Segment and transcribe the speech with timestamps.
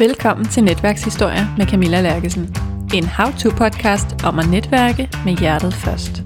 [0.00, 2.56] Velkommen til Netværkshistorier med Camilla Lærkesen.
[2.94, 6.22] En how-to-podcast om at netværke med hjertet først.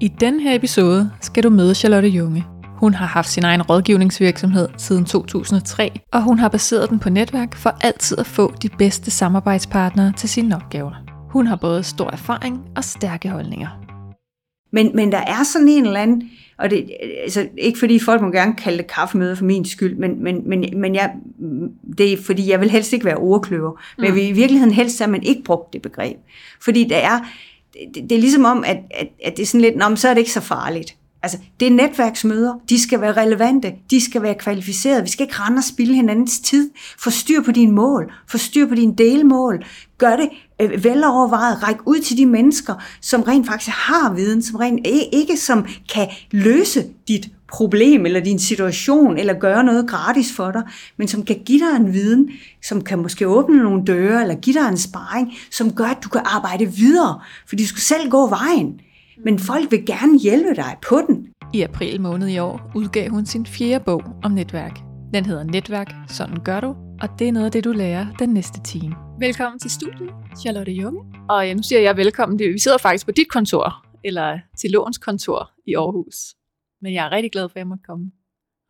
[0.00, 2.44] I den her episode skal du møde Charlotte Junge.
[2.80, 7.54] Hun har haft sin egen rådgivningsvirksomhed siden 2003, og hun har baseret den på netværk
[7.54, 10.92] for altid at få de bedste samarbejdspartnere til sine opgaver.
[11.30, 13.68] Hun har både stor erfaring og stærke holdninger.
[14.72, 16.90] Men, men der er sådan en eller anden, og det,
[17.22, 20.64] altså, ikke fordi folk må gerne kalde det kaffemøde for min skyld, men, men, men,
[20.76, 21.12] men jeg,
[21.98, 23.80] det er fordi, jeg vil helst ikke være ordkløver.
[23.96, 26.16] Men jeg vil i virkeligheden helst, at man ikke brugt det begreb.
[26.60, 27.20] Fordi der er,
[27.94, 30.14] det, det er ligesom om, at, at, at det er sådan lidt, Nå, så er
[30.14, 30.96] det ikke så farligt.
[31.24, 32.54] Altså, det er netværksmøder.
[32.68, 33.74] De skal være relevante.
[33.90, 35.02] De skal være kvalificerede.
[35.02, 36.70] Vi skal ikke rende og spille hinandens tid.
[36.98, 38.12] Få styr på dine mål.
[38.28, 39.64] Få styr på dine delmål.
[39.98, 40.28] Gør det
[40.60, 41.62] øh, velovervejet.
[41.62, 46.08] række ud til de mennesker, som rent faktisk har viden, som rent ikke som kan
[46.30, 50.62] løse dit problem eller din situation, eller gøre noget gratis for dig,
[50.96, 52.30] men som kan give dig en viden,
[52.62, 56.08] som kan måske åbne nogle døre, eller give dig en sparring, som gør, at du
[56.08, 58.80] kan arbejde videre, for du skal selv gå vejen
[59.24, 61.26] men folk vil gerne hjælpe dig på den.
[61.52, 64.78] I april måned i år udgav hun sin fjerde bog om netværk.
[65.14, 68.30] Den hedder Netværk, sådan gør du, og det er noget af det, du lærer den
[68.30, 68.94] næste time.
[69.18, 71.00] Velkommen til studiet, Charlotte Junge.
[71.28, 72.38] Og nu siger jeg velkommen.
[72.38, 76.16] Vi sidder faktisk på dit kontor, eller til Låns kontor i Aarhus.
[76.80, 78.12] Men jeg er rigtig glad for, at jeg måtte komme.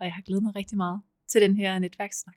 [0.01, 2.37] Og jeg har glædet mig rigtig meget til den her netværkssnak.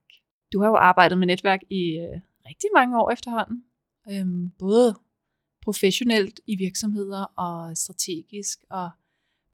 [0.53, 3.63] Du har jo arbejdet med netværk i øh, rigtig mange år efterhånden.
[4.11, 4.95] Øhm, både
[5.61, 8.89] professionelt i virksomheder og strategisk og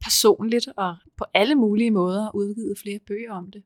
[0.03, 3.63] personligt og på alle mulige måder udgivet flere bøger om det.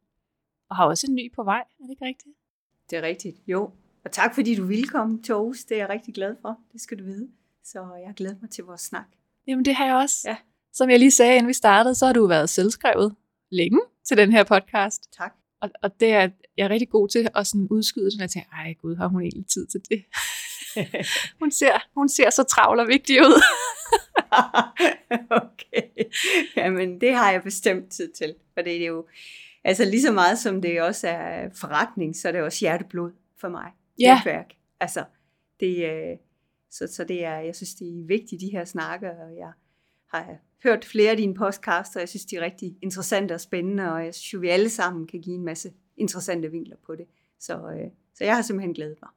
[0.69, 2.36] Og har også en ny på vej, er det ikke rigtigt?
[2.89, 3.71] Det er rigtigt, jo.
[4.05, 6.81] Og tak fordi du ville komme til Aarhus, det er jeg rigtig glad for, det
[6.81, 7.29] skal du vide.
[7.63, 9.07] Så jeg glæder mig til vores snak.
[9.47, 10.17] Jamen det har jeg også.
[10.25, 10.37] Ja.
[10.73, 13.15] Som jeg lige sagde, inden vi startede, så har du været selvskrevet
[13.51, 15.13] længe til den her podcast.
[15.17, 15.33] Tak.
[15.61, 18.49] Og, og det er jeg er rigtig god til at sådan udskyde, så jeg tænker,
[18.51, 20.03] ej gud, har hun egentlig tid til det?
[21.41, 23.41] hun, ser, hun ser så travl og vigtig ud.
[25.43, 25.87] okay.
[26.55, 28.35] Jamen, det har jeg bestemt tid til.
[28.53, 29.05] For det er jo,
[29.67, 33.49] altså lige så meget som det også er forretning, så er det også hjerteblod for
[33.49, 33.71] mig.
[33.99, 34.15] Ja.
[34.15, 34.53] Netværk.
[34.79, 35.05] Altså,
[35.59, 36.17] det, øh,
[36.71, 39.51] så, så det er, jeg synes, det er vigtigt, de her snakker, og jeg
[40.13, 43.91] har hørt flere af dine podcasts, og jeg synes, de er rigtig interessante og spændende,
[43.93, 47.05] og jeg synes jo, vi alle sammen kan give en masse interessante vinkler på det.
[47.39, 49.11] Så, øh, så jeg har simpelthen glædet mig.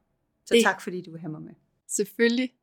[0.45, 1.53] Så det, tak fordi du vil have mig med.
[1.87, 2.53] Selvfølgelig.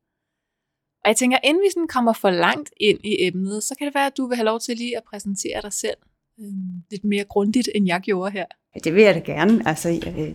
[1.05, 3.95] Og jeg tænker, inden vi sådan kommer for langt ind i emnet, så kan det
[3.95, 5.97] være, at du vil have lov til lige at præsentere dig selv
[6.41, 8.45] øhm, lidt mere grundigt, end jeg gjorde her.
[8.85, 9.63] Det vil jeg da gerne.
[9.67, 10.35] Altså, jeg,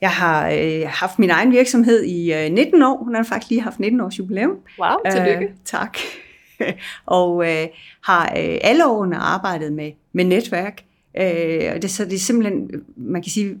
[0.00, 3.04] jeg har øh, haft min egen virksomhed i øh, 19 år.
[3.04, 4.58] Hun har faktisk lige haft 19 års jubilæum.
[4.78, 5.44] Wow, tillykke.
[5.44, 5.98] Øh, tak.
[7.06, 7.66] og øh,
[8.04, 10.84] har øh, alle årene arbejdet med, med netværk.
[11.20, 13.58] Øh, og det, så det er simpelthen, man kan sige,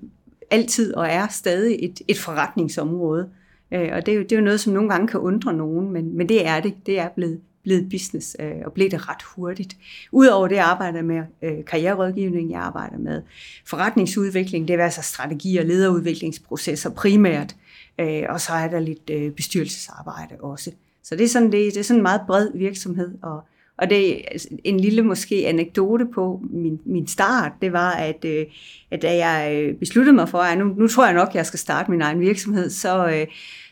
[0.50, 3.28] altid og er stadig et, et forretningsområde.
[3.72, 5.90] Øh, og det er, jo, det er jo noget, som nogle gange kan undre nogen,
[5.92, 6.74] men, men det er det.
[6.86, 9.76] Det er blevet, blevet business, øh, og blev det ret hurtigt.
[10.12, 13.22] Udover det, jeg arbejder med øh, karriererådgivning, jeg arbejder med
[13.66, 17.56] forretningsudvikling, det er altså strategi- og lederudviklingsprocesser primært,
[18.00, 20.70] øh, og så er der lidt øh, bestyrelsesarbejde også.
[21.02, 23.44] Så det er sådan, det, det er sådan en meget bred virksomhed, og
[23.76, 28.24] og det er altså en lille måske anekdote på min, min start, det var, at,
[28.24, 28.46] øh,
[28.90, 31.46] at da jeg øh, besluttede mig for, at nu, nu tror jeg nok, at jeg
[31.46, 33.26] skal starte min egen virksomhed, så, øh,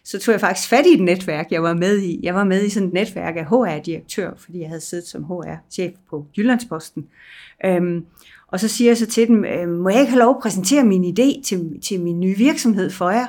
[0.05, 2.21] så tog jeg faktisk fat i et netværk, jeg var med i.
[2.23, 5.93] Jeg var med i sådan et netværk af HR-direktør, fordi jeg havde siddet som HR-chef
[6.11, 7.07] på Jyllandsposten.
[7.65, 8.05] Øhm,
[8.49, 10.85] og så siger jeg så til dem, øh, må jeg ikke have lov at præsentere
[10.85, 13.27] min idé til, til min nye virksomhed for jer?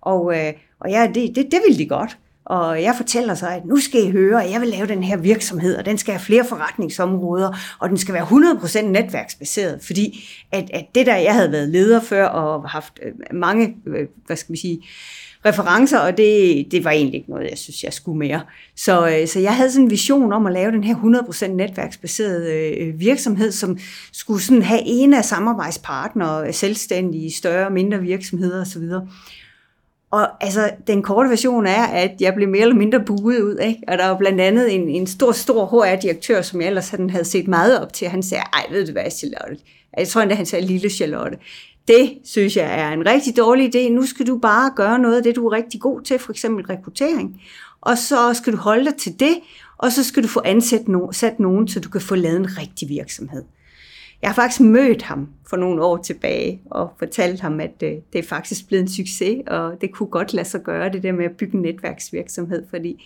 [0.00, 2.18] Og, øh, og ja, det, det, det ville de godt.
[2.44, 5.16] Og jeg fortæller så, at nu skal I høre, at jeg vil lave den her
[5.16, 10.70] virksomhed, og den skal have flere forretningsområder, og den skal være 100% netværksbaseret, fordi at,
[10.74, 14.52] at det der, jeg havde været leder før, og haft øh, mange, øh, hvad skal
[14.52, 14.82] man sige,
[15.46, 18.40] referencer, og det, det var egentlig ikke noget, jeg synes, jeg skulle mere.
[18.76, 22.52] Så, øh, så jeg havde sådan en vision om at lave den her 100% netværksbaserede
[22.52, 23.78] øh, virksomhed, som
[24.12, 28.82] skulle sådan have en af samarbejdspartnere, selvstændige, større og mindre virksomheder osv.,
[30.12, 33.80] og altså, den korte version er, at jeg blev mere eller mindre buet ud, ikke?
[33.88, 37.24] Og der var blandt andet en, en stor, stor HR-direktør, som jeg ellers havde, havde
[37.24, 38.08] set meget op til.
[38.08, 39.64] Han sagde, ej, ved du hvad, Charlotte?
[39.98, 41.38] Jeg tror endda, han sagde, lille Charlotte.
[41.88, 43.88] Det synes jeg er en rigtig dårlig idé.
[43.88, 46.66] Nu skal du bare gøre noget af det, du er rigtig god til, for eksempel
[46.66, 47.42] rekruttering.
[47.80, 49.34] Og så skal du holde dig til det,
[49.78, 52.58] og så skal du få ansat no- sat nogen, så du kan få lavet en
[52.58, 53.44] rigtig virksomhed.
[54.22, 58.18] Jeg har faktisk mødt ham for nogle år tilbage og fortalt ham, at øh, det
[58.18, 61.24] er faktisk blevet en succes, og det kunne godt lade sig gøre, det der med
[61.24, 63.04] at bygge en netværksvirksomhed, fordi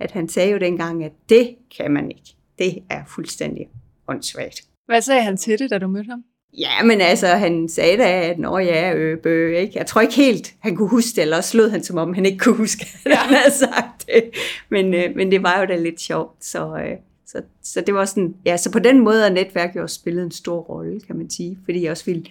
[0.00, 2.34] at han sagde jo dengang, at det kan man ikke.
[2.58, 3.68] Det er fuldstændig
[4.08, 4.62] åndssvagt.
[4.86, 6.24] Hvad sagde han til det, da du mødte ham?
[6.58, 9.78] Ja, men altså, han sagde da, at når ja, øh, bø, ikke?
[9.78, 12.38] Jeg tror ikke helt, han kunne huske det, eller slog han, som om han ikke
[12.38, 14.30] kunne huske, at han havde sagt det.
[14.68, 16.96] Men, øh, men det var jo da lidt sjovt, så, øh,
[17.26, 20.24] så, så det var sådan, ja, så på den måde har netværk jo også spillet
[20.24, 22.24] en stor rolle, kan man sige, fordi jeg også ville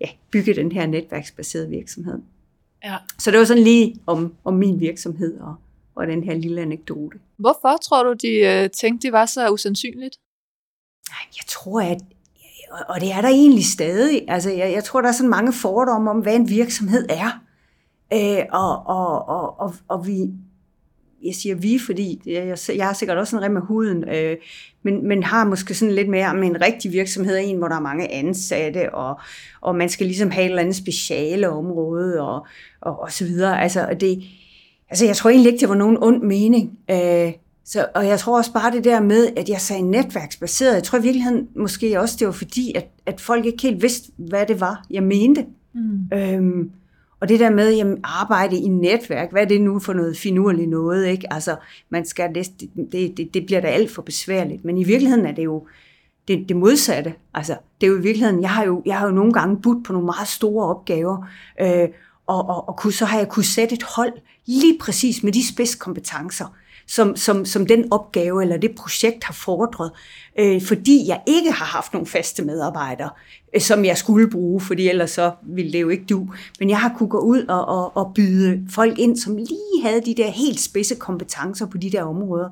[0.00, 2.18] ja, bygge den her netværksbaserede virksomhed.
[2.84, 2.96] Ja.
[3.18, 5.54] Så det var sådan lige om, om min virksomhed og,
[5.94, 7.18] og den her lille anekdote.
[7.36, 10.16] Hvorfor tror du, de øh, tænkte, det var så usandsynligt?
[11.10, 11.98] Jeg tror, at
[12.88, 14.24] og det er der egentlig stadig.
[14.28, 17.40] Altså, jeg, jeg tror, der er sådan mange fordomme om, hvad en virksomhed er.
[18.12, 20.30] Øh, og, og, og, og, og vi,
[21.24, 24.36] jeg siger vi, fordi jeg, jeg har sikkert også en rem med huden, øh,
[24.82, 27.80] men, men har måske sådan lidt mere om en rigtig virksomhed, en hvor der er
[27.80, 29.20] mange ansatte, og,
[29.60, 32.46] og man skal ligesom have et eller andet speciale område, og,
[32.80, 33.62] og, og så videre.
[33.62, 34.22] Altså, det,
[34.90, 36.78] altså, jeg tror egentlig ikke, det var nogen ond mening.
[36.90, 37.32] Øh,
[37.66, 40.98] så, og jeg tror også bare det der med, at jeg sagde netværksbaseret, jeg tror
[40.98, 44.60] i virkeligheden måske også, det var fordi, at, at folk ikke helt vidste, hvad det
[44.60, 45.46] var, jeg mente.
[45.74, 46.18] Mm.
[46.18, 46.70] Øhm,
[47.20, 50.70] og det der med at arbejde i netværk, hvad er det nu for noget finurligt
[50.70, 51.06] noget?
[51.06, 51.32] Ikke?
[51.32, 51.56] Altså,
[51.90, 52.50] man skal, det,
[52.92, 54.64] det, det, det bliver da alt for besværligt.
[54.64, 55.66] Men i virkeligheden er det jo
[56.28, 57.14] det, det modsatte.
[57.34, 59.84] Altså, det er jo i virkeligheden, jeg har jo, jeg har jo nogle gange budt
[59.84, 61.28] på nogle meget store opgaver,
[61.60, 61.88] øh,
[62.26, 64.12] og, og, og kunne, så har jeg kunne sætte et hold
[64.46, 66.54] lige præcis med de spidskompetencer,
[66.86, 69.90] som, som, som den opgave eller det projekt har fordret,
[70.38, 73.10] øh, fordi jeg ikke har haft nogle faste medarbejdere,
[73.54, 76.28] øh, som jeg skulle bruge, fordi ellers så ville det jo ikke du.
[76.58, 80.00] Men jeg har kunne gå ud og, og, og byde folk ind, som lige havde
[80.00, 82.48] de der helt spidse kompetencer på de der områder.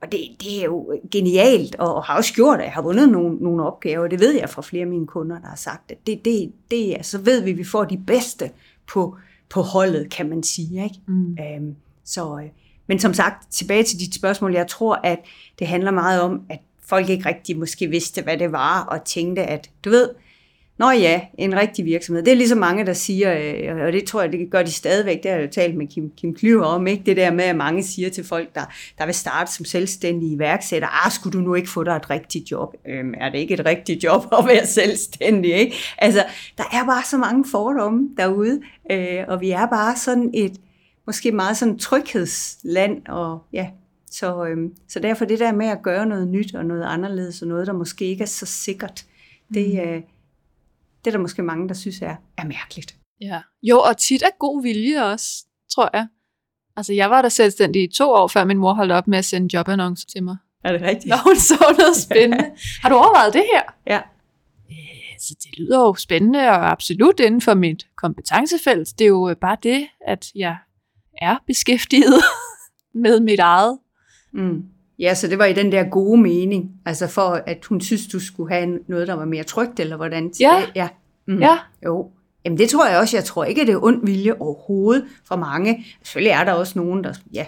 [0.00, 3.36] Og det, det er jo genialt, og har også gjort, at jeg har vundet nogle,
[3.36, 4.08] nogle opgaver.
[4.08, 6.98] Det ved jeg fra flere af mine kunder, der har sagt, at det, det, det
[6.98, 8.50] er, så ved vi, at vi får de bedste
[8.92, 9.16] på,
[9.48, 10.84] på holdet, kan man sige.
[10.84, 10.96] Ikke?
[11.06, 11.36] Mm.
[11.40, 12.50] Øhm, så, øh,
[12.86, 15.18] men som sagt, tilbage til dit spørgsmål, jeg tror, at
[15.58, 19.42] det handler meget om, at folk ikke rigtig måske vidste, hvad det var, og tænkte,
[19.42, 20.08] at du ved,
[20.78, 22.22] Nå ja, en rigtig virksomhed.
[22.22, 25.22] Det er ligesom mange, der siger, øh, og det tror jeg, det gør de stadigvæk,
[25.22, 27.02] det har jeg jo talt med Kim, Kim Klyver om, ikke?
[27.06, 28.60] det der med, at mange siger til folk, der,
[28.98, 32.50] der vil starte som selvstændige iværksætter, ah, skulle du nu ikke få dig et rigtigt
[32.50, 32.74] job?
[32.88, 35.54] Øhm, er det ikke et rigtigt job at være selvstændig?
[35.54, 35.76] Ikke?
[35.98, 36.24] Altså,
[36.58, 40.52] der er bare så mange fordomme derude, øh, og vi er bare sådan et,
[41.06, 43.70] måske meget sådan tryghedsland, og ja,
[44.10, 47.48] så, øhm, så derfor det der med at gøre noget nyt og noget anderledes, og
[47.48, 49.04] noget, der måske ikke er så sikkert,
[49.54, 49.78] det, mm.
[49.80, 50.02] øh,
[51.04, 52.96] det er der måske mange, der synes er, er mærkeligt.
[53.20, 53.40] Ja.
[53.62, 55.44] Jo, og tit er god vilje også,
[55.74, 56.06] tror jeg.
[56.76, 59.24] Altså, jeg var der selvstændig i to år, før min mor holdt op med at
[59.24, 60.36] sende jobannoncer til mig.
[60.64, 61.06] Er det rigtigt?
[61.06, 62.50] Når hun så noget spændende.
[62.82, 63.62] Har du overvejet det her?
[63.86, 64.00] Ja.
[64.70, 68.98] Øh, så det lyder jo spændende, og absolut inden for mit kompetencefelt.
[68.98, 70.56] Det er jo bare det, at jeg
[71.22, 72.22] er beskæftiget
[73.04, 73.78] med mit eget.
[74.32, 74.64] Mm.
[74.98, 78.20] Ja, så det var i den der gode mening, altså for at hun synes, du
[78.20, 80.32] skulle have noget, der var mere trygt, eller hvordan?
[80.40, 80.62] Ja.
[80.74, 80.88] Ja.
[81.26, 81.38] Mm.
[81.38, 81.58] ja.
[81.84, 82.10] Jo.
[82.44, 83.16] Jamen det tror jeg også.
[83.16, 85.86] Jeg tror ikke, at det er ond vilje overhovedet for mange.
[86.02, 87.46] Selvfølgelig er der også nogen, der ja,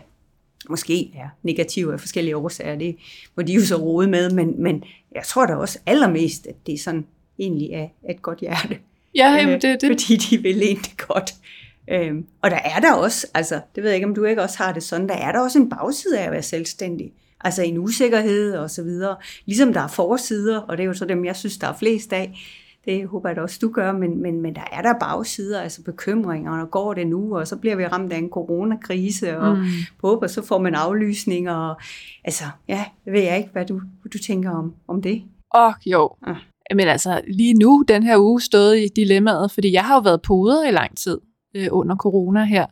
[0.68, 2.76] måske er negative af forskellige årsager.
[2.76, 2.96] Det
[3.36, 4.84] må de jo så rode med, men, men
[5.14, 7.06] jeg tror da også allermest, at det er sådan
[7.38, 8.78] egentlig er et godt hjerte.
[9.14, 9.88] Ja, jamen, det, det.
[9.90, 11.34] Fordi de vil egentlig godt.
[11.90, 14.58] Øhm, og der er der også, altså det ved jeg ikke, om du ikke også
[14.58, 17.12] har det sådan, der er der også en bagside af at være selvstændig.
[17.40, 19.16] Altså en usikkerhed og så videre.
[19.46, 22.12] Ligesom der er forsider, og det er jo så dem, jeg synes, der er flest
[22.12, 22.38] af.
[22.84, 25.82] Det håber jeg da også, du gør, men, men, men der er der bagsider, altså
[25.82, 29.64] bekymringer, og går det nu, og så bliver vi ramt af en coronakrise, og mm.
[30.00, 31.76] på og så får man aflysninger, og
[32.24, 33.80] altså, ja, det ved jeg ikke, hvad du,
[34.12, 35.22] du tænker om, om det.
[35.54, 36.10] Åh, oh, jo.
[36.26, 36.36] Ah.
[36.74, 40.22] Men altså, lige nu, den her uge, stået i dilemmaet, fordi jeg har jo været
[40.22, 41.18] poder i lang tid
[41.54, 42.66] øh, under corona her.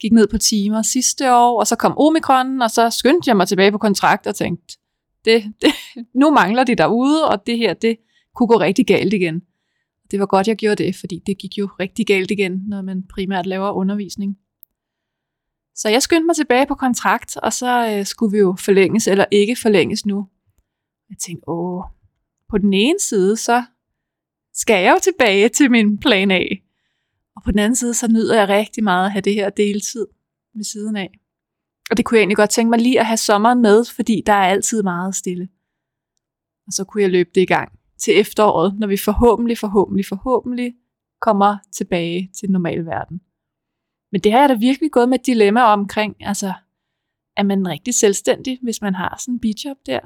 [0.00, 3.48] Gik ned på timer sidste år, og så kom omikron, og så skyndte jeg mig
[3.48, 4.78] tilbage på kontrakt og tænkte,
[5.24, 5.72] det, det,
[6.20, 7.96] nu mangler de derude, og det her, det
[8.34, 9.42] kunne gå rigtig galt igen.
[10.10, 13.02] Det var godt, jeg gjorde det, fordi det gik jo rigtig galt igen, når man
[13.14, 14.38] primært laver undervisning.
[15.74, 19.24] Så jeg skyndte mig tilbage på kontrakt, og så øh, skulle vi jo forlænges eller
[19.30, 20.28] ikke forlænges nu.
[21.10, 21.82] Jeg tænkte, åh,
[22.50, 23.64] på den ene side, så
[24.54, 26.44] skal jeg jo tilbage til min plan A.
[27.46, 30.06] På den anden side, så nyder jeg rigtig meget at have det her deltid
[30.54, 31.10] ved siden af.
[31.90, 34.32] Og det kunne jeg egentlig godt tænke mig lige at have sommeren med, fordi der
[34.32, 35.48] er altid meget stille.
[36.66, 40.74] Og så kunne jeg løbe det i gang til efteråret, når vi forhåbentlig, forhåbentlig, forhåbentlig
[41.20, 43.20] kommer tilbage til normal verden.
[44.12, 46.52] Men det har jeg da virkelig gået med et dilemma omkring, altså,
[47.36, 50.00] er man rigtig selvstændig, hvis man har sådan en bidjob der?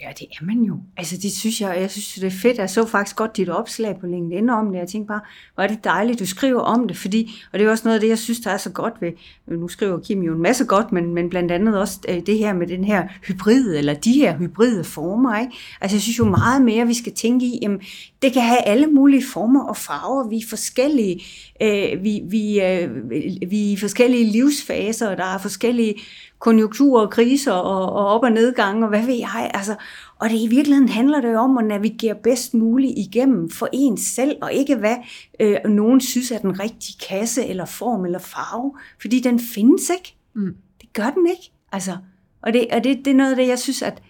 [0.00, 0.76] Ja, det er man jo.
[0.96, 2.58] Altså, det synes jeg, jeg synes, det er fedt.
[2.58, 4.78] Jeg så faktisk godt dit opslag på LinkedIn om det.
[4.78, 5.20] Jeg tænkte bare,
[5.54, 8.00] hvor er det dejligt, du skriver om det, fordi, og det er også noget af
[8.00, 9.12] det, jeg synes, der er så godt ved,
[9.46, 12.52] nu skriver Kim jo en masse godt, men, men blandt andet også øh, det her
[12.52, 15.52] med den her hybride, eller de her hybride former, ikke?
[15.80, 17.80] Altså, jeg synes jo meget mere, vi skal tænke i, jamen,
[18.22, 20.28] det kan have alle mulige former og farver.
[20.28, 21.22] Vi er forskellige,
[21.62, 23.10] øh, vi, vi, øh,
[23.50, 25.94] vi er i forskellige livsfaser, og der er forskellige
[26.38, 29.50] konjunkturer og kriser og, og op- og nedgange, og hvad ved jeg.
[29.54, 29.74] Altså,
[30.18, 33.96] og det i virkeligheden handler det jo om at navigere bedst muligt igennem for en
[33.96, 34.96] selv, og ikke hvad
[35.40, 40.16] øh, nogen synes er den rigtige kasse, eller form, eller farve, fordi den findes ikke.
[40.34, 40.56] Mm.
[40.80, 41.52] Det gør den ikke.
[41.72, 41.96] Altså,
[42.42, 44.02] og det, og det, det er noget af det, jeg synes, at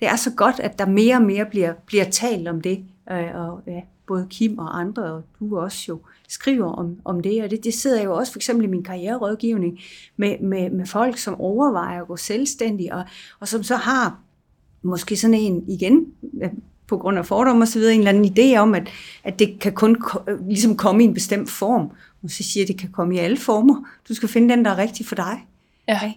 [0.00, 2.84] det er så godt, at der mere og mere bliver, bliver talt om det.
[3.10, 7.44] Øh, og ja, både Kim og andre, og du også jo, skriver om, om det,
[7.44, 9.78] og det, det sidder jeg jo også for eksempel i min karriererådgivning
[10.16, 13.04] med, med, med folk, som overvejer at gå selvstændige, og,
[13.40, 14.18] og som så har
[14.82, 16.06] måske sådan en igen,
[16.86, 18.88] på grund af fordomme og så videre, en eller anden idé om, at,
[19.24, 20.02] at det kan kun
[20.48, 21.90] ligesom komme i en bestemt form.
[22.22, 23.84] Og så siger jeg, at det kan komme i alle former.
[24.08, 25.46] Du skal finde den, der er rigtig for dig.
[25.88, 25.96] Ja.
[25.96, 26.12] Okay?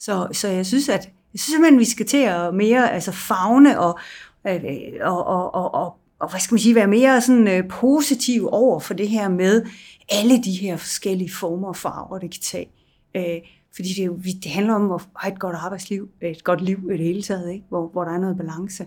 [0.00, 3.12] Så, så jeg synes, at jeg synes simpelthen, at vi skal til at mere altså
[3.12, 3.98] fagne og,
[4.46, 4.60] øh,
[5.00, 8.80] og, og, og, og og hvad skal man sige, være mere sådan øh, positiv over
[8.80, 9.66] for det her med
[10.08, 12.70] alle de her forskellige former og farver, det kan tage.
[13.16, 13.40] Øh,
[13.76, 16.90] fordi det, jo, det handler om at have et godt arbejdsliv, øh, et godt liv
[16.90, 17.64] i det hele taget, ikke?
[17.68, 18.86] Hvor, hvor der er noget balance.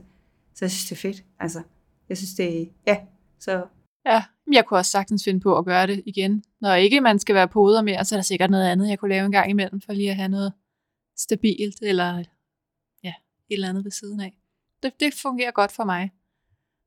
[0.55, 1.24] Så jeg synes, det er fedt.
[1.39, 1.62] Altså,
[2.09, 2.98] jeg synes, det er, ja,
[3.39, 3.65] så...
[4.05, 6.43] Ja, jeg kunne også sagtens finde på at gøre det igen.
[6.62, 9.09] Når ikke man skal være poder mere, så er der sikkert noget andet, jeg kunne
[9.09, 10.53] lave en gang imellem, for lige at have noget
[11.17, 12.24] stabilt, eller
[13.03, 13.13] ja,
[13.50, 14.38] et eller andet ved siden af.
[14.83, 16.12] Det, det fungerer godt for mig.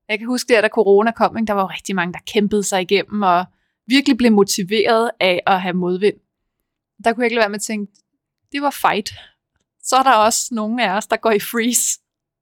[0.09, 2.82] Jeg kan huske, at da corona kom, der var jo rigtig mange, der kæmpede sig
[2.82, 3.44] igennem og
[3.87, 6.16] virkelig blev motiveret af at have modvind.
[7.04, 7.92] Der kunne jeg ikke lade være med at tænke,
[8.52, 9.12] det var fight.
[9.82, 12.00] Så er der også nogle af os, der går i freeze.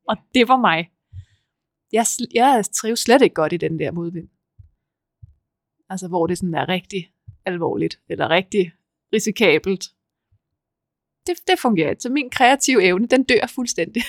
[0.09, 0.90] Og det var mig.
[1.93, 4.29] Jeg, jeg trives slet ikke godt i den der modvind.
[5.88, 7.12] Altså, hvor det sådan er rigtig
[7.47, 8.73] alvorligt, eller rigtig
[9.12, 9.85] risikabelt.
[11.26, 12.02] Det, det fungerer ikke.
[12.02, 14.02] Så min kreative evne, den dør fuldstændig.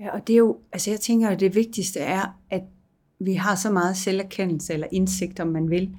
[0.00, 2.62] Ja, og det er jo, altså jeg tænker, at det vigtigste er, at
[3.20, 5.90] vi har så meget selverkendelse eller indsigt, om man vil,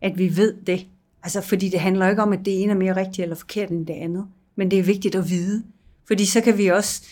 [0.00, 0.86] at vi ved det.
[1.22, 3.86] Altså, fordi det handler ikke om, at det ene er mere rigtigt eller forkert end
[3.86, 4.26] det andet.
[4.56, 5.64] Men det er vigtigt at vide.
[6.06, 7.02] Fordi så kan vi også,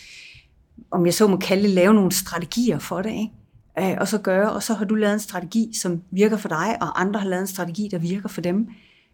[0.91, 3.91] om jeg så må kalde det, lave nogle strategier for det, ikke?
[3.91, 6.77] Øh, og så gøre, og så har du lavet en strategi, som virker for dig,
[6.81, 8.67] og andre har lavet en strategi, der virker for dem.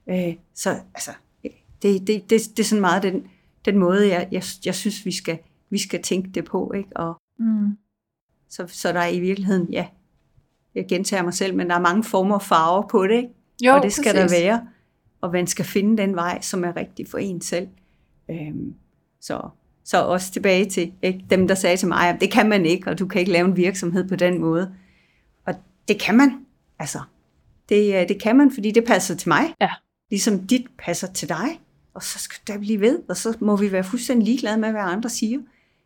[0.10, 1.12] Øh, så altså,
[1.82, 3.24] det, det, det, det er sådan meget den,
[3.66, 5.38] den måde, jeg, jeg, jeg synes, vi skal,
[5.70, 6.72] vi skal tænke det på.
[6.76, 6.90] Ikke?
[6.96, 7.78] Og, mm.
[8.50, 9.88] så, så der er i virkeligheden, ja,
[10.76, 13.30] jeg gentager mig selv, men der er mange former og farver på det, ikke?
[13.66, 14.32] Jo, og det skal præcis.
[14.32, 14.68] der være.
[15.22, 17.68] Og man skal finde den vej, som er rigtig for en selv.
[18.30, 18.74] Øhm,
[19.22, 19.50] så,
[19.84, 21.26] så også tilbage til ikke?
[21.30, 23.48] dem, der sagde til mig, at det kan man ikke, og du kan ikke lave
[23.48, 24.74] en virksomhed på den måde.
[25.46, 25.54] Og
[25.88, 26.46] det kan man.
[26.80, 27.00] Altså,
[27.70, 29.54] det, øh, det kan man, fordi det passer til mig.
[29.62, 29.70] Ja.
[30.10, 31.62] Ligesom dit passer til dig.
[31.94, 34.82] Og så skal der blive ved, og så må vi være fuldstændig ligeglade med, hvad
[34.82, 35.40] andre siger.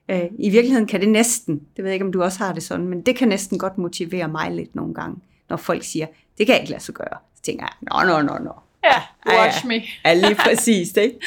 [0.09, 2.63] Øh, I virkeligheden kan det næsten, det ved jeg ikke, om du også har det
[2.63, 5.17] sådan, men det kan næsten godt motivere mig lidt nogle gange,
[5.49, 7.17] når folk siger, det kan jeg ikke lade sig gøre.
[7.35, 8.53] Så tænker jeg, nå, nå, nå, nå.
[8.83, 9.81] Ja, watch me.
[10.05, 11.19] Ja, lige præcis, ikke?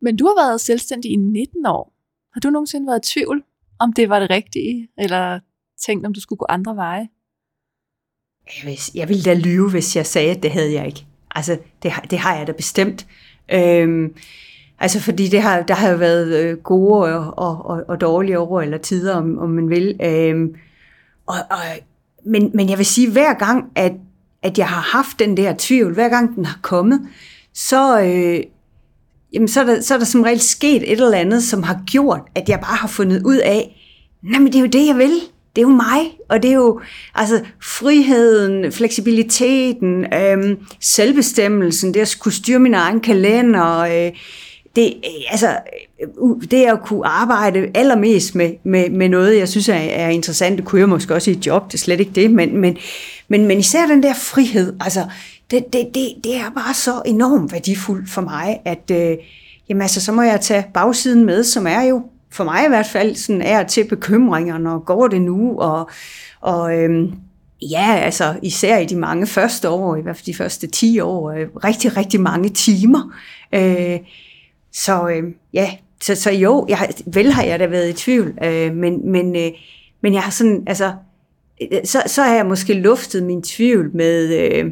[0.00, 1.94] Men du har været selvstændig i 19 år.
[2.32, 3.44] Har du nogensinde været i tvivl,
[3.78, 5.40] om det var det rigtige, eller
[5.86, 7.08] tænkt, om du skulle gå andre veje?
[8.46, 11.06] Jeg, vil, jeg ville da lyve, hvis jeg sagde, at det havde jeg ikke.
[11.30, 13.06] Altså, det, det har jeg da bestemt.
[13.52, 14.16] Øhm,
[14.84, 18.38] Altså fordi det har, der har jo været øh, gode og, og, og, og dårlige
[18.38, 19.96] år eller tider, om, om man vil.
[20.02, 20.54] Øhm,
[21.26, 21.58] og, og,
[22.26, 23.92] men, men jeg vil sige, hver gang, at,
[24.42, 27.00] at jeg har haft den der tvivl, hver gang den har kommet,
[27.54, 28.40] så, øh,
[29.32, 31.80] jamen, så, er der, så er der som regel sket et eller andet, som har
[31.86, 33.80] gjort, at jeg bare har fundet ud af,
[34.22, 35.20] men det er jo det, jeg vil.
[35.56, 36.80] Det er jo mig, og det er jo
[37.14, 44.12] altså friheden, fleksibiliteten, øh, selvbestemmelsen, det at kunne styre min egen kalender, øh,
[44.76, 45.58] det, øh, altså,
[46.02, 50.58] øh, det at kunne arbejde allermest med, med, med noget, jeg synes er, er interessant,
[50.58, 52.76] det kunne jeg måske også i et job, det er slet ikke det, men, men,
[53.28, 55.04] men, men især den der frihed, altså,
[55.50, 59.16] det, det, det, det er bare så enormt værdifuldt for mig, at øh,
[59.68, 62.86] jamen, altså, så må jeg tage bagsiden med, som er jo, for mig i hvert
[62.86, 65.90] fald, sådan er til bekymringer, når går det nu, og,
[66.40, 67.12] og øhm,
[67.70, 71.30] Ja, altså især i de mange første år, i hvert fald de første 10 år,
[71.30, 73.12] øh, rigtig, rigtig mange timer.
[73.52, 73.98] Øh,
[74.74, 75.70] så øh, ja,
[76.02, 79.50] så, så jo, jeg, vel har jeg da været i tvivl, øh, men, men, øh,
[80.00, 80.92] men jeg har sådan, altså,
[81.62, 84.70] øh, så, så har jeg måske luftet min tvivl med, øh,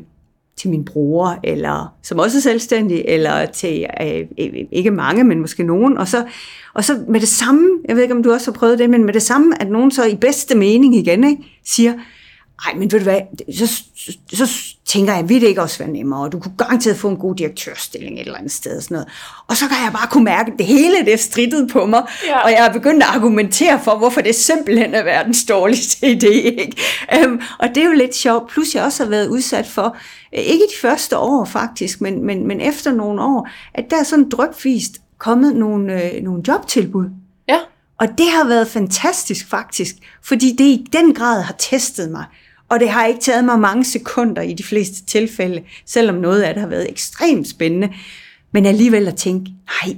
[0.56, 5.40] til min bror, eller som også er selvstændig, eller til øh, øh, ikke mange, men
[5.40, 6.24] måske nogen, og så,
[6.74, 9.04] og så med det samme, jeg ved ikke om du også har prøvet det, men
[9.04, 11.92] med det samme, at nogen så i bedste mening igen ikke, siger,
[12.66, 13.20] ej, men ved du hvad,
[13.54, 13.66] så,
[13.96, 17.08] så, så tænker jeg, vil det ikke også være nemmere, og du kunne garanteret få
[17.08, 18.80] en god direktørstilling et eller andet sted.
[18.80, 19.08] Sådan noget.
[19.48, 22.38] Og så kan jeg bare kunne mærke, at det hele det strittede på mig, ja.
[22.38, 26.32] og jeg har begyndt at argumentere for, hvorfor det simpelthen er verdens dårligste idé.
[26.32, 26.76] Ikke?
[27.26, 29.96] Um, og det er jo lidt sjovt, plus jeg også har været udsat for,
[30.34, 34.02] øh, ikke de første år faktisk, men, men, men efter nogle år, at der er
[34.04, 37.06] sådan drøbvist kommet nogle, øh, nogle jobtilbud.
[37.48, 37.58] Ja.
[37.98, 42.24] Og det har været fantastisk faktisk, fordi det i den grad har testet mig.
[42.72, 46.54] Og det har ikke taget mig mange sekunder i de fleste tilfælde, selvom noget af
[46.54, 47.92] det har været ekstremt spændende.
[48.52, 49.96] Men alligevel at tænke, nej,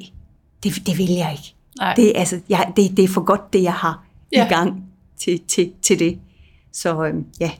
[0.63, 1.55] det, det vil jeg ikke.
[1.79, 1.95] Nej.
[1.95, 4.47] Det, altså, jeg, det, det er for godt, det jeg har ja.
[4.47, 4.85] i gang
[5.19, 6.19] til, til, til det.
[6.73, 7.51] Så øhm, ja,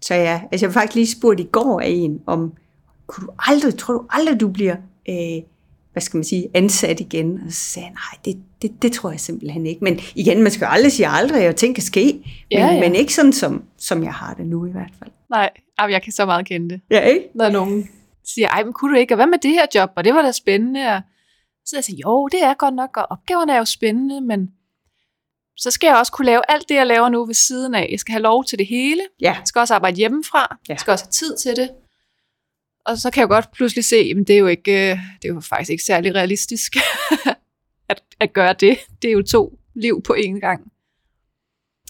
[0.00, 2.52] så ja, altså jeg faktisk lige spurgt i går af en, om
[3.06, 4.76] kunne du aldrig, tror du aldrig, du bliver
[5.08, 5.42] øh,
[5.92, 7.40] hvad skal man sige, ansat igen.
[7.46, 9.84] Og så sagde jeg, nej, det, det, det tror jeg simpelthen ikke.
[9.84, 12.12] Men igen, man skal jo aldrig sige aldrig, og ting kan ske.
[12.12, 12.80] Men, ja, ja.
[12.80, 15.10] men ikke sådan, som, som jeg har det nu i hvert fald.
[15.30, 16.80] Nej, jeg kan så meget kende det.
[16.90, 17.28] Ja, ikke?
[17.34, 17.88] Når nogen
[18.34, 20.22] siger, ej, men kunne du ikke, og hvad med det her job, og det var
[20.22, 20.88] da spændende.
[20.88, 21.00] Og
[21.64, 24.48] så jeg siger, jo, det er godt nok, og opgaverne er jo spændende, men
[25.56, 27.88] så skal jeg også kunne lave alt det, jeg laver nu ved siden af.
[27.90, 29.02] Jeg skal have lov til det hele.
[29.20, 29.32] Ja.
[29.32, 30.56] Jeg skal også arbejde hjemmefra.
[30.68, 30.72] Ja.
[30.72, 31.70] Jeg skal også have tid til det.
[32.86, 35.34] Og så kan jeg godt pludselig se, at det er jo, ikke, øh, det er
[35.34, 36.76] jo faktisk ikke særlig realistisk
[37.90, 38.78] at, at gøre det.
[39.02, 40.72] Det er jo to liv på én gang.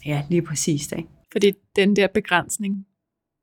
[0.07, 1.07] Ja, lige præcis det.
[1.33, 2.87] Fordi den der begrænsning,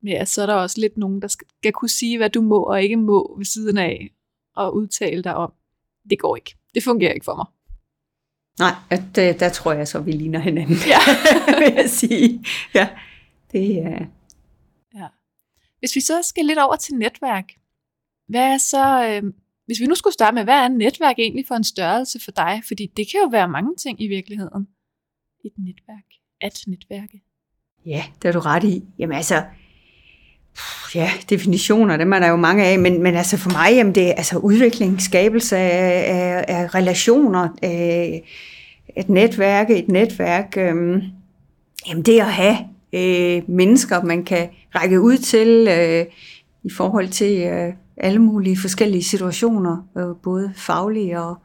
[0.08, 2.64] ja, så er der også lidt nogen, der skal, skal kunne sige, hvad du må
[2.64, 4.10] og ikke må ved siden af,
[4.56, 5.54] og udtale dig om.
[6.10, 6.56] Det går ikke.
[6.76, 7.46] Det fungerer ikke for mig.
[8.60, 11.00] Nej, der, der tror jeg så, vi ligner hinanden, ja.
[11.60, 12.46] vil jeg sige.
[12.74, 12.90] Ja,
[13.52, 14.06] det er...
[15.80, 17.46] Hvis vi så skal lidt over til netværk,
[18.28, 19.34] hvad er så, øh,
[19.66, 22.62] hvis vi nu skulle starte med, hvad er netværk egentlig for en størrelse for dig?
[22.68, 24.68] Fordi det kan jo være mange ting i virkeligheden.
[25.46, 26.06] Et netværk.
[26.42, 27.22] At netværke.
[27.86, 28.84] Ja, det er du ret i.
[29.00, 29.44] Jamen altså,
[30.96, 34.10] ja, definitioner, dem er der jo mange af, men, men altså for mig, jamen det
[34.10, 38.24] er altså udvikling, skabelse af, af, af relationer, af
[38.98, 41.02] et netværk, et netværk, øhm,
[41.88, 42.58] jamen det at have
[42.94, 46.06] øh, mennesker, man kan række ud til øh,
[46.64, 51.38] i forhold til øh, alle mulige forskellige situationer, øh, både faglige og,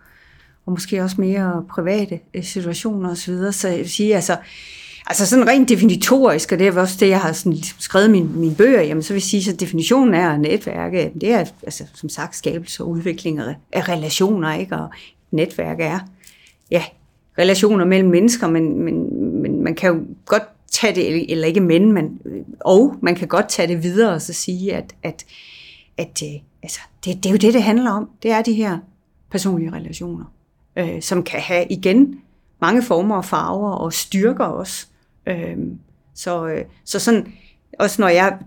[0.67, 3.53] og måske også mere private øh, situationer osv.
[3.53, 4.37] Så jeg vil sige, altså,
[5.07, 8.41] altså sådan rent definitorisk, og det er også det, jeg har sådan ligesom skrevet min,
[8.41, 12.09] mine bøger, jamen så vil jeg sige, at definitionen er netværk, det er altså, som
[12.09, 13.41] sagt skabelse og udvikling
[13.73, 14.77] af relationer, ikke?
[14.77, 14.89] og
[15.31, 15.99] netværk er
[16.71, 16.83] ja,
[17.39, 20.43] relationer mellem mennesker, men, men, men man kan jo godt
[20.75, 22.21] tage det, eller ikke men, men
[22.61, 25.25] og man kan godt tage det videre og så sige, at, at,
[25.97, 28.11] at øh, altså, det, det er jo det, det handler om.
[28.23, 28.79] Det er de her
[29.31, 30.25] personlige relationer,
[30.77, 32.21] øh, som kan have igen
[32.61, 34.87] mange former og farver og styrker også.
[35.27, 35.57] Øh,
[36.15, 37.33] så, øh, så sådan,
[37.79, 38.39] også når jeg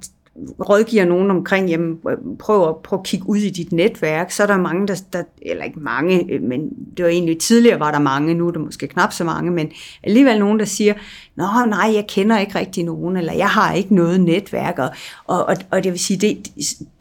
[0.69, 1.97] rådgiver nogen omkring, jamen,
[2.39, 5.23] prøv at, prøv at kigge ud i dit netværk, så er der mange, der, der,
[5.41, 8.59] eller ikke mange, øh, men det var egentlig tidligere var der mange, nu er der
[8.59, 9.71] måske knap så mange, men
[10.03, 10.93] alligevel nogen, der siger,
[11.35, 14.89] nå nej, jeg kender ikke rigtig nogen, eller jeg har ikke noget netværk, og,
[15.25, 16.47] og, og det vil sige, det,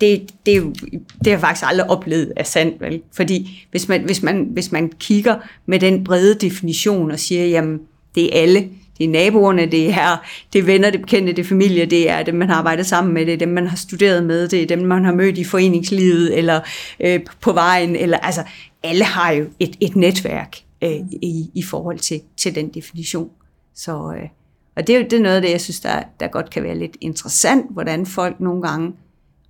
[0.01, 3.03] det, det, det har jeg faktisk aldrig oplevet af sandt, vel?
[3.13, 7.81] fordi hvis man, hvis, man, hvis man kigger med den brede definition og siger, jamen,
[8.15, 11.45] det er alle, det er naboerne, det er, det er venner, det er bekendte, det
[11.45, 13.77] er familie, det er dem, man har arbejdet sammen med, det er dem, man har
[13.77, 16.61] studeret med, det er dem, man har mødt i foreningslivet, eller
[17.01, 18.43] øh, på vejen, eller altså,
[18.83, 23.31] alle har jo et, et netværk øh, i, i forhold til, til den definition.
[23.75, 24.29] Så, øh,
[24.77, 26.63] og det er jo det er noget af det, jeg synes, der, der godt kan
[26.63, 28.93] være lidt interessant, hvordan folk nogle gange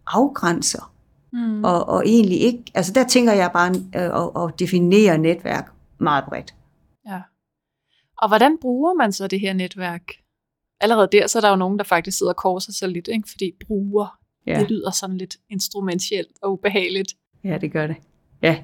[0.07, 0.93] afgrænser,
[1.33, 1.65] mm.
[1.65, 5.67] og, og egentlig ikke, altså der tænker jeg bare øh, at, at definere netværk
[5.99, 6.55] meget bredt.
[8.19, 10.03] Og hvordan bruger man så det her netværk?
[10.81, 13.29] Allerede der, så er der jo nogen, der faktisk sidder og korser sig lidt, ikke?
[13.31, 14.61] fordi bruger, ja.
[14.61, 17.15] det lyder sådan lidt instrumentielt og ubehageligt.
[17.45, 17.97] Ja, det gør det.
[18.43, 18.59] Ja,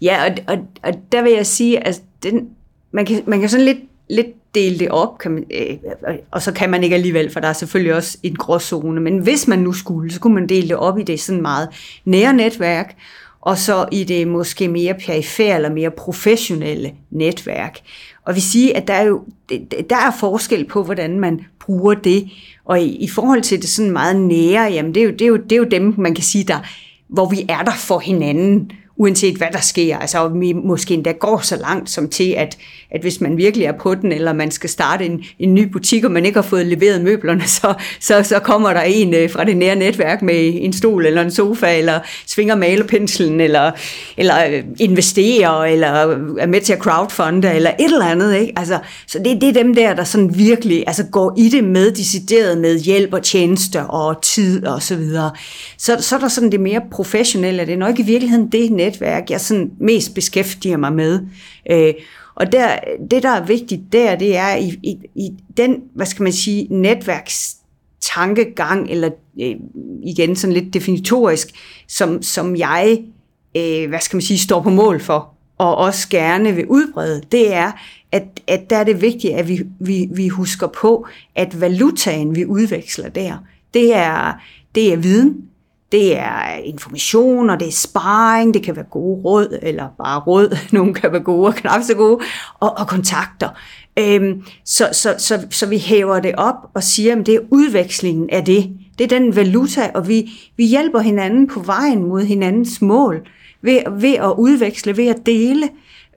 [0.00, 2.56] ja og, og, og der vil jeg sige, at altså, den,
[2.90, 3.78] man, kan, man kan sådan lidt,
[4.10, 5.78] lidt dele det op, kan man, øh,
[6.30, 9.48] og så kan man ikke alligevel, for der er selvfølgelig også en gråzone, men hvis
[9.48, 11.68] man nu skulle, så kunne man dele det op i det sådan meget
[12.04, 12.96] nære netværk,
[13.40, 17.78] og så i det måske mere perifære eller mere professionelle netværk.
[18.24, 19.24] Og vi siger, at der er jo
[19.90, 22.30] der er forskel på, hvordan man bruger det.
[22.64, 25.26] Og i, i forhold til det sådan meget nære, jamen det er, jo, det, er
[25.26, 26.58] jo, det er jo dem, man kan sige, der,
[27.08, 29.98] hvor vi er der for hinanden, uanset hvad der sker.
[29.98, 32.58] Altså vi måske endda går så langt som til, at,
[32.90, 36.04] at hvis man virkelig er på den, eller man skal starte en, en ny butik,
[36.04, 39.44] og man ikke har fået leveret møblerne, så, så, så kommer der en øh, fra
[39.44, 43.70] det nære netværk med en stol eller en sofa, eller svinger malerpenslen, eller,
[44.16, 45.88] eller øh, investerer, eller
[46.38, 48.36] er med til at crowdfunde, eller et eller andet.
[48.36, 48.52] Ikke?
[48.56, 51.90] Altså, så det, det er dem der, der sådan virkelig altså, går i det med,
[51.90, 55.30] decideret med hjælp og tjenester og tid og så videre.
[55.78, 59.30] Så, så er der sådan det mere professionelle, det er nok i virkeligheden det netværk,
[59.30, 61.20] jeg sådan mest beskæftiger mig med.
[61.70, 61.94] Øh,
[62.34, 62.78] og der,
[63.10, 66.66] det, der er vigtigt der, det er i, i, i den, hvad skal man sige,
[66.70, 67.56] netværks
[68.00, 69.56] tankegang, eller øh,
[70.02, 71.48] igen sådan lidt definitorisk,
[71.88, 73.02] som, som jeg,
[73.56, 77.54] øh, hvad skal man sige, står på mål for, og også gerne vil udbrede, det
[77.54, 77.72] er,
[78.12, 82.46] at, at der er det vigtigt, at vi, vi, vi husker på, at valutaen, vi
[82.46, 83.36] udveksler der,
[83.74, 84.32] det er,
[84.74, 85.36] det er viden,
[85.92, 90.56] det er information, og det er sparring, det kan være gode råd, eller bare råd,
[90.72, 92.18] nogle kan være gode og knap så gode,
[92.60, 93.48] og, og kontakter.
[93.98, 98.30] Øhm, så, så, så, så vi hæver det op og siger, at det er udvekslingen
[98.30, 98.70] af det.
[98.98, 103.26] Det er den valuta, og vi, vi hjælper hinanden på vejen mod hinandens mål
[103.62, 105.68] ved, ved at udveksle, ved at dele.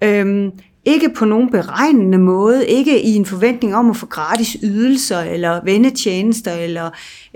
[0.04, 0.52] Øhm,
[0.86, 5.64] ikke på nogen beregnende måde, ikke i en forventning om at få gratis ydelser, eller
[5.64, 6.86] vennetjenester, eller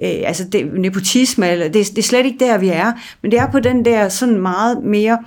[0.04, 3.40] øh, altså det, nepotisme, eller det, det er slet ikke der, vi er, men det
[3.40, 5.18] er på den der sådan meget mere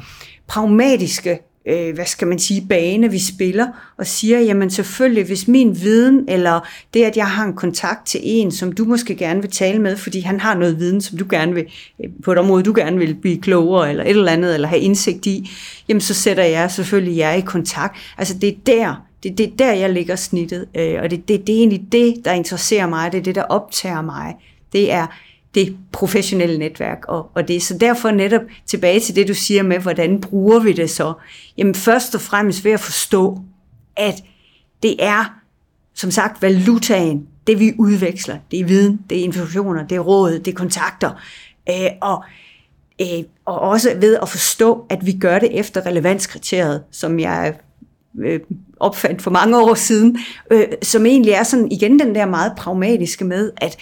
[0.48, 5.80] pragmatiske øh, hvad skal man sige, bane, vi spiller, og siger, jamen selvfølgelig, hvis min
[5.80, 9.50] viden, eller det, at jeg har en kontakt til en, som du måske gerne vil
[9.50, 11.64] tale med, fordi han har noget viden, som du gerne vil,
[12.04, 14.80] øh, på et område, du gerne vil blive klogere, eller et eller andet, eller have
[14.80, 15.50] indsigt i,
[15.88, 17.96] jamen så sætter jeg selvfølgelig jer i kontakt.
[18.18, 21.46] Altså det er der, det, det er der, jeg ligger snittet, øh, og det, det,
[21.46, 24.34] det er egentlig det, der interesserer mig, det er det, der optager mig.
[24.72, 25.06] Det er
[25.54, 27.04] det professionelle netværk.
[27.08, 30.72] Og, og det så derfor netop tilbage til det, du siger med, hvordan bruger vi
[30.72, 31.14] det så?
[31.58, 33.38] Jamen først og fremmest ved at forstå,
[33.96, 34.14] at
[34.82, 35.34] det er,
[35.94, 38.38] som sagt, valutaen, det vi udveksler.
[38.50, 41.10] Det er viden, det er informationer, det er råd, det er kontakter.
[41.68, 42.24] Øh, og,
[43.00, 47.54] øh, og også ved at forstå, at vi gør det efter relevanskriteriet, som jeg
[48.18, 48.40] øh,
[48.80, 50.18] opfandt for mange år siden,
[50.50, 53.76] øh, som egentlig er sådan igen den der meget pragmatiske med, at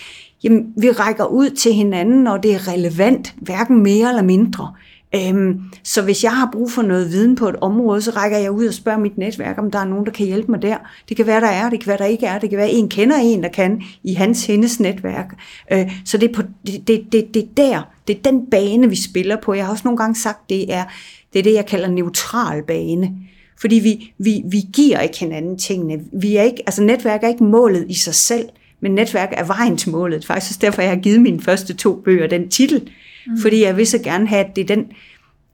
[0.45, 4.73] jamen, vi rækker ud til hinanden, når det er relevant, hverken mere eller mindre.
[5.15, 8.51] Øhm, så hvis jeg har brug for noget viden på et område, så rækker jeg
[8.51, 10.77] ud og spørger mit netværk, om der er nogen, der kan hjælpe mig der.
[11.09, 12.39] Det kan være, der er, det kan være, der ikke er.
[12.39, 15.35] Det kan være, en kender en, der kan i hans, hendes netværk.
[15.73, 18.89] Øh, så det er, på, det, det, det, det er der, det er den bane,
[18.89, 19.55] vi spiller på.
[19.55, 20.85] Jeg har også nogle gange sagt, det er
[21.33, 23.17] det, er det jeg kalder neutral bane.
[23.61, 26.05] Fordi vi, vi, vi giver ikke hinanden tingene.
[26.13, 28.49] Vi er ikke, altså netværk er ikke målet i sig selv
[28.81, 30.27] men netværk er vejen til målet.
[30.27, 32.91] Faktisk derfor jeg har givet mine første to bøger den titel,
[33.27, 33.41] mm.
[33.41, 34.87] fordi jeg vil så gerne have, at det er den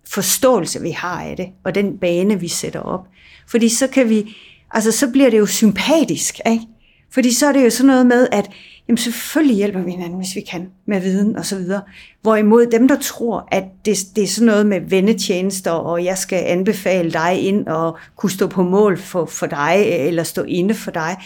[0.09, 3.07] forståelse, vi har af det, og den bane, vi sætter op.
[3.49, 4.37] Fordi så kan vi,
[4.71, 6.65] altså så bliver det jo sympatisk, ikke?
[7.11, 8.51] Fordi så er det jo sådan noget med, at
[8.89, 11.83] jamen selvfølgelig hjælper vi hinanden, hvis vi kan, med viden og så videre.
[12.23, 16.43] Hvorimod dem, der tror, at det, det er sådan noget med vennetjenester, og jeg skal
[16.47, 20.91] anbefale dig ind og kunne stå på mål for, for dig, eller stå inde for
[20.91, 21.17] dig,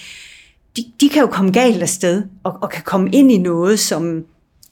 [0.77, 4.25] de, de kan jo komme galt afsted, og, og kan komme ind i noget, som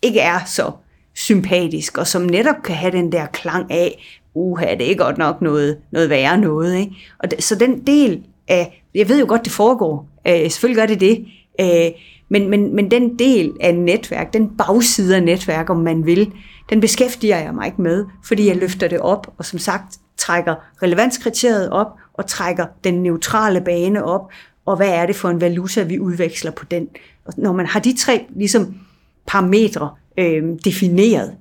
[0.02, 0.70] ikke er så
[1.14, 5.42] sympatisk, og som netop kan have den der klang af, uha, det er godt nok
[5.42, 6.76] noget, noget værre noget.
[6.76, 6.92] Ikke?
[7.18, 10.86] Og det, så den del af, jeg ved jo godt, det foregår, øh, selvfølgelig gør
[10.86, 11.26] det det,
[11.60, 11.92] øh,
[12.28, 16.32] men, men, men den del af netværk, den bagside af netværk, om man vil,
[16.70, 20.54] den beskæftiger jeg mig ikke med, fordi jeg løfter det op, og som sagt trækker
[20.82, 24.30] relevanskriteriet op, og trækker den neutrale bane op,
[24.70, 26.88] og hvad er det for en valuta, vi udveksler på den.
[27.24, 28.80] Og når man har de tre ligesom,
[29.26, 31.36] parametre øh, defineret,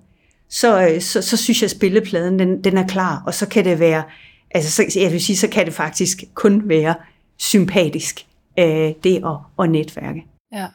[0.50, 3.66] så, øh, så, så synes jeg, at spillepladen den, den er klar, og så kan
[3.66, 4.04] det være,
[4.52, 6.96] altså så, jeg vil sige, så kan det faktisk kun være
[7.38, 8.26] sympatisk,
[8.60, 10.26] øh, det at, at netværke.
[10.52, 10.68] Ja.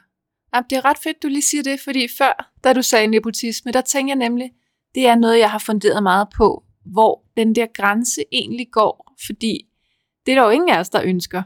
[0.55, 3.73] Jamen, det er ret fedt, du lige siger det, fordi før, da du sagde nepotisme,
[3.73, 4.51] der tænker jeg nemlig,
[4.95, 9.67] det er noget, jeg har funderet meget på, hvor den der grænse egentlig går, fordi
[10.27, 11.43] det er der jo ingen af os, der ønsker.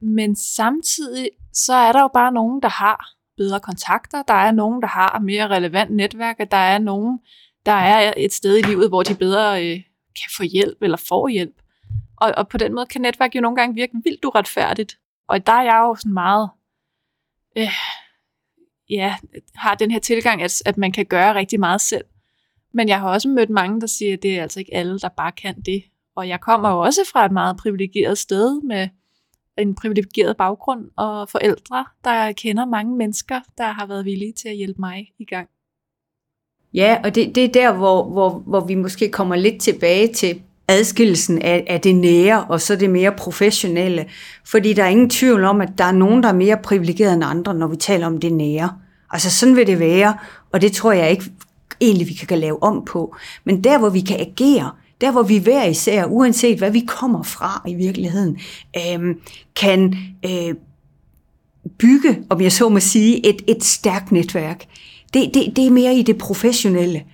[0.00, 4.82] Men samtidig så er der jo bare nogen, der har bedre kontakter, der er nogen,
[4.82, 7.18] der har mere relevant netværk, der er nogen,
[7.66, 9.76] der er et sted i livet, hvor de bedre øh,
[10.22, 11.62] kan få hjælp eller får hjælp.
[12.16, 14.98] Og, og på den måde kan netværk jo nogle gange virke vildt uretfærdigt.
[15.28, 16.50] Og der er jeg jo sådan meget,
[17.56, 17.72] øh,
[18.90, 19.16] ja,
[19.54, 22.04] har den her tilgang, at, at man kan gøre rigtig meget selv.
[22.74, 25.08] Men jeg har også mødt mange, der siger, at det er altså ikke alle, der
[25.08, 25.84] bare kan det.
[26.16, 28.88] Og jeg kommer jo også fra et meget privilegeret sted med
[29.58, 34.56] en privilegeret baggrund og forældre, der kender mange mennesker, der har været villige til at
[34.56, 35.48] hjælpe mig i gang.
[36.74, 40.42] Ja, og det, det er der, hvor, hvor, hvor vi måske kommer lidt tilbage til
[40.68, 44.06] adskillelsen af, af det nære og så det mere professionelle.
[44.46, 47.24] Fordi der er ingen tvivl om, at der er nogen, der er mere privilegeret end
[47.24, 48.70] andre, når vi taler om det nære.
[49.10, 50.18] Altså sådan vil det være,
[50.52, 51.24] og det tror jeg ikke
[51.80, 53.16] egentlig, vi kan lave om på.
[53.44, 57.22] Men der, hvor vi kan agere, der hvor vi hver især, uanset hvad vi kommer
[57.22, 58.38] fra i virkeligheden,
[58.76, 59.16] øh,
[59.56, 60.54] kan øh,
[61.78, 64.64] bygge, om jeg så må sige, et, et stærkt netværk.
[65.14, 67.04] Det, det, det er mere i det professionelle.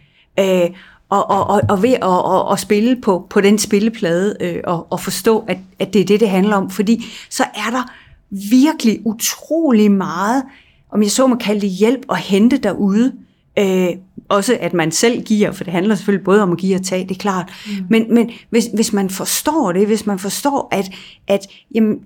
[0.41, 0.71] Øh,
[1.09, 4.87] og, og, og, og ved at og, og spille på, på den spilleplade øh, og,
[4.91, 6.71] og forstå, at, at det er det, det handler om.
[6.71, 7.91] Fordi så er der
[8.51, 10.43] virkelig utrolig meget,
[10.91, 13.13] om jeg så må kalde det hjælp at hente derude,
[13.59, 13.89] Øh,
[14.29, 17.05] også at man selv giver, for det handler selvfølgelig både om at give og tage,
[17.05, 17.53] det er klart.
[17.67, 17.73] Mm.
[17.91, 20.91] Men, men hvis, hvis man forstår det, hvis man forstår, at,
[21.29, 21.99] at jamen,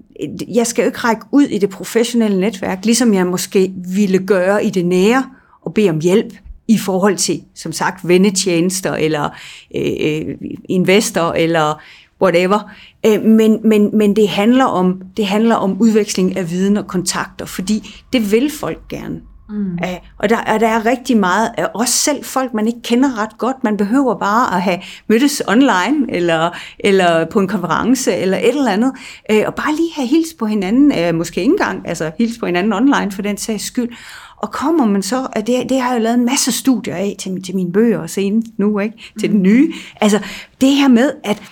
[0.54, 4.64] jeg skal jo ikke række ud i det professionelle netværk, ligesom jeg måske ville gøre
[4.64, 5.24] i det nære,
[5.62, 6.32] og bede om hjælp
[6.68, 9.28] i forhold til, som sagt, vennetjenester, eller
[9.76, 10.34] øh, øh
[10.68, 11.80] investor, eller
[12.22, 12.70] whatever.
[13.06, 17.46] Øh, men, men, men det handler om det handler om udveksling af viden og kontakter,
[17.46, 19.20] fordi det vil folk gerne.
[19.48, 19.72] Mm.
[19.72, 23.38] Uh, og, der, og der er rigtig meget, også selv folk, man ikke kender ret
[23.38, 28.48] godt, man behøver bare at have mødtes online, eller, eller på en konference, eller et
[28.48, 28.92] eller andet,
[29.32, 32.46] uh, og bare lige have hils på hinanden, uh, måske ikke engang, altså hils på
[32.46, 33.88] hinanden online for den sags skyld.
[34.36, 37.16] Og kommer man så, at det, det har jeg jo lavet en masse studier af
[37.18, 39.34] til, til mine bøger, og senest nu, ikke, til mm.
[39.34, 39.72] den nye.
[40.00, 40.20] Altså
[40.60, 41.42] det her med, at,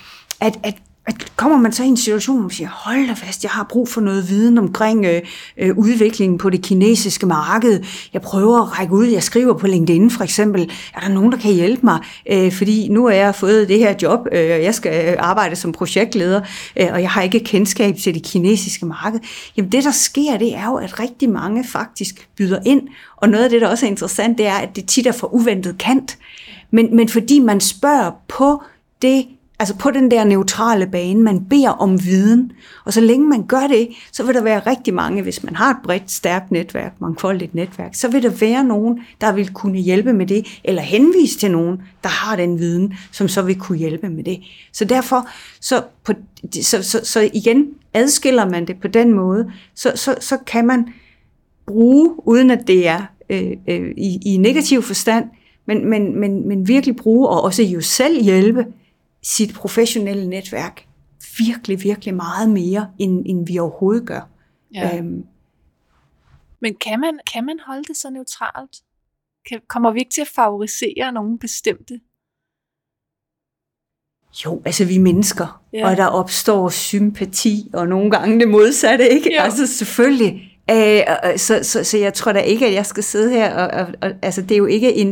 [0.40, 0.74] at, at
[1.06, 3.64] at kommer man så i en situation, hvor man siger, hold da fast, jeg har
[3.64, 5.22] brug for noget viden omkring øh,
[5.58, 7.80] øh, udviklingen på det kinesiske marked.
[8.12, 11.38] Jeg prøver at række ud, jeg skriver på LinkedIn for eksempel, er der nogen, der
[11.38, 12.00] kan hjælpe mig?
[12.32, 15.72] Øh, fordi nu er jeg fået det her job, øh, jeg skal øh, arbejde som
[15.72, 16.40] projektleder,
[16.76, 19.20] øh, og jeg har ikke kendskab til det kinesiske marked.
[19.56, 22.82] Jamen det, der sker, det er jo, at rigtig mange faktisk byder ind,
[23.16, 25.34] og noget af det, der også er interessant, det er, at det tit er for
[25.34, 26.18] uventet kant.
[26.70, 28.62] Men, men fordi man spørger på
[29.02, 29.26] det
[29.58, 32.52] Altså på den der neutrale bane, man beder om viden.
[32.84, 35.70] Og så længe man gør det, så vil der være rigtig mange, hvis man har
[35.70, 40.12] et bredt, stærkt netværk, mangfoldigt netværk, så vil der være nogen, der vil kunne hjælpe
[40.12, 44.08] med det, eller henvise til nogen, der har den viden, som så vil kunne hjælpe
[44.08, 44.40] med det.
[44.72, 45.28] Så derfor,
[45.60, 46.12] så, på,
[46.62, 50.88] så, så, så igen, adskiller man det på den måde, så, så, så kan man
[51.66, 55.24] bruge, uden at det er øh, øh, i, i negativ forstand,
[55.66, 58.64] men, men, men, men virkelig bruge, og også jo selv hjælpe,
[59.22, 60.86] sit professionelle netværk
[61.38, 64.28] virkelig, virkelig meget mere, end, end vi overhovedet gør.
[64.74, 64.98] Ja.
[64.98, 65.26] Øhm.
[66.60, 68.76] Men kan man, kan man holde det så neutralt?
[69.48, 72.00] Kan, kommer vi ikke til at favorisere nogen bestemte?
[74.44, 75.90] Jo, altså vi er mennesker, ja.
[75.90, 79.34] og der opstår sympati, og nogle gange det modsatte, ikke?
[79.34, 79.40] Jo.
[79.40, 80.58] Altså selvfølgelig.
[80.70, 81.02] Øh,
[81.38, 84.10] så, så, så jeg tror da ikke, at jeg skal sidde her, og, og, og
[84.22, 85.08] altså det er jo ikke en...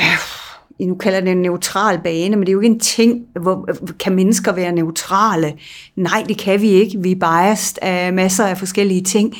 [0.00, 0.45] Øh,
[0.80, 4.14] nu kalder det en neutral bane, men det er jo ikke en ting, hvor kan
[4.14, 5.54] mennesker være neutrale?
[5.96, 7.02] Nej, det kan vi ikke.
[7.02, 9.34] Vi er biased af masser af forskellige ting.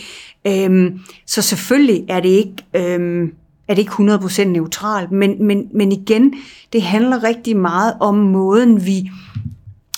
[0.46, 3.32] Øhm, så selvfølgelig er det ikke, øhm,
[3.68, 6.34] er det ikke 100% neutralt, men, men, men igen,
[6.72, 9.10] det handler rigtig meget om måden, vi,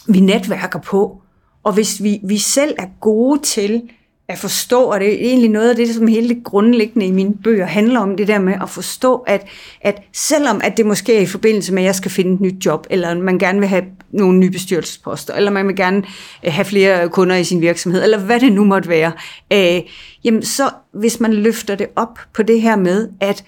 [0.09, 1.22] vi netværker på.
[1.62, 3.83] Og hvis vi, vi selv er gode til
[4.28, 7.34] at forstå, og det er egentlig noget af det, som hele det grundlæggende i mine
[7.44, 9.46] bøger handler om, det der med at forstå, at,
[9.80, 12.66] at selvom at det måske er i forbindelse med, at jeg skal finde et nyt
[12.66, 16.02] job, eller man gerne vil have nogle nye bestyrelsesposter, eller man vil gerne
[16.44, 19.12] øh, have flere kunder i sin virksomhed, eller hvad det nu måtte være,
[19.52, 19.82] øh,
[20.24, 23.44] jamen så hvis man løfter det op på det her med, at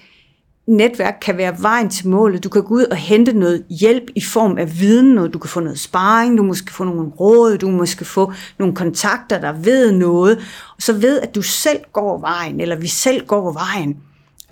[0.71, 2.43] netværk kan være vejen til målet.
[2.43, 5.49] Du kan gå ud og hente noget hjælp i form af viden, noget, du kan
[5.49, 9.91] få noget sparring, du måske få nogle råd, du måske få nogle kontakter, der ved
[9.91, 10.37] noget,
[10.75, 13.97] og så ved, at du selv går vejen, eller vi selv går vejen,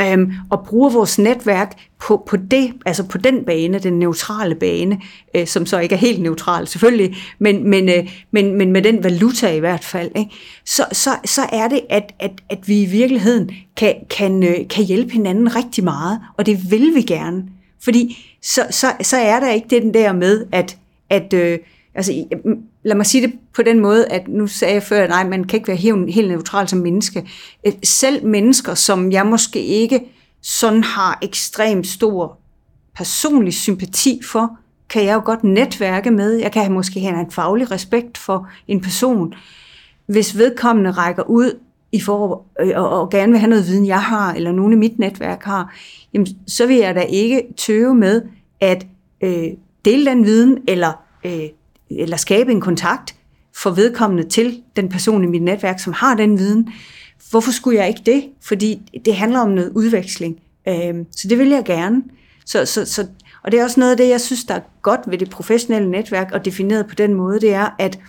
[0.02, 5.02] øhm, og bruger vores netværk på, på det, altså på den bane, den neutrale bane,
[5.36, 9.04] øh, som så ikke er helt neutral selvfølgelig, men, men, øh, men, men med den
[9.04, 10.32] valuta i hvert fald, ikke?
[10.66, 14.84] Så, så, så er det, at, at, at vi i virkeligheden kan, kan, øh, kan
[14.84, 17.44] hjælpe hinanden rigtig meget, og det vil vi gerne.
[17.84, 20.78] Fordi så, så, så er der ikke den der med, at,
[21.10, 21.60] at øh,
[22.00, 22.26] altså,
[22.84, 25.44] lad mig sige det på den måde, at nu sagde jeg før, at nej, man
[25.44, 27.30] kan ikke være helt, helt neutral som menneske.
[27.84, 30.02] Selv mennesker, som jeg måske ikke
[30.42, 32.38] sådan har ekstremt stor
[32.96, 34.58] personlig sympati for,
[34.90, 36.34] kan jeg jo godt netværke med.
[36.34, 39.34] Jeg kan måske have en faglig respekt for en person.
[40.06, 41.60] Hvis vedkommende rækker ud
[41.92, 44.76] i for, øh, og, og gerne vil have noget viden, jeg har, eller nogen i
[44.76, 45.76] mit netværk har,
[46.14, 48.22] jamen, så vil jeg da ikke tøve med
[48.60, 48.86] at
[49.24, 49.48] øh,
[49.86, 50.94] dele den viden, eller
[51.26, 51.50] øh,
[51.90, 53.16] eller skabe en kontakt
[53.56, 56.70] for vedkommende til den person i mit netværk, som har den viden.
[57.30, 58.24] Hvorfor skulle jeg ikke det?
[58.42, 60.40] Fordi det handler om noget udveksling.
[60.68, 62.04] Øhm, så det vil jeg gerne.
[62.46, 63.08] Så, så, så,
[63.44, 65.92] og det er også noget af det, jeg synes, der er godt ved det professionelle
[65.92, 68.00] netværk, og defineret på den måde, det er, at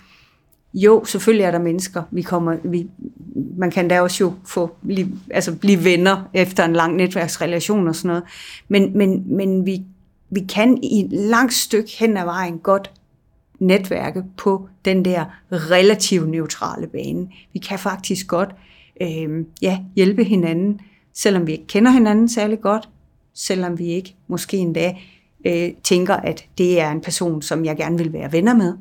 [0.73, 2.87] jo, selvfølgelig er der mennesker, vi kommer, vi,
[3.57, 4.75] man kan da også jo få,
[5.31, 8.23] altså blive venner efter en lang netværksrelation og sådan noget,
[8.67, 9.81] men, men, men vi,
[10.29, 12.91] vi kan i et langt stykke hen ad vejen godt
[13.61, 17.27] netværke på den der relativt neutrale bane.
[17.53, 18.49] Vi kan faktisk godt
[19.01, 20.79] øh, ja, hjælpe hinanden,
[21.13, 22.89] selvom vi ikke kender hinanden særlig godt,
[23.33, 24.95] selvom vi ikke måske endda
[25.45, 28.73] øh, tænker, at det er en person, som jeg gerne vil være venner med.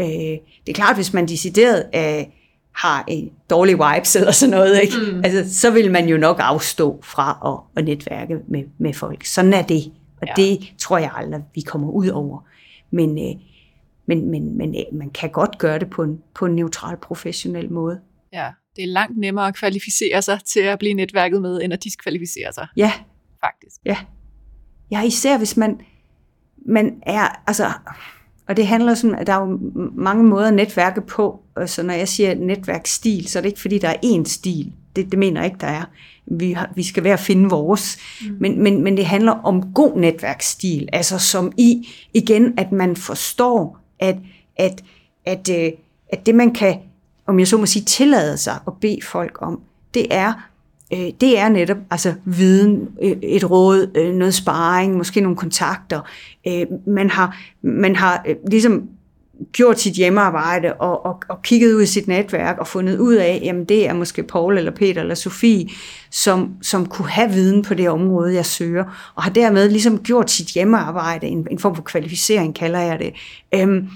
[0.00, 2.24] Øh, det er klart, hvis man decideret øh,
[2.72, 4.94] har en dårlig vibes eller sådan noget, ikke?
[5.12, 5.20] Mm.
[5.24, 9.24] Altså, så vil man jo nok afstå fra at, at netværke med, med folk.
[9.24, 10.32] Sådan er det, og ja.
[10.42, 12.44] det tror jeg aldrig, vi kommer ud over.
[12.90, 13.40] Men, øh,
[14.10, 17.72] men, men, men øh, man kan godt gøre det på en, på en neutral, professionel
[17.72, 18.00] måde.
[18.32, 21.84] Ja, det er langt nemmere at kvalificere sig til at blive netværket med, end at
[21.84, 22.66] diskvalificere sig.
[22.76, 22.92] Ja.
[23.44, 23.76] Faktisk.
[23.84, 23.96] Ja.
[24.90, 25.80] Ja, især hvis man,
[26.66, 27.72] man er, altså,
[28.48, 29.58] og det handler sådan, at der er jo
[29.94, 33.78] mange måder at netværke på, så når jeg siger netværksstil, så er det ikke fordi,
[33.78, 34.72] der er én stil.
[34.96, 35.84] Det, det mener jeg ikke, der er.
[36.26, 37.98] Vi, har, vi skal være at finde vores.
[38.22, 38.36] Mm.
[38.40, 43.79] Men, men, men det handler om god netværksstil, altså som i, igen, at man forstår,
[44.00, 44.16] at,
[44.56, 44.82] at,
[45.24, 45.72] at, at, øh,
[46.12, 46.78] at det man kan,
[47.26, 49.60] om jeg så må sige, tillade sig at bede folk om,
[49.94, 50.32] det er
[50.92, 56.00] øh, det er netop altså viden, øh, et råd, øh, noget sparring, måske nogle kontakter.
[56.46, 58.88] Øh, man har, man har øh, ligesom
[59.52, 63.40] gjort sit hjemmearbejde og, og, og kigget ud i sit netværk og fundet ud af,
[63.44, 65.68] jamen det er måske Paul eller Peter eller Sofie,
[66.10, 70.30] som, som kunne have viden på det område, jeg søger, og har dermed ligesom gjort
[70.30, 73.12] sit hjemmearbejde, en, en form for kvalificering kalder jeg det,
[73.54, 73.88] øhm,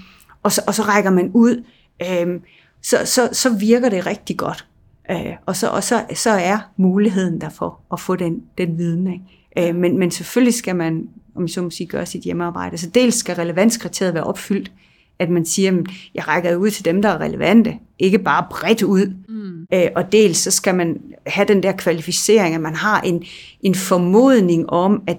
[0.43, 1.63] og, så, og så rækker man ud,
[2.09, 2.41] øhm,
[2.81, 4.65] så, så, så virker det rigtig godt.
[5.11, 9.13] Øh, og så, og så, så er muligheden der for at få den, den viden.
[9.13, 9.69] Ikke?
[9.69, 12.77] Øh, men, men selvfølgelig skal man, om jeg så må sige, gøre sit hjemmearbejde.
[12.77, 14.71] Så dels skal relevanskriteriet være opfyldt,
[15.19, 18.83] at man siger, at jeg rækker ud til dem, der er relevante, ikke bare bredt
[18.83, 19.13] ud.
[19.29, 19.67] Mm.
[19.73, 23.23] Øh, og dels så skal man have den der kvalificering, at man har en,
[23.61, 25.17] en formodning om, at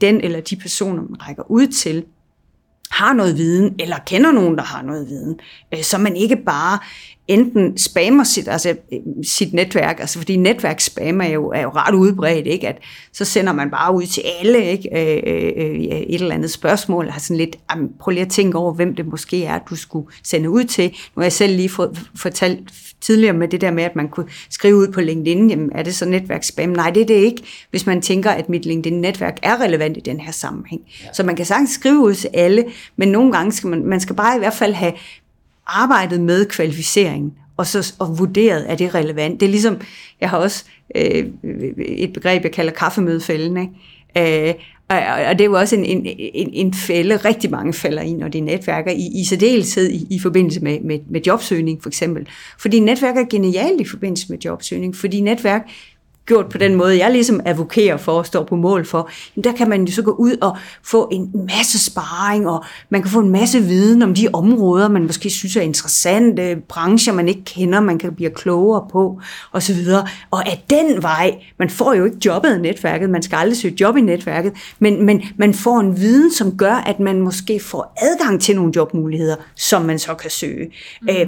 [0.00, 2.04] den eller de personer, man rækker ud til,
[2.90, 5.40] har noget viden, eller kender nogen, der har noget viden,
[5.74, 6.78] øh, så man ikke bare
[7.28, 8.76] enten spammer sit, altså,
[9.24, 12.68] sit netværk, altså fordi netværksspam er jo, er jo ret udbredt, ikke?
[12.68, 12.78] at
[13.12, 14.88] så sender man bare ud til alle ikke?
[14.92, 18.58] Øh, øh, øh et eller andet spørgsmål, har sådan lidt, jamen, prøv lige at tænke
[18.58, 20.84] over, hvem det måske er, du skulle sende ud til.
[20.84, 22.60] Nu har jeg selv lige fået, fortalt
[23.00, 25.94] tidligere med det der med, at man kunne skrive ud på LinkedIn, jamen er det
[25.94, 26.68] så netværksspam?
[26.68, 30.20] Nej, det er det ikke, hvis man tænker, at mit LinkedIn-netværk er relevant i den
[30.20, 30.82] her sammenhæng.
[31.04, 31.12] Ja.
[31.12, 32.64] Så man kan sagtens skrive ud til alle,
[32.96, 34.92] men nogle gange skal man, man skal bare i hvert fald have
[35.66, 39.40] arbejdet med kvalificeringen, og så og vurderet, er det relevant.
[39.40, 39.80] Det er ligesom,
[40.20, 41.26] jeg har også øh,
[41.78, 44.48] et begreb, jeg kalder kaffemødefælden, ikke?
[44.48, 44.54] Øh,
[44.88, 48.12] og, og det er jo også en, en, en, en fælde, rigtig mange falder i,
[48.12, 52.28] når de netværker, i, i særdeleshed i, i forbindelse med, med, med jobsøgning for eksempel.
[52.58, 55.68] Fordi netværk er genialt i forbindelse med jobsøgning, fordi netværk
[56.26, 59.52] gjort på den måde, jeg ligesom advokerer for og står på mål for, jamen der
[59.52, 63.20] kan man jo så gå ud og få en masse sparring, og man kan få
[63.20, 67.80] en masse viden om de områder, man måske synes er interessante, brancher, man ikke kender,
[67.80, 69.20] man kan blive klogere på,
[69.52, 69.78] osv.
[70.30, 73.76] Og af den vej, man får jo ikke jobbet i netværket, man skal aldrig søge
[73.80, 77.94] job i netværket, men, men man får en viden, som gør, at man måske får
[77.96, 80.70] adgang til nogle jobmuligheder, som man så kan søge.
[81.02, 81.08] Mm.
[81.08, 81.26] Øh,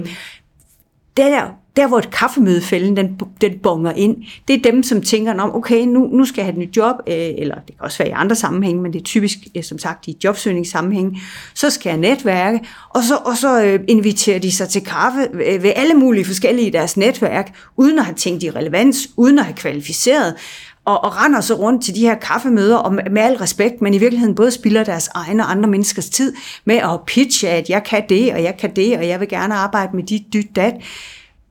[1.25, 5.55] der, der hvor et kaffemødefælden, den, den bonger ind, det er dem, som tænker, om
[5.55, 8.07] okay, nu, nu skal jeg have et nyt job, øh, eller det kan også være
[8.07, 11.17] i andre sammenhænge, men det er typisk, øh, som sagt, i jobsøgningssammenhæng,
[11.53, 15.63] så skal jeg netværke, og så, og så øh, inviterer de sig til kaffe øh,
[15.63, 19.45] ved alle mulige forskellige i deres netværk, uden at have tænkt i relevans, uden at
[19.45, 20.35] have kvalificeret,
[20.85, 23.97] og, og render så rundt til de her kaffemøder, og med, al respekt, men i
[23.97, 26.33] virkeligheden både spilder deres egne og andre menneskers tid
[26.65, 29.55] med at pitche, at jeg kan det, og jeg kan det, og jeg vil gerne
[29.55, 30.73] arbejde med dit, dyt, dat.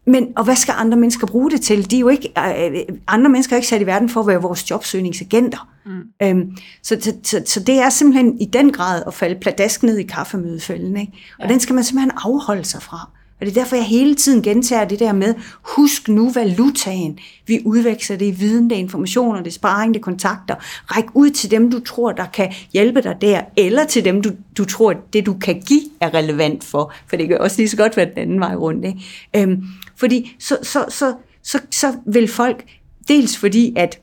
[0.07, 1.91] Men, og hvad skal andre mennesker bruge det til?
[1.91, 4.43] De er jo ikke, øh, andre mennesker er ikke sat i verden for at være
[4.43, 5.69] vores jobsøgningsagenter.
[5.87, 6.03] Mm.
[6.23, 9.99] Øhm, så, så, så, så det er simpelthen i den grad at falde pladask ned
[9.99, 10.97] i kaffemødefælden.
[10.97, 11.13] Ikke?
[11.39, 11.53] Og ja.
[11.53, 13.11] den skal man simpelthen afholde sig fra.
[13.41, 17.19] Og det er derfor, jeg hele tiden gentager det der med, husk nu valutaen.
[17.47, 20.55] Vi udveksler det i viden, det er informationer, det er sparring, det er kontakter.
[20.97, 24.31] Ræk ud til dem, du tror, der kan hjælpe dig der, eller til dem, du,
[24.59, 26.93] du tror, det du kan give er relevant for.
[27.07, 28.85] For det kan også lige så godt være den anden vej rundt.
[28.85, 29.01] Ikke?
[29.37, 29.65] Øhm,
[29.97, 32.65] fordi så, så, så, så, så vil folk,
[33.09, 34.01] dels fordi, at,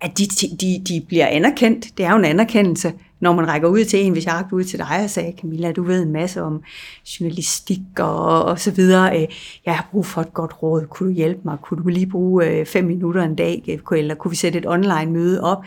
[0.00, 0.26] at de,
[0.60, 2.92] de, de bliver anerkendt, det er jo en anerkendelse,
[3.24, 5.72] når man rækker ud til en, hvis jeg rækker ud til dig og sagde, Camilla,
[5.72, 6.62] du ved en masse om
[7.06, 9.22] journalistik og, og så videre.
[9.22, 9.28] Øh,
[9.66, 10.86] jeg har brug for et godt råd.
[10.86, 11.58] Kunne du hjælpe mig?
[11.62, 13.62] Kunne du lige bruge øh, fem minutter en dag?
[13.68, 15.64] Øh, eller kunne vi sætte et online møde op?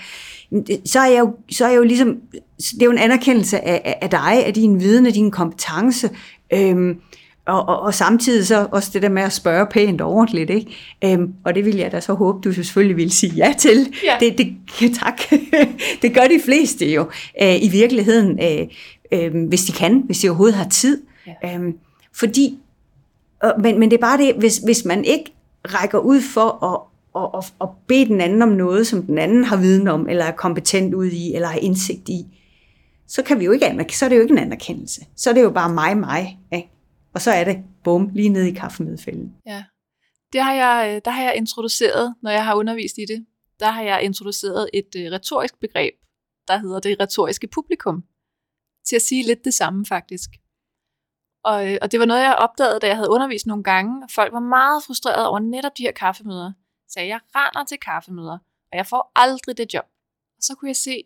[0.86, 2.17] Så er jeg jo, så er jeg jo ligesom,
[2.57, 6.09] det er jo en anerkendelse af, af dig, af din viden, af din kompetence.
[6.53, 6.97] Øhm,
[7.47, 10.71] og, og, og samtidig så også det der med at spørge pænt og ordentligt, ikke?
[11.03, 13.93] Øhm, og det vil jeg da så håbe, du selvfølgelig vil sige ja til.
[14.03, 14.17] Ja.
[14.19, 14.55] Det, det,
[15.03, 15.21] tak.
[16.01, 17.01] det gør de fleste jo
[17.41, 18.67] øh, i virkeligheden, øh,
[19.11, 21.01] øh, hvis de kan, hvis de overhovedet har tid.
[21.43, 21.55] Ja.
[21.55, 21.77] Øhm,
[22.13, 22.59] fordi,
[23.45, 25.33] øh, men, men det er bare det, hvis, hvis man ikke
[25.65, 26.79] rækker ud for at,
[27.13, 30.25] og, og, og bede den anden om noget, som den anden har viden om, eller
[30.25, 32.25] er kompetent ud i, eller har indsigt i,
[33.07, 35.01] så kan vi jo ikke anerkende, så er det jo ikke en anerkendelse.
[35.15, 36.39] Så er det jo bare mig, mig.
[36.53, 36.69] Ikke?
[37.18, 39.36] Og så er det, bum, lige ned i kaffemødefælden.
[39.45, 39.63] Ja.
[40.34, 43.26] Det har jeg, øh, der har jeg introduceret, når jeg har undervist i det,
[43.59, 45.93] der har jeg introduceret et øh, retorisk begreb,
[46.47, 48.03] der hedder det retoriske publikum,
[48.88, 50.30] til at sige lidt det samme faktisk.
[51.43, 54.09] Og, øh, og det var noget, jeg opdagede, da jeg havde undervist nogle gange, og
[54.15, 56.51] folk var meget frustrerede over netop de her kaffemøder.
[56.88, 58.38] Så jeg render til kaffemøder,
[58.72, 59.86] og jeg får aldrig det job.
[60.38, 61.03] Og så kunne jeg se,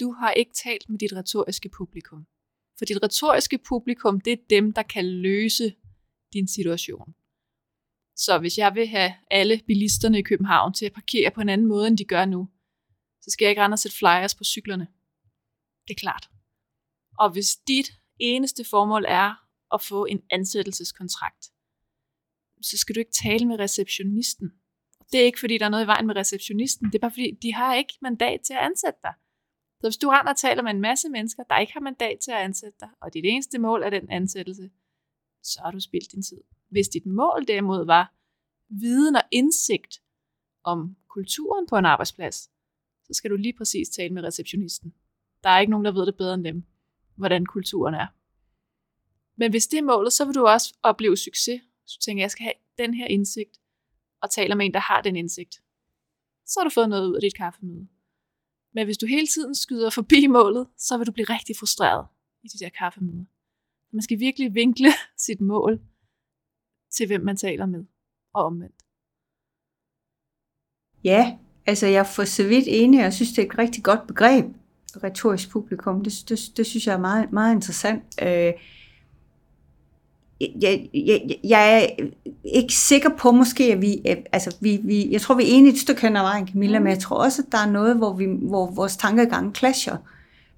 [0.00, 2.26] du har ikke talt med dit retoriske publikum.
[2.78, 5.74] For dit retoriske publikum, det er dem, der kan løse
[6.32, 7.14] din situation.
[8.16, 11.66] Så hvis jeg vil have alle bilisterne i København til at parkere på en anden
[11.66, 12.48] måde, end de gør nu,
[13.22, 14.88] så skal jeg ikke rende og sætte flyers på cyklerne.
[15.88, 16.28] Det er klart.
[17.18, 19.34] Og hvis dit eneste formål er
[19.74, 21.44] at få en ansættelseskontrakt,
[22.62, 24.52] så skal du ikke tale med receptionisten.
[25.12, 26.86] Det er ikke, fordi der er noget i vejen med receptionisten.
[26.86, 29.14] Det er bare, fordi de har ikke mandat til at ansætte dig.
[29.80, 32.30] Så hvis du render og taler med en masse mennesker, der ikke har mandat til
[32.30, 34.70] at ansætte dig, og dit eneste mål er den ansættelse,
[35.42, 36.40] så har du spildt din tid.
[36.70, 38.14] Hvis dit mål derimod var
[38.68, 40.02] viden og indsigt
[40.64, 42.50] om kulturen på en arbejdsplads,
[43.04, 44.94] så skal du lige præcis tale med receptionisten.
[45.42, 46.64] Der er ikke nogen, der ved det bedre end dem,
[47.16, 48.06] hvordan kulturen er.
[49.36, 51.60] Men hvis det er målet, så vil du også opleve succes.
[51.86, 53.60] Så tænker tænker, jeg skal have den her indsigt,
[54.20, 55.62] og taler med en, der har den indsigt.
[56.46, 57.88] Så har du fået noget ud af dit kaffemøde.
[58.74, 62.06] Men hvis du hele tiden skyder forbi målet, så vil du blive rigtig frustreret
[62.42, 63.24] i de der kaffemøder.
[63.92, 64.88] Man skal virkelig vinkle
[65.26, 65.80] sit mål
[66.90, 67.84] til, hvem man taler med,
[68.34, 68.82] og omvendt.
[71.04, 73.84] Ja, altså jeg er for så vidt enig, og jeg synes, det er et rigtig
[73.84, 74.44] godt begreb,
[75.02, 76.04] retorisk publikum.
[76.04, 78.04] Det, det, det synes jeg er meget, meget interessant.
[78.22, 78.52] Øh,
[80.40, 82.04] jeg, jeg, jeg er
[82.44, 84.00] ikke sikker på måske, at vi,
[84.32, 86.82] altså vi, vi, jeg tror, vi er enige et stykke hen ad vejen, Camilla, mm.
[86.82, 89.96] men jeg tror også, at der er noget, hvor, vi, hvor vores tankegang clasher.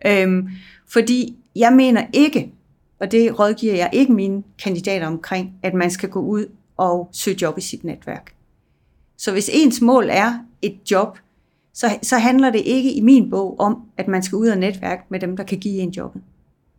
[0.07, 0.49] Øhm,
[0.89, 2.53] fordi jeg mener ikke,
[3.01, 6.47] og det rådgiver jeg ikke mine kandidater omkring, at man skal gå ud
[6.77, 8.35] og søge job i sit netværk.
[9.17, 11.19] Så hvis ens mål er et job,
[11.75, 15.03] så, så handler det ikke i min bog om, at man skal ud og netværke
[15.09, 16.23] med dem, der kan give en jobbet.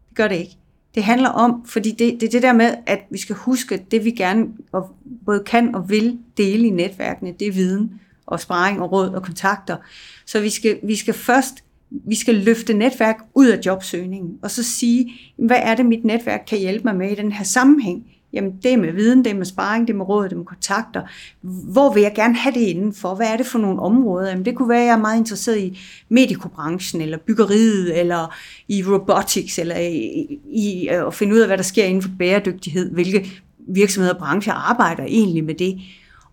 [0.09, 0.57] Det gør det ikke.
[0.95, 3.91] Det handler om, fordi det, det er det der med, at vi skal huske, at
[3.91, 8.39] det vi gerne og både kan og vil dele i netværkene, det er viden og
[8.39, 9.77] sparring og råd og kontakter.
[10.25, 14.63] Så vi skal, vi skal først vi skal løfte netværk ud af jobsøgningen, og så
[14.63, 18.05] sige, hvad er det, mit netværk kan hjælpe mig med i den her sammenhæng?
[18.37, 20.37] Jamen, det er med viden, det er med sparring, det er med råd, det er
[20.37, 21.01] med kontakter.
[21.41, 23.15] Hvor vil jeg gerne have det indenfor?
[23.15, 24.29] Hvad er det for nogle områder?
[24.29, 25.79] Jamen, det kunne være, at jeg er meget interesseret i
[26.09, 28.35] medikobranchen, eller byggeriet, eller
[28.67, 32.91] i robotics, eller i, i at finde ud af, hvad der sker inden for bæredygtighed.
[32.91, 33.31] Hvilke
[33.67, 35.77] virksomheder og brancher arbejder egentlig med det.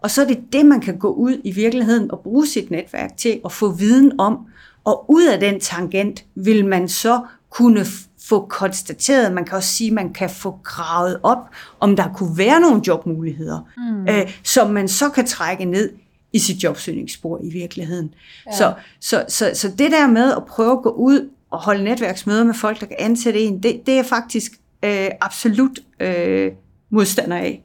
[0.03, 3.17] Og så er det det, man kan gå ud i virkeligheden og bruge sit netværk
[3.17, 4.39] til at få viden om.
[4.85, 7.87] Og ud af den tangent vil man så kunne
[8.29, 11.39] få konstateret, man kan også sige, man kan få gravet op,
[11.81, 14.09] om der kunne være nogle jobmuligheder, mm.
[14.09, 15.93] øh, som man så kan trække ned
[16.33, 18.15] i sit jobsøgningsspor i virkeligheden.
[18.47, 18.57] Ja.
[18.57, 22.45] Så, så, så, så det der med at prøve at gå ud og holde netværksmøder
[22.45, 24.53] med folk, der kan ansætte en, det, det er faktisk
[24.85, 26.53] øh, absolut øh,
[26.91, 27.65] modstander af.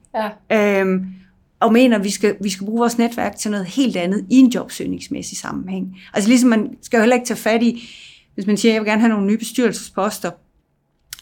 [0.49, 0.82] Ja.
[0.82, 1.05] Øhm,
[1.60, 4.36] og mener, at vi skal, vi skal bruge vores netværk til noget helt andet i
[4.36, 5.97] en jobsøgningsmæssig sammenhæng.
[6.14, 7.89] Altså ligesom man skal jo heller ikke tage fat i,
[8.36, 10.32] hvis man siger, at jeg vil gerne have nogle nye bestyrelsesposter,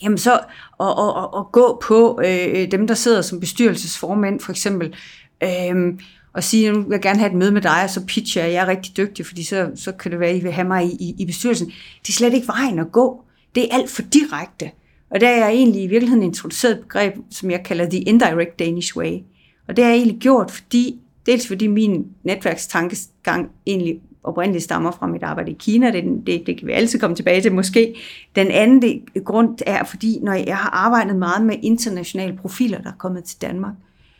[0.03, 4.51] jamen så at, at, at, at gå på øh, dem, der sidder som bestyrelsesformænd for
[4.51, 4.95] eksempel,
[5.43, 5.93] øh,
[6.33, 8.53] og sige, nu vil jeg gerne have et møde med dig, og så pitcher jeg,
[8.53, 10.85] jeg er rigtig dygtig, fordi så, så kan det være, at I vil have mig
[10.85, 11.67] i, i, i bestyrelsen.
[12.01, 13.23] Det er slet ikke vejen at gå.
[13.55, 14.71] Det er alt for direkte.
[15.09, 18.59] Og der er jeg egentlig i virkeligheden introduceret et begreb, som jeg kalder the indirect
[18.59, 19.19] Danish way.
[19.67, 25.07] Og det har jeg egentlig gjort, fordi, dels fordi min netværkstankegang egentlig oprindeligt stammer fra
[25.07, 25.91] mit arbejde i Kina.
[25.91, 27.95] Det, det, det kan vi altid komme tilbage til måske.
[28.35, 32.89] Den anden det, grund er, fordi når jeg har arbejdet meget med internationale profiler, der
[32.89, 33.73] er kommet til Danmark,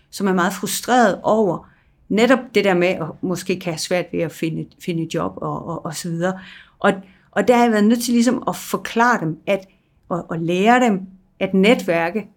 [0.09, 1.67] som er meget frustreret over
[2.09, 5.67] netop det der med at måske kan have svært ved at finde, finde job og,
[5.67, 6.39] og, og så videre.
[6.79, 6.93] Og,
[7.31, 9.67] Og der har jeg været nødt til ligesom at forklare dem, at,
[10.09, 11.01] og, og lære dem
[11.39, 12.27] at netværke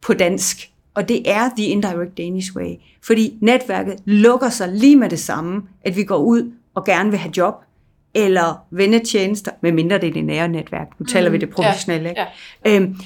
[0.00, 0.70] på dansk.
[0.94, 2.74] Og det er the indirect Danish way.
[3.02, 7.18] Fordi netværket lukker sig lige med det samme, at vi går ud og gerne vil
[7.18, 7.54] have job,
[8.14, 10.88] eller vennetjenester, medmindre det er det nære netværk.
[10.98, 12.14] Nu taler mm, vi det professionelle.
[12.16, 12.24] Ja,
[12.64, 12.76] ja.
[12.76, 12.96] Øhm,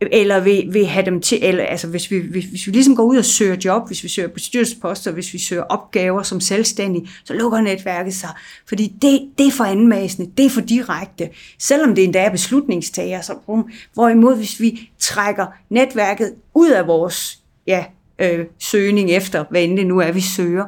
[0.00, 3.02] eller vil, vil have dem til, eller altså hvis vi, hvis, hvis vi ligesom går
[3.02, 7.34] ud og søger job, hvis vi søger bestyrelsesposter, hvis vi søger opgaver som selvstændige, så
[7.34, 8.28] lukker netværket sig.
[8.68, 11.28] Fordi det, det er for anmasende, det er for direkte.
[11.58, 17.38] Selvom det endda er beslutningstager, så brum, hvorimod hvis vi trækker netværket ud af vores
[17.66, 17.84] ja,
[18.18, 20.64] øh, søgning efter, hvad end det nu er, vi søger,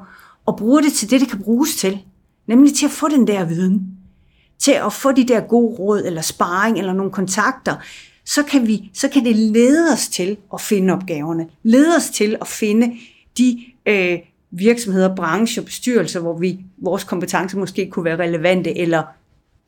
[0.47, 1.99] og bruger det til det, det kan bruges til,
[2.47, 3.89] nemlig til at få den der viden,
[4.59, 7.77] til at få de der gode råd, eller sparring, eller nogle kontakter,
[8.25, 12.37] så kan, vi, så kan det lede os til at finde opgaverne, lede os til
[12.41, 12.93] at finde
[13.39, 14.19] de øh,
[14.51, 19.03] virksomheder, brancher, bestyrelser, hvor vi, vores kompetencer måske kunne være relevante, eller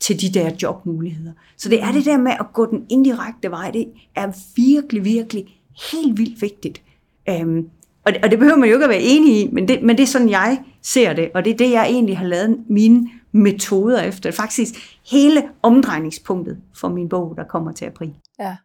[0.00, 1.32] til de der jobmuligheder.
[1.56, 5.60] Så det er det der med at gå den indirekte vej, det er virkelig, virkelig
[5.92, 6.82] helt vildt vigtigt.
[7.28, 7.68] Øhm,
[8.04, 9.96] og, det, og det behøver man jo ikke at være enig i, men det, men
[9.96, 13.10] det er sådan, jeg ser det, og det er det, jeg egentlig har lavet mine
[13.32, 14.30] metoder efter.
[14.30, 14.74] Faktisk
[15.10, 18.14] hele omdrejningspunktet for min bog, der kommer til april.
[18.38, 18.56] Ja.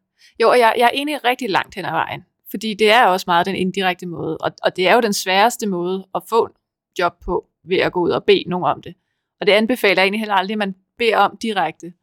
[0.42, 3.24] Jo, og jeg, jeg er egentlig rigtig langt hen ad vejen, fordi det er også
[3.28, 6.50] meget den indirekte måde, og, og det er jo den sværeste måde at få
[7.00, 8.96] job på, ved at gå ud og bede nogen om det.
[9.42, 11.94] Og det anbefaler jeg egentlig heller aldrig, at man beder om direkte.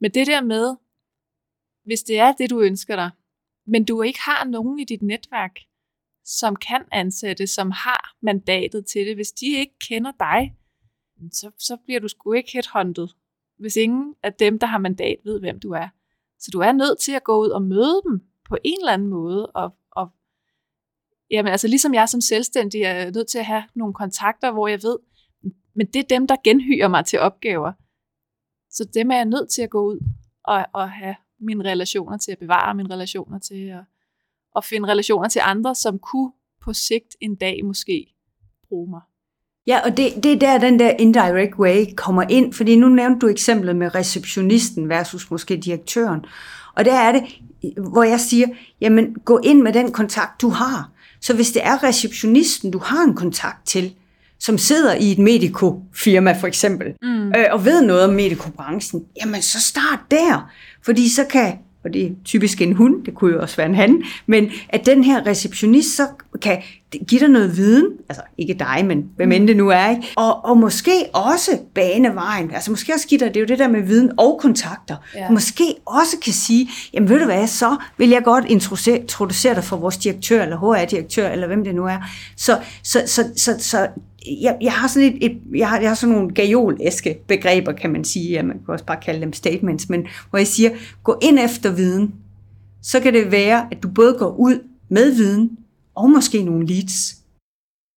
[0.00, 0.76] Men det der med,
[1.84, 3.10] hvis det er det, du ønsker dig,
[3.66, 5.58] men du ikke har nogen i dit netværk,
[6.38, 10.56] som kan ansætte, som har mandatet til det, hvis de ikke kender dig,
[11.32, 13.08] så, så bliver du sgu ikke headhunted,
[13.58, 15.88] hvis ingen af dem, der har mandat, ved, hvem du er.
[16.38, 19.08] Så du er nødt til at gå ud og møde dem på en eller anden
[19.08, 20.08] måde, og, og
[21.30, 24.82] jamen, altså ligesom jeg som selvstændig er nødt til at have nogle kontakter, hvor jeg
[24.82, 24.98] ved,
[25.74, 27.72] men det er dem, der genhyrer mig til opgaver.
[28.70, 29.98] Så dem er jeg nødt til at gå ud
[30.44, 33.84] og, og have mine relationer til at bevare mine relationer til at,
[34.56, 36.32] at finde relationer til andre, som kunne
[36.64, 38.06] på sigt en dag måske
[38.68, 39.00] bruge mig.
[39.66, 43.18] Ja, og det, det er der, den der indirect way kommer ind, fordi nu nævnte
[43.18, 46.20] du eksemplet med receptionisten versus måske direktøren.
[46.74, 47.22] Og der er det,
[47.90, 48.46] hvor jeg siger,
[48.80, 50.90] jamen gå ind med den kontakt, du har.
[51.20, 53.94] Så hvis det er receptionisten, du har en kontakt til,
[54.38, 57.28] som sidder i et medikofirma for eksempel, mm.
[57.28, 60.50] øh, og ved noget om medikobranchen, jamen så start der.
[60.84, 63.74] Fordi så kan og det er typisk en hund, det kunne jo også være en
[63.74, 66.06] han, men at den her receptionist så
[66.42, 66.62] kan
[67.08, 70.02] give dig noget viden, altså ikke dig, men hvem end det nu er, ikke?
[70.16, 73.58] Og, og måske også bane vejen, altså måske også give dig, det er jo det
[73.58, 75.30] der med viden og kontakter, ja.
[75.30, 79.76] måske også kan sige, jamen ved du hvad, så vil jeg godt introducere, dig for
[79.76, 81.98] vores direktør, eller HR-direktør, eller hvem det nu er.
[82.36, 83.88] Så, så, så, så, så
[84.26, 87.90] jeg, jeg har sådan et, et jeg, har, jeg har sådan nogle gajolæske begreber, kan
[87.90, 90.70] man sige, ja, man kan også bare kalde dem statements, men hvor jeg siger,
[91.04, 92.14] gå ind efter viden,
[92.82, 95.58] så kan det være, at du både går ud med viden,
[95.94, 97.16] og måske nogle leads.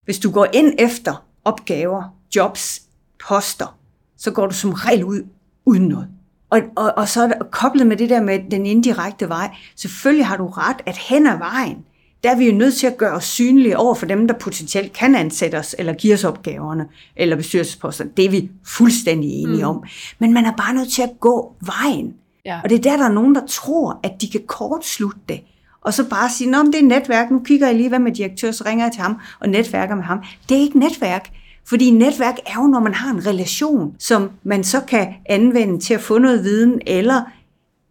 [0.06, 2.82] Hvis du går ind efter opgaver, jobs,
[3.28, 3.78] poster,
[4.18, 5.22] så går du som regel ud
[5.66, 6.08] uden noget.
[6.50, 9.56] Og, og, og så er det koblet med det der med den indirekte vej.
[9.76, 11.86] Selvfølgelig har du ret, at hen ad vejen,
[12.24, 14.94] der er vi jo nødt til at gøre os synlige over for dem, der potentielt
[14.94, 18.06] kan ansætte os, eller give os opgaverne, eller bestyrelsesposter.
[18.18, 19.70] Det er vi fuldstændig enige mm.
[19.70, 19.84] om.
[20.20, 22.14] Men man er bare nødt til at gå vejen.
[22.46, 22.60] Ja.
[22.64, 25.42] Og det er der, der er nogen, der tror, at de kan kortslutte det.
[25.82, 28.12] Og så bare sige, Nå, men det er netværk, nu kigger jeg lige, hvad med
[28.12, 30.24] direktør, så ringer jeg til ham og netværker med ham.
[30.50, 31.30] Det er ikke netværk.
[31.66, 35.94] Fordi netværk er jo, når man har en relation, som man så kan anvende til
[35.94, 37.22] at få noget viden, eller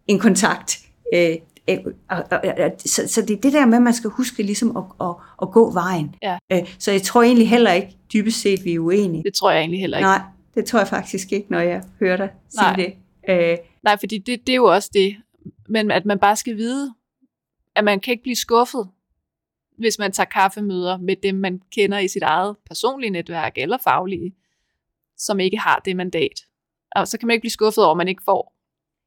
[0.07, 0.79] en kontakt
[1.13, 1.35] øh,
[1.69, 1.77] Øh,
[2.77, 5.51] så, så det er det der med, at man skal huske ligesom at, at, at
[5.51, 6.15] gå vejen.
[6.21, 6.37] Ja.
[6.51, 9.23] Øh, så jeg tror egentlig heller ikke, dybest set, vi er uenige.
[9.23, 10.07] Det tror jeg egentlig heller ikke.
[10.07, 10.21] Nej,
[10.55, 12.75] det tror jeg faktisk ikke, når jeg hører dig sige Nej.
[12.75, 12.93] det.
[13.29, 13.57] Øh.
[13.83, 15.15] Nej, fordi det, det er jo også det.
[15.69, 16.93] Men at man bare skal vide,
[17.75, 18.89] at man kan ikke blive skuffet,
[19.77, 24.35] hvis man tager kaffemøder med dem, man kender i sit eget personlige netværk eller faglige,
[25.17, 26.45] som ikke har det mandat.
[26.95, 28.52] Og så kan man ikke blive skuffet over, at man ikke får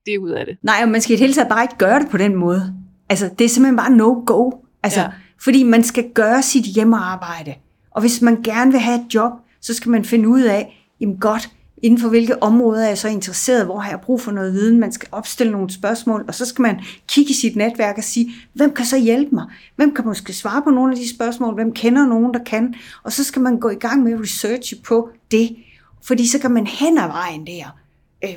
[0.06, 0.58] det ud af det.
[0.62, 2.74] Nej, og man skal i det hele taget bare ikke gøre det på den måde.
[3.08, 4.50] Altså, det er simpelthen bare no-go.
[4.82, 5.08] Altså, ja.
[5.42, 7.54] fordi man skal gøre sit hjemmearbejde.
[7.90, 11.16] Og hvis man gerne vil have et job, så skal man finde ud af, jamen
[11.16, 11.50] godt,
[11.82, 14.80] inden for hvilke områder er jeg så interesseret, hvor har jeg brug for noget viden,
[14.80, 18.30] man skal opstille nogle spørgsmål, og så skal man kigge i sit netværk og sige,
[18.54, 19.46] hvem kan så hjælpe mig?
[19.76, 21.54] Hvem kan måske svare på nogle af de spørgsmål?
[21.54, 22.74] Hvem kender nogen, der kan?
[23.02, 25.56] Og så skal man gå i gang med at researche på det,
[26.04, 27.76] fordi så kan man hen ad vejen der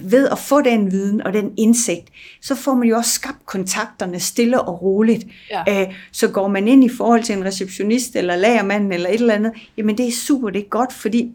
[0.01, 2.09] ved at få den viden og den indsigt,
[2.41, 5.27] så får man jo også skabt kontakterne stille og roligt.
[5.51, 5.81] Ja.
[5.81, 9.33] Øh, så går man ind i forhold til en receptionist eller lagermand eller et eller
[9.33, 11.31] andet, jamen det er super, det er godt, fordi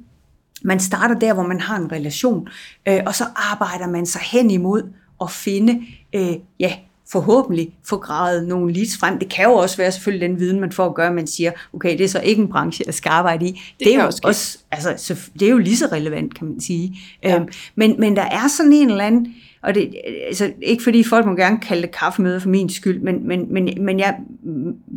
[0.66, 2.49] Man starter der, hvor man har en relation,
[2.88, 4.82] øh, og så arbejder man sig hen imod
[5.20, 5.82] at finde,
[6.14, 6.72] øh, ja,
[7.15, 9.19] forhåbentlig få gravet nogle leads frem.
[9.19, 11.51] Det kan jo også være selvfølgelig den viden, man får at gøre, at man siger,
[11.73, 13.51] okay, det er så ikke en branche, jeg skal arbejde i.
[13.51, 16.61] Det, det er jo også, også altså, det er jo lige så relevant, kan man
[16.61, 16.97] sige.
[17.23, 17.37] Ja.
[17.37, 19.95] Øhm, men, men der er sådan en eller anden, og det,
[20.27, 23.69] altså, ikke fordi folk må gerne kalde det kaffemøde for min skyld, men, men, men,
[23.81, 24.17] men jeg,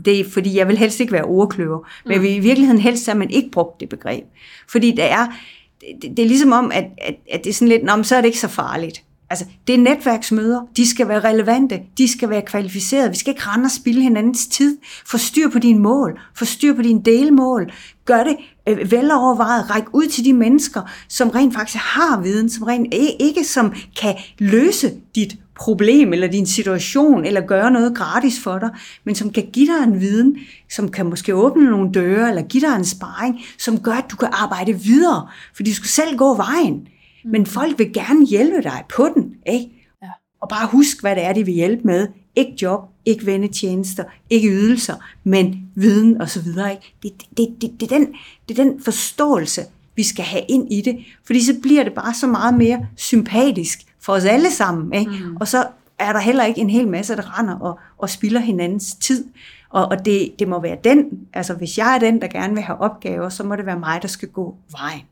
[0.06, 1.78] det er fordi, jeg vil helst ikke være ordkløver.
[1.78, 1.86] Mm.
[2.06, 4.24] Men jeg vil i virkeligheden helst, at man ikke brugte det begreb.
[4.70, 5.28] Fordi det er,
[6.02, 8.22] det, det er ligesom om, at, at, at det er sådan lidt, Nå, så er
[8.22, 9.04] det ikke så farligt.
[9.30, 10.62] Altså, det er netværksmøder.
[10.78, 11.80] De skal være relevante.
[11.98, 13.10] De skal være kvalificerede.
[13.10, 14.78] Vi skal ikke rende og spille hinandens tid.
[15.06, 16.20] Få styr på dine mål.
[16.36, 17.72] Få styr på dine delmål.
[18.06, 18.38] Gør det
[18.70, 19.70] øh, velovervejet.
[19.70, 24.16] Ræk ud til de mennesker, som rent faktisk har viden, som rent ikke som kan
[24.40, 28.70] løse dit problem eller din situation, eller gøre noget gratis for dig,
[29.04, 30.38] men som kan give dig en viden,
[30.70, 34.16] som kan måske åbne nogle døre, eller give dig en sparring, som gør, at du
[34.16, 36.88] kan arbejde videre, fordi du skal selv gå vejen.
[37.32, 39.90] Men folk vil gerne hjælpe dig på den, ikke?
[40.04, 40.08] Ja.
[40.42, 42.08] Og bare husk, hvad det er, de vil hjælpe med.
[42.36, 46.72] Ikke job, ikke vennetjenester, ikke ydelser, men viden og så videre.
[46.72, 46.94] Ikke?
[47.04, 48.08] Det, det, det, det, er den,
[48.50, 49.62] det er den forståelse,
[49.96, 53.80] vi skal have ind i det, fordi så bliver det bare så meget mere sympatisk
[54.00, 54.94] for os alle sammen.
[54.94, 55.12] Ikke?
[55.12, 55.36] Mm.
[55.36, 55.68] Og så
[56.00, 59.26] er der heller ikke en hel masse, der render og, og spilder hinandens tid.
[59.70, 62.64] Og, og det, det må være den, altså hvis jeg er den, der gerne vil
[62.64, 65.06] have opgaver, så må det være mig, der skal gå vejen.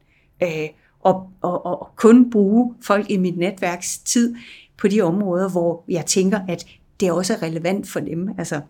[0.43, 0.69] Øh,
[1.05, 4.35] og, og, og kun bruge folk i mit netværks tid
[4.77, 6.65] på de områder, hvor jeg tænker, at
[6.99, 8.29] det også er relevant for dem.
[8.37, 8.61] Altså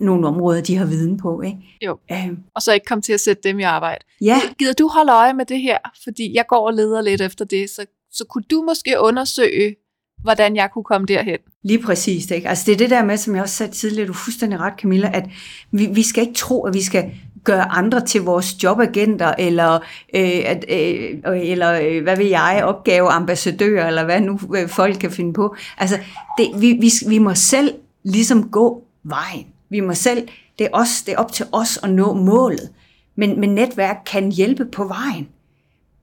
[0.00, 1.42] nogle områder, de har viden på.
[1.42, 1.58] Ikke?
[1.86, 2.38] Jo, øhm.
[2.54, 4.04] og så ikke komme til at sætte dem i arbejde.
[4.20, 4.40] Ja.
[4.58, 5.78] Gider du holde øje med det her?
[6.04, 9.76] Fordi jeg går og leder lidt efter det, så, så kunne du måske undersøge,
[10.22, 11.38] hvordan jeg kunne komme derhen.
[11.62, 12.30] Lige præcis.
[12.30, 12.48] Ikke?
[12.48, 14.74] Altså det er det der med, som jeg også sagde tidligere, du er fuldstændig ret,
[14.78, 15.24] Camilla, at
[15.70, 17.12] vi, vi skal ikke tro, at vi skal
[17.46, 19.74] gøre andre til vores jobagenter, eller,
[20.14, 25.10] øh, at, øh, eller øh, hvad vil jeg, opgaveambassadører, eller hvad nu øh, folk kan
[25.10, 25.56] finde på.
[25.78, 25.98] Altså,
[26.38, 29.46] det, vi, vi, vi må selv ligesom gå vejen.
[29.68, 30.28] Vi må selv,
[30.58, 32.70] det er, os, det er op til os at nå målet.
[33.16, 35.28] Men, men netværk kan hjælpe på vejen.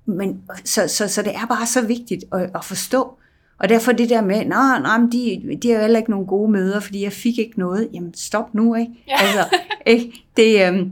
[0.05, 3.17] Men, så, så, så det er bare så vigtigt at, at forstå.
[3.59, 6.79] Og derfor det der med, nej, nej, de, de har heller ikke nogen gode møder,
[6.79, 7.89] fordi jeg fik ikke noget.
[7.93, 8.91] Jamen stop nu, ikke?
[9.07, 9.13] Ja.
[9.19, 10.25] Altså, ikke?
[10.37, 10.91] Det, øhm,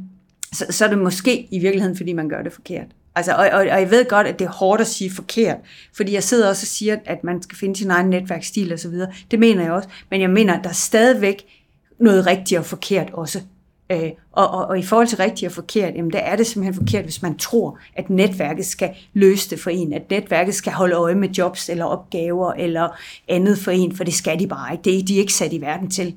[0.53, 2.87] så, så er det måske i virkeligheden, fordi man gør det forkert.
[3.15, 5.57] Altså, og, og, og jeg ved godt, at det er hårdt at sige forkert,
[5.95, 8.93] fordi jeg sidder også og siger, at man skal finde sin egen netværksstil osv.
[9.31, 11.43] Det mener jeg også, men jeg mener, at der er stadigvæk
[11.99, 13.41] noget rigtigt og forkert også.
[13.91, 16.73] Øh, og, og, og i forhold til rigtigt og forkert, jamen der er det simpelthen
[16.73, 20.95] forkert, hvis man tror, at netværket skal løse det for en, at netværket skal holde
[20.95, 22.89] øje med jobs eller opgaver eller
[23.27, 24.83] andet for en, for det skal de bare ikke.
[24.83, 26.15] Det er de ikke sat i verden til.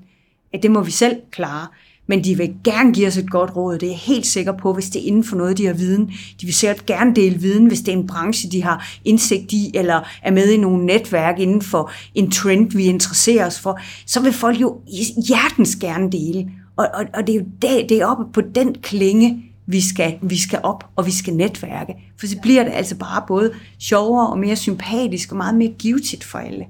[0.53, 1.67] At Det må vi selv klare
[2.07, 4.73] men de vil gerne give os et godt råd, det er jeg helt sikker på,
[4.73, 6.07] hvis det er inden for noget, de har viden.
[6.41, 9.71] De vil sikkert gerne dele viden, hvis det er en branche, de har indsigt i,
[9.75, 13.81] eller er med i nogle netværk inden for en trend, vi interesserer os for.
[14.07, 14.81] Så vil folk jo
[15.29, 16.51] hjertens gerne dele.
[16.77, 20.19] Og, og, og det er jo det, det er oppe på den klinge, vi skal,
[20.23, 21.95] vi skal op, og vi skal netværke.
[22.21, 26.25] For så bliver det altså bare både sjovere og mere sympatisk og meget mere givetigt
[26.25, 26.65] for alle.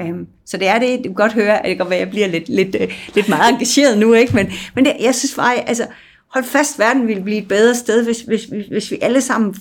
[0.00, 2.92] Øhm, så det er det, du kan godt høre, at jeg bliver lidt, lidt, øh,
[3.14, 4.34] lidt meget engageret nu, ikke?
[4.34, 5.86] men, men det, jeg synes bare, altså,
[6.28, 9.54] hold fast, verden ville blive et bedre sted, hvis, hvis, hvis, hvis vi alle sammen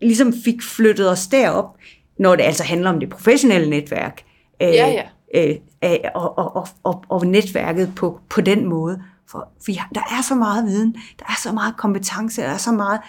[0.00, 1.76] ligesom fik flyttet os derop,
[2.18, 4.22] når det altså handler om det professionelle netværk.
[4.62, 5.02] Øh, ja, ja.
[5.34, 9.02] Øh, øh, og, og, og, og, og netværket på, på den måde.
[9.30, 12.56] For vi har, der er så meget viden, der er så meget kompetence, der er
[12.56, 13.00] så meget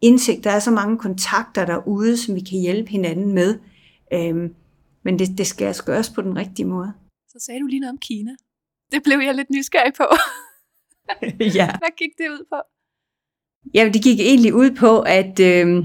[0.00, 3.58] indsigt, der er så mange kontakter derude, som vi kan hjælpe hinanden med.
[4.12, 4.54] Øhm,
[5.04, 6.92] men det, det skal altså gøres på den rigtige måde.
[7.28, 8.30] Så sagde du lige noget om Kina.
[8.92, 10.04] Det blev jeg lidt nysgerrig på.
[11.58, 11.66] ja.
[11.66, 12.56] Hvad gik det ud på?
[13.74, 15.84] Ja, det gik egentlig ud på, at, øh,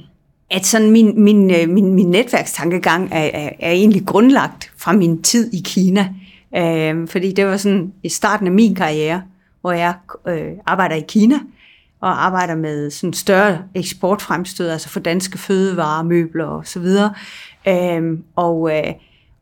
[0.52, 5.24] at sådan min, min, øh, min, min netværkstankegang er, er, er egentlig grundlagt fra min
[5.24, 6.14] tid i Kina.
[6.56, 9.24] Øh, fordi det var sådan i starten af min karriere,
[9.62, 9.94] hvor jeg
[10.28, 11.40] øh, arbejder i Kina
[12.02, 17.14] og arbejder med sådan større eksportfremstød, altså for danske fødevarer, møbler og så videre.
[17.68, 18.94] Øhm, og, øh,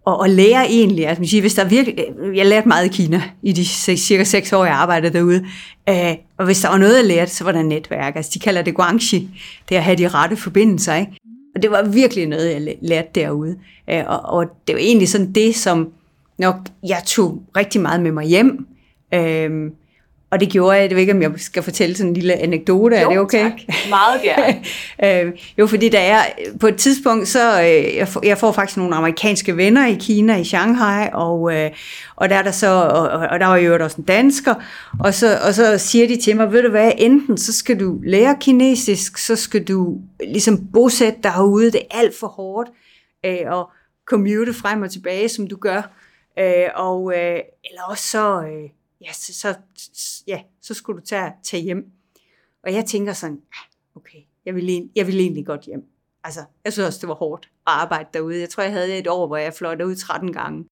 [0.06, 3.04] og, og lære egentlig, altså man siger, hvis der virkelig, øh, jeg lærte meget i
[3.04, 3.66] Kina i de
[3.98, 5.46] cirka seks år, jeg arbejdede derude,
[5.90, 8.62] øh, og hvis der var noget, jeg lærte, så var der netværk, altså de kalder
[8.62, 9.30] det guangxi,
[9.70, 11.12] det at have de rette forbindelser, ikke?
[11.56, 13.58] Og det var virkelig noget, jeg lærte derude.
[13.90, 15.92] Øh, og, og det var egentlig sådan det, som
[16.38, 16.56] nok
[16.88, 18.68] jeg tog rigtig meget med mig hjem,
[19.14, 19.72] øh,
[20.34, 23.00] og det gjorde jeg, det ved ikke, om jeg skal fortælle sådan en lille anekdote,
[23.00, 23.44] jo, er det okay?
[23.44, 23.60] tak.
[23.90, 24.22] Meget
[25.02, 25.26] gerne.
[25.28, 28.78] øh, jo, fordi da jeg, på et tidspunkt, så øh, jeg, får, jeg får faktisk
[28.78, 31.72] nogle amerikanske venner i Kina, i Shanghai, og, øh,
[32.16, 34.56] og der er der så, og, og der var jo også en dansker,
[35.00, 38.00] og så, og så siger de til mig, ved du hvad, enten så skal du
[38.06, 42.70] lære kinesisk, så skal du ligesom bosætte dig herude, det er alt for hårdt,
[43.26, 43.70] øh, og
[44.06, 45.82] commute frem og tilbage, som du gør,
[46.40, 48.70] øh, og, øh, eller også så, øh,
[49.04, 49.56] ja, så, så,
[50.28, 51.92] ja, så skulle du tage, tage hjem.
[52.64, 55.84] Og jeg tænker sådan, ah, okay, jeg vil, jeg vil egentlig godt hjem.
[56.24, 58.40] Altså, jeg synes også, det var hårdt at arbejde derude.
[58.40, 60.66] Jeg tror, jeg havde et år, hvor jeg fløj derud 13 gange.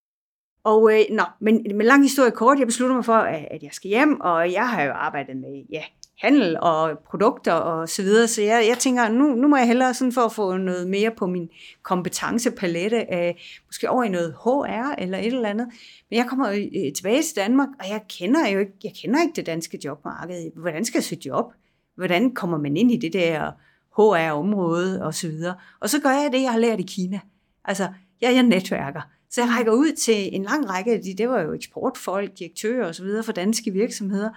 [0.63, 3.89] Og øh, nå, men med lang historie kort, jeg beslutter mig for, at jeg skal
[3.89, 5.83] hjem, og jeg har jo arbejdet med, ja,
[6.21, 9.93] handel og produkter og så videre, så jeg, jeg tænker, nu, nu må jeg hellere
[9.93, 11.49] sådan for at få noget mere på min
[11.83, 13.33] kompetencepalette, øh,
[13.65, 15.67] måske over i noget HR eller et eller andet.
[16.09, 19.21] Men jeg kommer jo øh, tilbage til Danmark, og jeg kender jo ikke, jeg kender
[19.21, 20.51] ikke det danske jobmarked.
[20.55, 21.53] Hvordan skal jeg søge job?
[21.95, 23.51] Hvordan kommer man ind i det der
[23.95, 25.55] HR-område og så videre?
[25.79, 27.19] Og så gør jeg det, jeg har lært i Kina.
[27.65, 27.87] Altså,
[28.21, 29.01] jeg, jeg netværker.
[29.31, 32.87] Så jeg rækker ud til en lang række af de, det var jo eksportfolk, direktører
[32.87, 34.29] og så videre for danske virksomheder,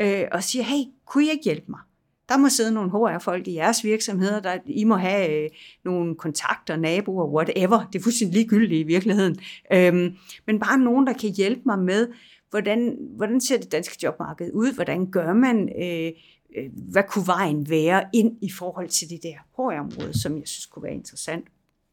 [0.00, 1.80] øh, og siger, hey, kunne I ikke hjælpe mig?
[2.28, 5.50] Der må sidde nogle HR-folk i jeres virksomheder, der I må have øh,
[5.84, 7.88] nogle kontakter, naboer, whatever.
[7.92, 9.36] Det er fuldstændig ligegyldigt i virkeligheden.
[9.72, 10.16] Øhm,
[10.46, 12.08] men bare nogen, der kan hjælpe mig med,
[12.50, 14.74] hvordan, hvordan ser det danske jobmarked ud?
[14.74, 15.68] Hvordan gør man?
[15.82, 16.12] Øh,
[16.56, 20.66] øh hvad kunne vejen være ind i forhold til det der HR-område, som jeg synes
[20.66, 21.44] kunne være interessant?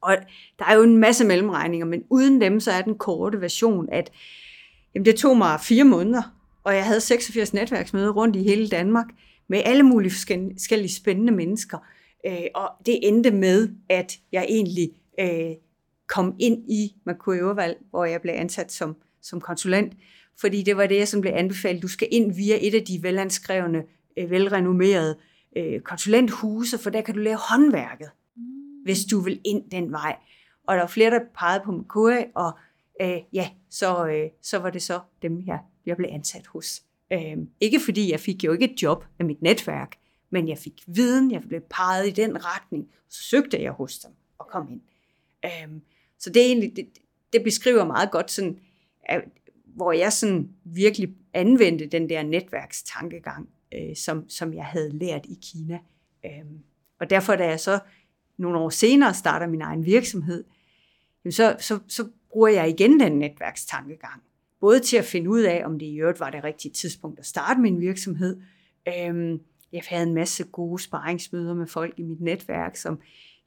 [0.01, 0.17] Og
[0.59, 4.11] der er jo en masse mellemregninger, men uden dem, så er den korte version, at
[4.95, 9.05] jamen, det tog mig fire måneder og jeg havde 86 netværksmøder rundt i hele Danmark
[9.47, 11.77] med alle mulige forskellige spændende mennesker.
[12.25, 15.55] Øh, og det endte med, at jeg egentlig øh,
[16.07, 17.53] kom ind i Merkur
[17.89, 19.93] hvor jeg blev ansat som, som konsulent,
[20.41, 21.81] fordi det var det, jeg som blev anbefalet.
[21.81, 23.83] Du skal ind via et af de velanskrevne,
[24.17, 25.17] øh, velrenommerede
[25.57, 28.09] øh, konsulenthuse, for der kan du lære håndværket,
[28.83, 30.15] hvis du vil ind den vej.
[30.63, 32.51] Og der var flere, der pegede på Merkur, og
[33.01, 35.59] øh, ja, så, øh, så var det så dem, jeg
[35.89, 36.83] jeg blev ansat hos.
[37.11, 39.95] Øh, ikke fordi jeg fik jo ikke et job af mit netværk,
[40.29, 44.11] men jeg fik viden, jeg blev peget i den retning, så søgte jeg hos dem
[44.37, 44.81] og kom ind.
[45.45, 45.79] Øh,
[46.19, 46.87] så det, er egentlig, det,
[47.33, 48.59] det beskriver meget godt sådan,
[49.03, 49.23] at,
[49.65, 55.39] hvor jeg sådan virkelig anvendte den der netværkstankegang, øh, som, som jeg havde lært i
[55.41, 55.79] Kina.
[56.25, 56.45] Øh,
[56.99, 57.79] og derfor, da jeg så
[58.39, 60.43] nogle år senere starter min egen virksomhed,
[61.29, 64.21] så, så, så bruger jeg igen den netværkstankegang.
[64.59, 67.25] Både til at finde ud af, om det i øvrigt var det rigtige tidspunkt at
[67.25, 68.41] starte min virksomhed.
[68.87, 69.39] Øhm,
[69.71, 72.93] jeg havde en masse gode sparringsmøder med folk i mit netværk, som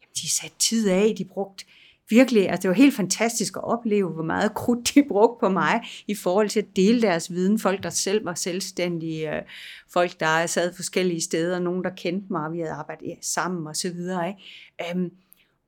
[0.02, 1.64] jamen, de satte tid af, de brugte
[2.08, 5.82] virkelig, altså det var helt fantastisk at opleve, hvor meget krudt de brugte på mig
[6.06, 7.58] i forhold til at dele deres viden.
[7.58, 9.42] Folk, der selv var selvstændige, øh,
[9.92, 13.76] folk, der sad forskellige steder, nogen, der kendte mig, og vi havde arbejdet sammen og
[13.76, 14.28] så videre.
[14.28, 14.40] Ikke?
[14.90, 15.10] Øhm,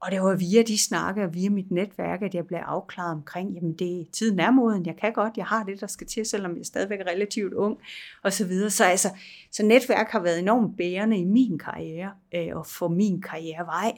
[0.05, 3.55] og det var via de snakke og via mit netværk, at jeg blev afklaret omkring,
[3.55, 6.53] jamen det tiden er moden, jeg kan godt, jeg har det, der skal til, selvom
[6.53, 7.78] jeg er stadigvæk er relativt ung,
[8.22, 8.70] og så videre.
[8.70, 9.09] Så, altså,
[9.53, 13.93] så netværk har været enormt bærende i min karriere, øh, og for min karrierevej.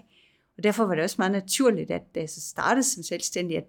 [0.57, 3.67] Og derfor var det også meget naturligt, at da jeg så startede som selvstændig, at,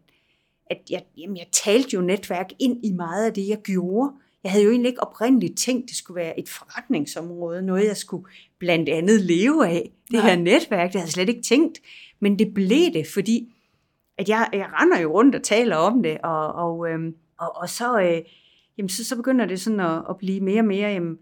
[0.66, 4.12] at jeg, jamen, jeg talte jo netværk ind i meget af det, jeg gjorde.
[4.44, 8.28] Jeg havde jo egentlig ikke oprindeligt tænkt, det skulle være et forretningsområde, noget jeg skulle
[8.60, 9.92] blandt andet leve af.
[10.12, 10.30] Det Nej.
[10.30, 11.80] her netværk, det havde jeg slet ikke tænkt.
[12.20, 13.54] Men det blev det, fordi
[14.18, 17.70] at jeg, jeg render jo rundt og taler om det, og, og, øhm, og, og
[17.70, 18.22] så, øh,
[18.78, 21.18] jamen, så, så begynder det sådan at, at blive mere og mere, jamen,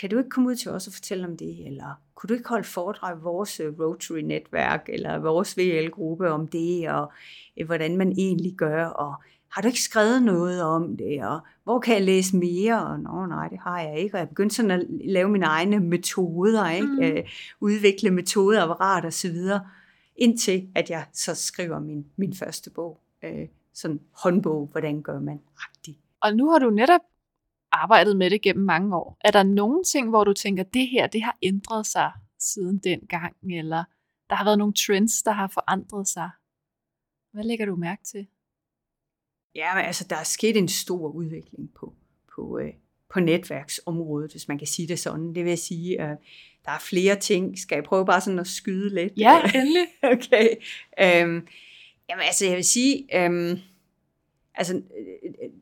[0.00, 2.48] kan du ikke komme ud til os og fortælle om det, eller kunne du ikke
[2.48, 7.12] holde foredrag i vores øh, Rotary-netværk, eller vores VL-gruppe om det, og
[7.56, 9.14] øh, hvordan man egentlig gør, og
[9.48, 12.86] har du ikke skrevet noget om det, og hvor kan jeg læse mere?
[12.86, 14.16] Og nå, nej, det har jeg ikke.
[14.16, 16.86] Og jeg begyndte sådan at lave mine egne metoder, ikke?
[16.86, 17.02] Mm.
[17.02, 17.24] Øh,
[17.60, 19.60] udvikle metodeapparat og så videre
[20.16, 25.40] indtil at jeg så skriver min, min første bog, øh, sådan håndbog, hvordan gør man
[25.68, 25.98] agtig.
[26.20, 27.00] Og nu har du netop
[27.82, 29.16] arbejdet med det gennem mange år.
[29.20, 33.00] Er der nogle ting, hvor du tænker, det her, det har ændret sig siden den
[33.08, 33.84] gang, eller
[34.30, 36.30] der har været nogle trends, der har forandret sig?
[37.32, 38.26] Hvad lægger du mærke til?
[39.54, 41.94] Ja, men altså, der er sket en stor udvikling på,
[42.34, 42.72] på, øh,
[43.12, 45.34] på netværksområdet, hvis man kan sige det sådan.
[45.34, 46.18] Det vil sige, at
[46.64, 47.58] der er flere ting.
[47.58, 49.12] Skal jeg prøve bare sådan at skyde lidt?
[49.16, 49.86] Ja, endelig.
[50.12, 50.48] okay.
[51.00, 51.46] Øhm,
[52.08, 53.58] jamen altså, jeg vil sige, øhm,
[54.54, 54.82] altså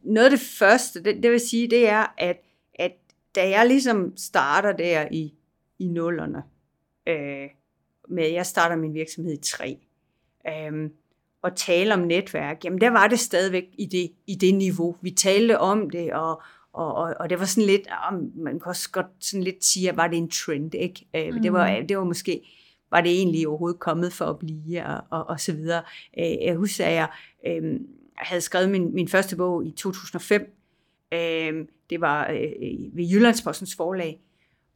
[0.03, 2.36] noget af det første, det, det vil sige, det er, at,
[2.74, 2.93] at
[3.34, 5.34] da jeg ligesom starter der i,
[5.78, 6.43] i nullerne,
[7.07, 7.49] øh,
[8.09, 9.78] med, jeg starter min virksomhed i tre,
[10.49, 10.90] øh,
[11.43, 14.97] og tale om netværk, jamen der var det stadigvæk i det, i det niveau.
[15.01, 17.88] Vi talte om det, og, og, og, og det var sådan lidt,
[18.34, 21.07] man kan også godt sådan lidt sige, at var det en trend, ikke?
[21.16, 21.43] Øh, mm.
[21.43, 22.40] det, var, det var måske,
[22.90, 25.82] var det egentlig overhovedet kommet for at blive, og, og, og så videre.
[26.18, 27.09] Øh, jeg husker, at jeg
[27.47, 27.80] øh,
[28.17, 30.57] havde skrevet min, min første bog i 2005.
[31.15, 31.55] Øh,
[31.91, 34.21] det var øh, ved Jyllandspostens forlag.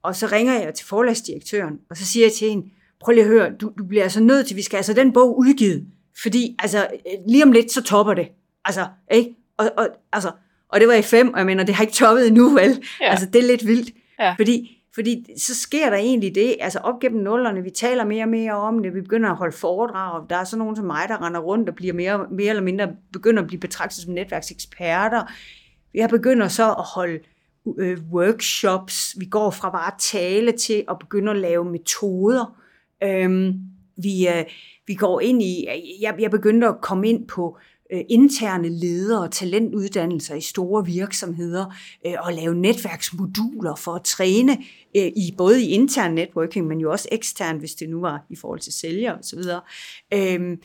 [0.03, 2.71] Og så ringer jeg til forlagsdirektøren, og så siger jeg til hende,
[3.01, 5.39] prøv lige at høre, du, du bliver altså nødt til, vi skal altså den bog
[5.39, 5.87] udgivet,
[6.23, 6.87] fordi altså,
[7.29, 8.29] lige om lidt, så topper det.
[8.65, 9.35] Altså, ikke?
[9.57, 10.33] Og, og, altså,
[10.69, 12.85] og det var i fem, og jeg mener, det har ikke toppet endnu, vel?
[13.01, 13.11] Ja.
[13.11, 13.95] Altså, det er lidt vildt.
[14.21, 14.35] Ja.
[14.39, 18.29] Fordi, fordi så sker der egentlig det, altså op gennem nullerne, vi taler mere og
[18.29, 21.27] mere om det, vi begynder at holde foredrag, der er så nogen som mig, der
[21.27, 25.23] render rundt og bliver mere, mere eller mindre, begynder at blive betragtet som netværkseksperter.
[25.93, 27.19] Vi har så at holde
[27.79, 32.57] øh, workshops, vi går fra bare at tale til at begynde at lave metoder.
[33.03, 33.55] Øhm,
[33.97, 34.45] vi, øh,
[34.87, 35.67] vi går ind i,
[36.01, 37.59] jeg, jeg begyndte at komme ind på
[37.91, 41.75] interne ledere og talentuddannelser i store virksomheder
[42.07, 44.53] øh, og lave netværksmoduler for at træne
[44.97, 48.37] øh, i både i intern networking, men jo også ekstern, hvis det nu var i
[48.37, 49.39] forhold til sælgere osv.
[50.15, 50.61] Øhm,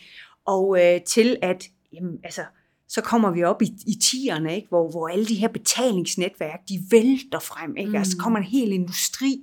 [0.46, 2.42] og øh, til at, jamen, altså,
[2.88, 4.68] så kommer vi op i, i tierne, ikke?
[4.68, 7.78] Hvor, hvor alle de her betalingsnetværk, de vælter frem.
[7.78, 7.90] Ikke?
[7.90, 7.96] Mm.
[7.96, 9.42] Altså, kommer en hel industri,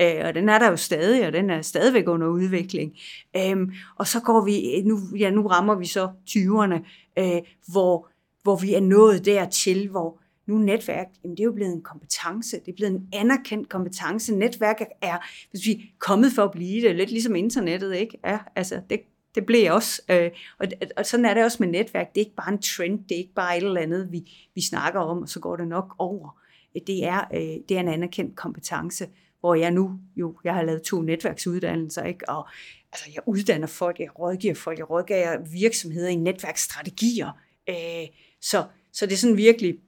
[0.00, 2.96] øh, og den er der jo stadig, og den er stadigvæk under udvikling.
[3.36, 6.86] Øhm, og så går vi, nu, ja, nu rammer vi så 20'erne,
[7.18, 7.42] øh,
[7.72, 8.08] hvor,
[8.42, 12.56] hvor vi er nået dertil, hvor nu netværk, jamen det er jo blevet en kompetence,
[12.56, 14.34] det er blevet en anerkendt kompetence.
[14.34, 15.18] Netværk er,
[15.50, 18.18] hvis vi er kommet for at blive det, lidt ligesom internettet, ikke?
[18.24, 19.00] Ja, altså det,
[19.34, 20.02] det blev også.
[20.10, 22.14] Øh, og, og sådan er det også med netværk.
[22.14, 24.62] Det er ikke bare en trend, det er ikke bare et eller andet, vi, vi
[24.62, 26.40] snakker om, og så går det nok over.
[26.86, 29.06] Det er, øh, det er en anerkendt kompetence,
[29.40, 32.28] hvor jeg nu jo, jeg har lavet to netværksuddannelser, ikke?
[32.28, 32.48] og
[32.92, 37.30] altså, jeg uddanner folk, jeg rådgiver folk, jeg rådgiver virksomheder i netværksstrategier.
[37.68, 38.08] Øh,
[38.40, 39.78] så, så det er sådan virkelig,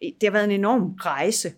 [0.00, 1.54] det har været en enorm rejse.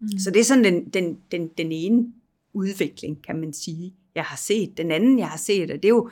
[0.00, 0.18] Mm.
[0.18, 2.12] Så det er sådan den, den, den, den ene
[2.52, 4.76] udvikling, kan man sige, jeg har set.
[4.76, 6.10] Den anden, jeg har set, og det er jo,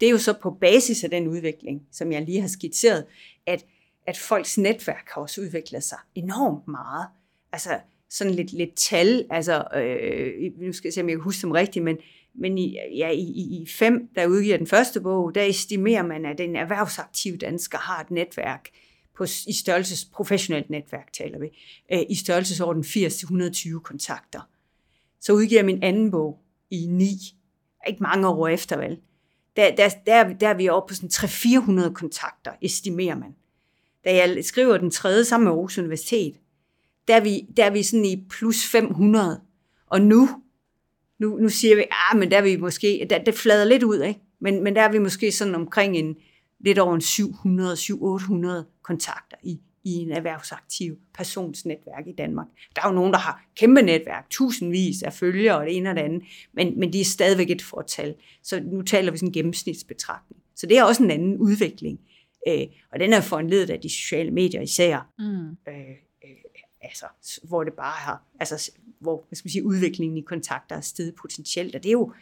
[0.00, 3.04] det er jo så på basis af den udvikling, som jeg lige har skitseret,
[3.46, 3.66] at,
[4.06, 7.06] at folks netværk har også udviklet sig enormt meget.
[7.52, 7.80] Altså
[8.10, 11.50] sådan lidt, lidt tal, altså øh, nu skal jeg se, om jeg kan huske dem
[11.50, 11.98] rigtigt, men
[12.40, 16.38] men i, ja, i, i fem, der udgiver den første bog, der estimerer man, at
[16.38, 18.68] den erhvervsaktive dansker har et netværk,
[19.16, 21.46] på, i størrelses, professionelt netværk taler vi,
[21.92, 24.40] øh, i størrelsesorden 80-120 kontakter.
[25.20, 26.40] Så udgiver min anden bog
[26.70, 27.10] i 9,
[27.88, 28.98] ikke mange år efter vel.
[29.56, 31.08] Der, der, der, der er vi oppe på sådan
[31.88, 33.34] 300-400 kontakter, estimerer man.
[34.04, 36.34] Da jeg skriver den tredje sammen med Aarhus Universitet,
[37.08, 39.40] der er vi, der er vi sådan i plus 500.
[39.86, 40.28] Og nu,
[41.18, 44.02] nu, nu siger vi, ah, men der er vi måske, der, det flader lidt ud,
[44.02, 44.20] ikke?
[44.40, 46.16] Men, men der er vi måske sådan omkring en,
[46.60, 47.00] lidt over en
[48.60, 52.46] 700-800 kontakter i, i en erhvervsaktiv personsnetværk i Danmark.
[52.76, 55.96] Der er jo nogen, der har kæmpe netværk, tusindvis af følgere og det ene og
[55.96, 58.14] det andet, men, men de er stadigvæk et fortal.
[58.42, 60.42] Så nu taler vi sådan en gennemsnitsbetragtning.
[60.56, 62.00] Så det er også en anden udvikling.
[62.48, 65.12] Øh, og den er foranledet af de sociale medier især.
[65.18, 65.72] Mm.
[65.72, 66.07] Øh,
[66.82, 67.06] altså,
[67.42, 71.14] hvor det bare har, altså, hvor hvad skal man sige, udviklingen i kontakter er steget
[71.14, 72.12] potentielt, og det er jo,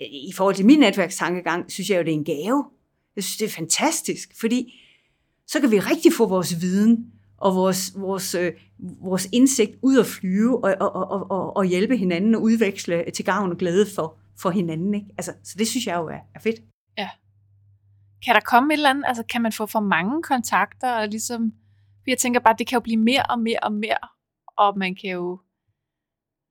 [0.00, 2.70] i forhold til min netværkstankegang, synes jeg jo, det er en gave.
[3.16, 4.80] Jeg synes, det er fantastisk, fordi
[5.46, 10.06] så kan vi rigtig få vores viden og vores, vores, øh, vores indsigt ud at
[10.06, 14.16] flyve og, og, og, og, og hjælpe hinanden og udveksle til gavn og glæde for,
[14.38, 14.94] for hinanden.
[14.94, 15.06] Ikke?
[15.18, 16.60] Altså, så det synes jeg jo er, er fedt.
[16.98, 17.10] Ja.
[18.24, 21.52] Kan der komme et eller andet, altså kan man få for mange kontakter, og ligesom,
[22.10, 24.08] jeg tænker bare, det kan jo blive mere og mere og mere,
[24.56, 25.40] og man kan jo,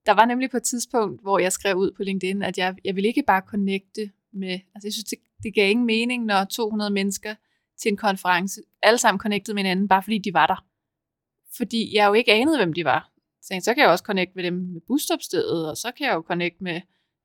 [0.05, 2.95] der var nemlig på et tidspunkt, hvor jeg skrev ud på LinkedIn, at jeg, jeg
[2.95, 6.91] vil ikke bare connecte med, altså jeg synes, det, det gav ingen mening, når 200
[6.91, 7.35] mennesker
[7.77, 10.65] til en konference, alle sammen connectede med hinanden, bare fordi de var der.
[11.57, 13.11] Fordi jeg jo ikke anede, hvem de var.
[13.41, 16.21] Så, så kan jeg også connecte med dem med busstopstedet, og så kan jeg jo
[16.21, 16.81] connecte med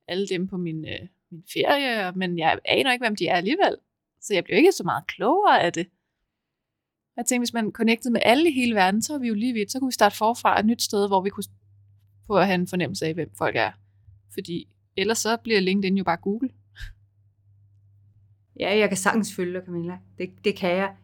[0.08, 3.76] alle dem på min, øh, min ferie, men jeg aner ikke, hvem de er alligevel.
[4.20, 5.86] Så jeg blev ikke så meget klogere af det.
[7.18, 9.52] Jeg tænkte, hvis man connectede med alle i hele verden, så var vi jo lige
[9.52, 9.72] vidt.
[9.72, 11.44] Så kunne vi starte forfra et nyt sted, hvor vi kunne
[12.26, 13.70] på at have en fornemmelse af, hvem folk er.
[14.34, 16.50] Fordi ellers så bliver LinkedIn jo bare Google.
[18.60, 19.98] Ja, jeg kan sagtens følge dig, Camilla.
[20.18, 20.94] Det, det kan jeg.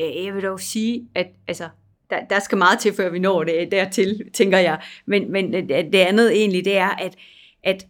[0.00, 1.68] Øh, jeg vil dog sige, at altså,
[2.10, 4.82] der, der skal meget til, før vi når det dertil, tænker jeg.
[5.06, 7.16] Men, men øh, det andet egentlig, det er, at,
[7.62, 7.86] at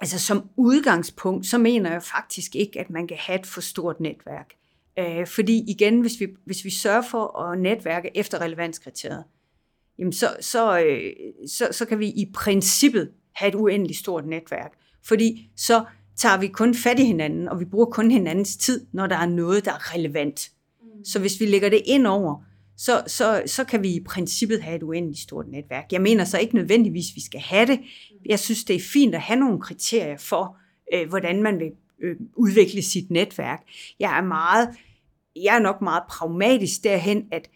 [0.00, 4.00] altså, som udgangspunkt, så mener jeg faktisk ikke, at man kan have et for stort
[4.00, 4.54] netværk.
[4.98, 9.24] Øh, fordi igen, hvis vi, hvis vi sørger for at netværke efter relevanskriteriet,
[9.98, 11.12] jamen så, så, øh,
[11.48, 14.72] så, så kan vi i princippet have et uendeligt stort netværk.
[15.04, 15.84] Fordi så
[16.16, 19.26] tager vi kun fat i hinanden, og vi bruger kun hinandens tid, når der er
[19.26, 20.50] noget, der er relevant.
[20.80, 21.04] Mm.
[21.04, 22.42] Så hvis vi lægger det ind over,
[22.76, 25.92] så, så, så kan vi i princippet have et uendeligt stort netværk.
[25.92, 27.80] Jeg mener så ikke nødvendigvis, vi skal have det.
[28.26, 30.56] Jeg synes, det er fint at have nogle kriterier for,
[30.94, 31.70] øh, hvordan man vil
[32.02, 33.62] øh, udvikle sit netværk.
[34.00, 34.68] Jeg er meget,
[35.42, 37.50] jeg er nok meget pragmatisk derhen, at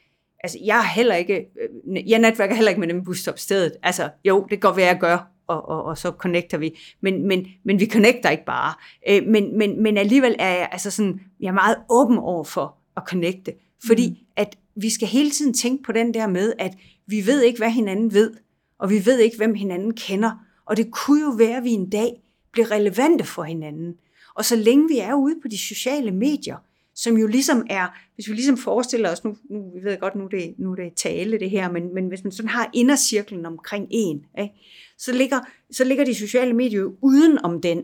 [0.44, 3.72] altså, jeg er heller ikke, øh, jeg netværker heller ikke med dem busstopstedet.
[3.82, 6.78] Altså, jo, det går være, at gør, og, og, og så connecter vi.
[7.00, 8.74] Men, men, men vi connecter ikke bare.
[9.08, 12.76] Øh, men, men, men alligevel er jeg, altså sådan, jeg er meget åben over for
[12.96, 13.52] at connecte.
[13.86, 14.26] Fordi mm.
[14.36, 16.72] at vi skal hele tiden tænke på den der med, at
[17.06, 18.34] vi ved ikke, hvad hinanden ved,
[18.78, 20.30] og vi ved ikke, hvem hinanden kender.
[20.66, 22.22] Og det kunne jo være, at vi en dag
[22.52, 23.94] bliver relevante for hinanden.
[24.34, 26.56] Og så længe vi er ude på de sociale medier,
[26.94, 30.24] som jo ligesom er, hvis vi ligesom forestiller os, nu, nu vi ved godt, nu
[30.24, 33.46] er det, nu er det tale det her, men, men hvis man sådan har indercirklen
[33.46, 34.54] omkring en, ikke,
[34.98, 37.82] så, ligger, så ligger de sociale medier jo uden om den.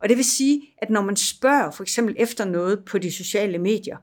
[0.00, 3.58] Og det vil sige, at når man spørger for eksempel efter noget på de sociale
[3.58, 3.96] medier,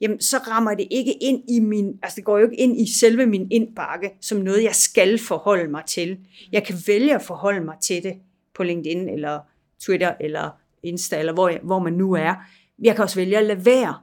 [0.00, 2.92] jamen så rammer det ikke ind i min, altså det går jo ikke ind i
[2.92, 6.18] selve min indbakke, som noget, jeg skal forholde mig til.
[6.52, 8.14] Jeg kan vælge at forholde mig til det
[8.54, 9.40] på LinkedIn, eller
[9.80, 10.50] Twitter, eller
[10.82, 12.34] Insta, eller hvor, jeg, hvor man nu er.
[12.80, 13.94] Jeg kan også vælge at lade være.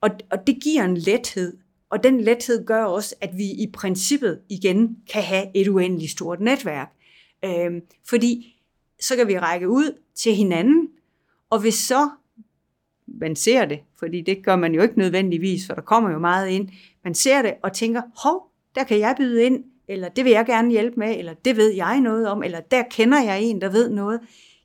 [0.00, 1.56] Og, og det giver en lethed.
[1.90, 6.40] Og den lethed gør også, at vi i princippet igen kan have et uendeligt stort
[6.40, 6.92] netværk.
[7.44, 8.56] Øhm, fordi
[9.00, 10.88] så kan vi række ud til hinanden,
[11.50, 12.10] og hvis så
[13.06, 16.48] man ser det, fordi det gør man jo ikke nødvendigvis, for der kommer jo meget
[16.48, 16.68] ind,
[17.04, 20.46] man ser det og tænker, hov, der kan jeg byde ind, eller det vil jeg
[20.46, 23.68] gerne hjælpe med, eller det ved jeg noget om, eller der kender jeg en, der
[23.68, 24.20] ved noget,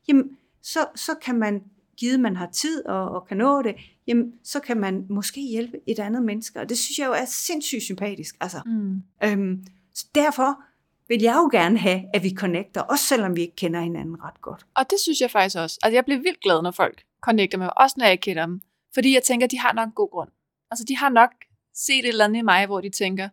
[0.07, 1.63] jamen så, så kan man
[1.97, 3.75] givet man har tid og, og kan nå det,
[4.07, 6.59] jamen, så kan man måske hjælpe et andet menneske.
[6.59, 8.35] Og det synes jeg jo er sindssygt sympatisk.
[8.41, 8.61] Altså.
[8.65, 9.01] Mm.
[9.23, 10.63] Øhm, så derfor
[11.07, 14.41] vil jeg jo gerne have, at vi connecter, også selvom vi ikke kender hinanden ret
[14.41, 14.65] godt.
[14.75, 15.79] Og det synes jeg faktisk også.
[15.83, 18.45] Altså, jeg bliver vildt glad, når folk connecter med mig, også når jeg ikke kender
[18.45, 18.61] dem.
[18.93, 20.29] Fordi jeg tænker, de har nok en god grund.
[20.71, 21.29] Altså, de har nok
[21.73, 23.29] set et eller andet i mig, hvor de tænker,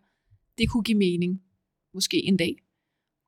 [0.57, 1.41] det kunne give mening,
[1.93, 2.55] måske en dag.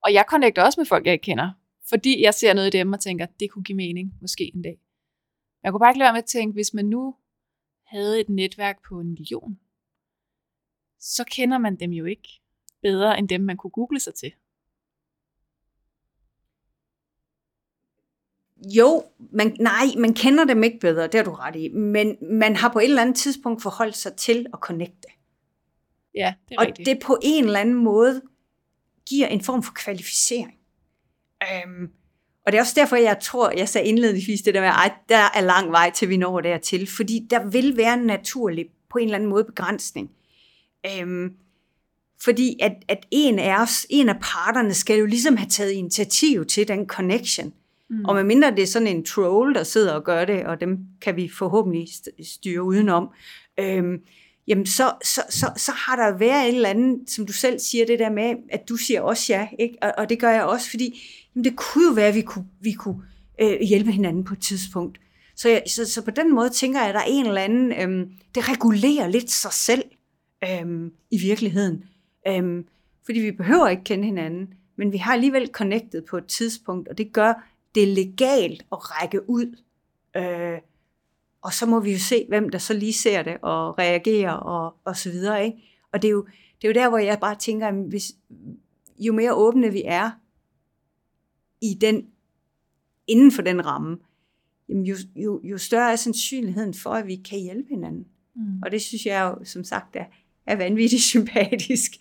[0.04, 1.52] Og jeg connecter også med folk, jeg ikke kender,
[1.90, 4.78] fordi jeg ser noget i dem og tænker, det kunne give mening, måske en dag.
[5.66, 7.16] Jeg kunne bare ikke lade være med at tænke, hvis man nu
[7.84, 9.59] havde et netværk på en million,
[10.99, 12.30] så kender man dem jo ikke
[12.82, 14.34] bedre end dem, man kunne google sig til.
[18.57, 22.55] Jo, man, nej, man kender dem ikke bedre, det har du ret i, men man
[22.55, 25.07] har på et eller andet tidspunkt forholdt sig til at connecte.
[26.16, 26.86] Ja, det er Og rigtigt.
[26.86, 28.22] det på en eller anden måde
[29.09, 30.59] giver en form for kvalificering.
[31.43, 31.93] Øhm,
[32.46, 35.30] og det er også derfor, jeg tror, jeg sagde indledningsvis det der med, at der
[35.36, 39.06] er lang vej til, vi når dertil, fordi der vil være en naturlig, på en
[39.06, 40.12] eller anden måde, begrænsning.
[40.86, 41.34] Øhm,
[42.24, 46.46] fordi at, at en af os, en af parterne, skal jo ligesom have taget initiativ
[46.46, 47.54] til den connection.
[47.89, 48.06] Mm.
[48.06, 51.16] Og medmindre det er sådan en troll, der sidder og gør det, og dem kan
[51.16, 51.88] vi forhåbentlig
[52.24, 53.10] styre udenom,
[53.60, 54.02] øhm,
[54.48, 57.86] jamen så, så, så, så har der været et eller andet, som du selv siger,
[57.86, 59.78] det der med, at du siger også ja, ikke?
[59.82, 61.02] Og, og det gør jeg også, fordi
[61.36, 63.02] jamen det kunne jo være, at vi kunne, vi kunne
[63.41, 65.00] øh, hjælpe hinanden på et tidspunkt.
[65.36, 67.72] Så, jeg, så, så på den måde tænker jeg, at der er en eller anden,
[67.72, 69.84] øhm, det regulerer lidt sig selv
[70.43, 71.84] øhm, i virkeligheden.
[72.28, 72.66] Øhm,
[73.06, 76.98] fordi vi behøver ikke kende hinanden, men vi har alligevel connected på et tidspunkt, og
[76.98, 77.34] det gør
[77.76, 79.58] det legalt at række ud.
[80.18, 80.60] Øh,
[81.46, 84.76] og så må vi jo se, hvem der så lige ser det og reagerer og,
[84.86, 85.46] og så videre.
[85.46, 85.58] Ikke?
[85.93, 86.26] Og det er, jo,
[86.62, 88.12] det er jo der, hvor jeg bare tænker, at hvis,
[89.00, 90.12] jo mere åbne vi er
[91.62, 92.06] i den,
[93.08, 93.98] inden for den ramme,
[94.70, 98.06] jamen jo, jo, jo større er sandsynligheden for, at vi kan hjælpe hinanden.
[98.36, 98.62] Mm.
[98.66, 100.06] Og det synes jeg jo, som sagt, er,
[100.48, 101.91] er vanvittigt sympatisk.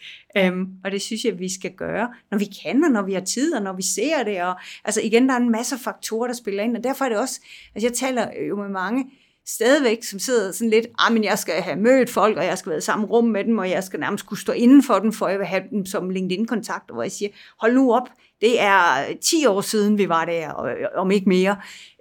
[0.40, 3.20] Um, og det synes jeg, vi skal gøre, når vi kan, og når vi har
[3.20, 4.42] tid, og når vi ser det.
[4.42, 7.18] Og, altså igen, der er en masse faktorer, der spiller ind, og derfor er det
[7.18, 7.40] også,
[7.74, 9.10] altså jeg taler jo med mange,
[9.46, 12.70] stadigvæk, som sidder sådan lidt, ah, men jeg skal have mødt folk, og jeg skal
[12.70, 15.12] være i samme rum med dem, og jeg skal nærmest kunne stå inden for dem,
[15.12, 17.30] for jeg vil have dem som LinkedIn-kontakt, hvor jeg siger,
[17.60, 18.08] hold nu op,
[18.40, 21.56] det er øh, 10 år siden, vi var der, og, øh, om ikke mere.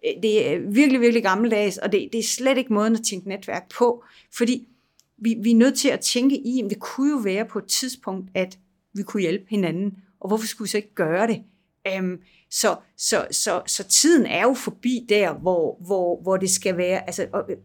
[0.06, 3.30] Øh, det er virkelig, virkelig gammeldags, og det, det er slet ikke måden at tænke
[3.30, 4.68] netværk på, fordi
[5.18, 7.66] vi, vi er nødt til at tænke i, at det kunne jo være på et
[7.66, 8.58] tidspunkt, at
[8.94, 11.44] vi kunne hjælpe hinanden, og hvorfor skulle vi så ikke gøre det?
[11.88, 12.20] Øhm,
[12.54, 17.06] så, så, så, så tiden er jo forbi der, hvor, hvor, hvor det skal være,
[17.06, 17.58] altså og, øh,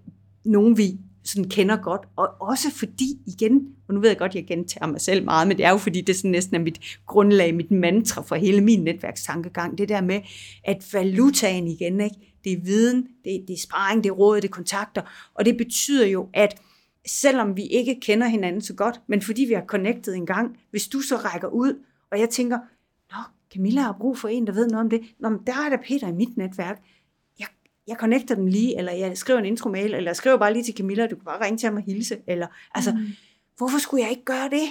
[0.44, 4.46] nogen vi sådan kender godt, og også fordi igen, og nu ved jeg godt, jeg
[4.46, 6.80] gentager mig selv meget, men det er jo fordi, det er sådan næsten er mit
[7.06, 10.20] grundlag, mit mantra for hele min netværkstankegang, det der med,
[10.64, 12.16] at valutaen igen, ikke?
[12.44, 15.44] det er viden, det er, det er sparring, det er råd, det er kontakter, og
[15.44, 16.60] det betyder jo, at
[17.06, 20.88] selvom vi ikke kender hinanden så godt, men fordi vi har connectet en gang, hvis
[20.88, 22.58] du så rækker ud, og jeg tænker,
[23.54, 25.76] Camilla har brug for en, der ved noget om det, nå, men der er der
[25.76, 26.82] Peter i mit netværk,
[27.38, 27.46] jeg,
[27.86, 30.74] jeg connecter dem lige, eller jeg skriver en intro-mail, eller jeg skriver bare lige til
[30.76, 33.06] Camilla, du kan bare ringe til ham og hilse, eller, altså, mm.
[33.56, 34.68] hvorfor skulle jeg ikke gøre det?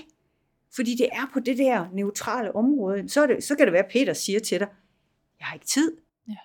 [0.76, 3.10] Fordi det er på det der neutrale område.
[3.10, 4.68] Så, er det, så kan det være, at Peter siger til dig,
[5.40, 5.92] jeg har ikke tid.
[6.30, 6.36] Ja.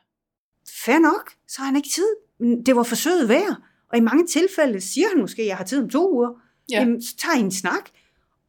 [0.84, 2.08] Fair nok, så har han ikke tid.
[2.38, 3.56] Men det var forsøget værd.
[3.88, 6.30] Og i mange tilfælde siger han måske, at jeg har tid om to uger.
[6.70, 6.80] Ja.
[6.80, 7.90] Jamen, så tager I en snak.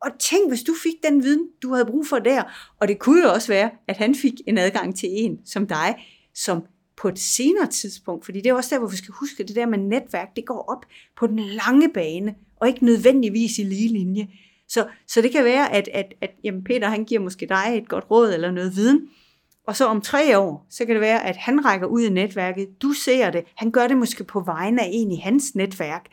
[0.04, 2.43] Og tænk, hvis du fik den viden, du havde brug for der.
[2.80, 5.95] Og det kunne jo også være, at han fik en adgang til en som dig,
[6.34, 6.64] som
[6.97, 9.56] på et senere tidspunkt, fordi det er også der, hvor vi skal huske, at det
[9.56, 10.86] der med netværk, det går op
[11.18, 14.28] på den lange bane, og ikke nødvendigvis i lige linje.
[14.68, 17.89] Så, så det kan være, at, at, at jamen Peter han giver måske dig et
[17.89, 19.10] godt råd eller noget viden,
[19.68, 22.82] og så om tre år, så kan det være, at han rækker ud i netværket,
[22.82, 26.06] du ser det, han gør det måske på vegne af en i hans netværk,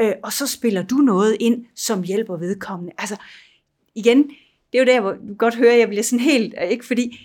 [0.00, 2.92] øh, og så spiller du noget ind, som hjælper vedkommende.
[2.98, 3.16] Altså,
[3.94, 4.28] igen,
[4.72, 7.18] det er jo der, hvor du godt hører, at jeg bliver sådan helt, ikke fordi,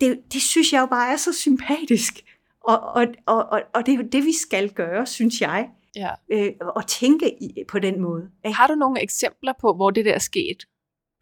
[0.00, 2.24] det, det synes jeg jo bare er så sympatisk,
[2.60, 6.10] og, og, og, og, og det er jo det, vi skal gøre, synes jeg, Ja.
[6.28, 8.30] øh, og tænke i, på den måde.
[8.44, 8.56] Ikke?
[8.56, 10.64] Har du nogle eksempler på, hvor det der er sket?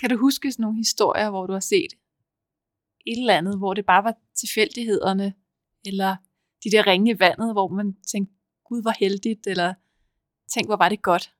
[0.00, 1.92] Kan du huske sådan nogle historier, hvor du har set
[3.06, 5.34] et eller andet, hvor det bare var tilfældighederne,
[5.86, 6.16] eller
[6.64, 8.34] de der ringe i vandet, hvor man tænkte,
[8.64, 9.74] gud hvor heldigt, eller
[10.54, 11.30] tænk, hvor var det godt.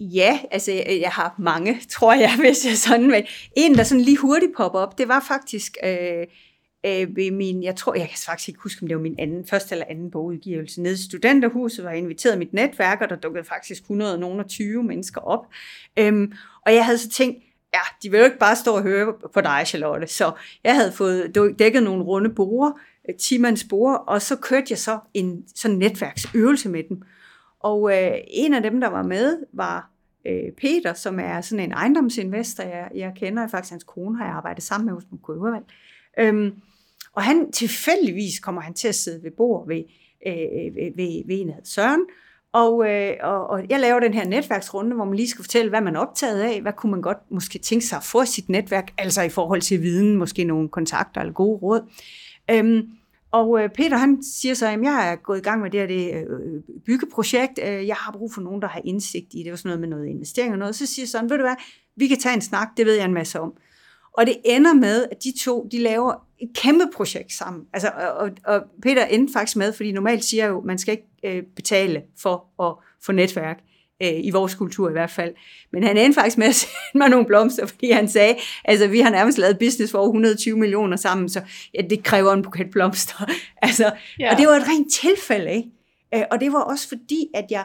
[0.00, 3.24] Ja, altså jeg, jeg har mange, tror jeg, hvis jeg sådan, men
[3.56, 6.26] en, der sådan lige hurtigt popper op, det var faktisk øh,
[6.86, 9.46] øh, ved min, jeg tror, jeg kan faktisk ikke huske, om det var min anden,
[9.46, 10.82] første eller anden bogudgivelse.
[10.82, 15.46] Nede i studenterhuset var jeg inviteret mit netværk, og der dukkede faktisk 120 mennesker op.
[15.96, 16.32] Øhm,
[16.66, 19.40] og jeg havde så tænkt, ja, de vil jo ikke bare stå og høre på
[19.40, 20.06] dig, Charlotte.
[20.06, 20.32] Så
[20.64, 22.72] jeg havde fået dækket nogle runde borer,
[23.20, 27.02] 10 øh, borer, og så kørte jeg så en sådan netværksøvelse med dem.
[27.60, 29.90] Og øh, en af dem, der var med, var
[30.26, 33.48] øh, Peter, som er sådan en ejendomsinvestor, jeg, jeg kender.
[33.48, 35.64] Faktisk hans kone har jeg arbejdet sammen med hos Mokøvervald.
[36.18, 36.52] Øhm,
[37.12, 39.82] og han tilfældigvis kommer han til at sidde ved bord ved,
[40.26, 42.00] øh, ved, ved, ved en af Søren,
[42.52, 45.80] og, øh, og, og jeg laver den her netværksrunde, hvor man lige skal fortælle, hvad
[45.80, 48.92] man er optaget af, hvad kunne man godt måske tænke sig at få sit netværk,
[48.98, 51.80] altså i forhold til viden, måske nogle kontakter eller gode råd.
[52.50, 52.88] Øhm,
[53.32, 55.86] og øh, Peter han siger så, at jeg er gået i gang med det her
[55.86, 59.56] det, øh, byggeprojekt, øh, jeg har brug for nogen, der har indsigt i det, var
[59.56, 61.56] sådan noget med noget investering og noget, så siger sådan, ved du hvad,
[61.96, 63.52] vi kan tage en snak, det ved jeg en masse om.
[64.12, 67.64] Og det ender med, at de to, de laver et kæmpe projekt sammen.
[67.72, 71.42] Altså, og, og Peter endte faktisk med, fordi normalt siger jeg jo, man skal ikke
[71.56, 73.58] betale for at få netværk,
[74.02, 75.34] øh, i vores kultur i hvert fald.
[75.72, 79.00] Men han endte faktisk med at sende mig nogle blomster, fordi han sagde, altså vi
[79.00, 81.40] har nærmest lavet business for over 120 millioner sammen, så
[81.74, 83.30] ja, det kræver en buket blomster.
[83.62, 84.32] altså, Ja.
[84.32, 85.70] Og det var et rent tilfælde, ikke?
[86.14, 87.64] Øh, og det var også fordi, at jeg,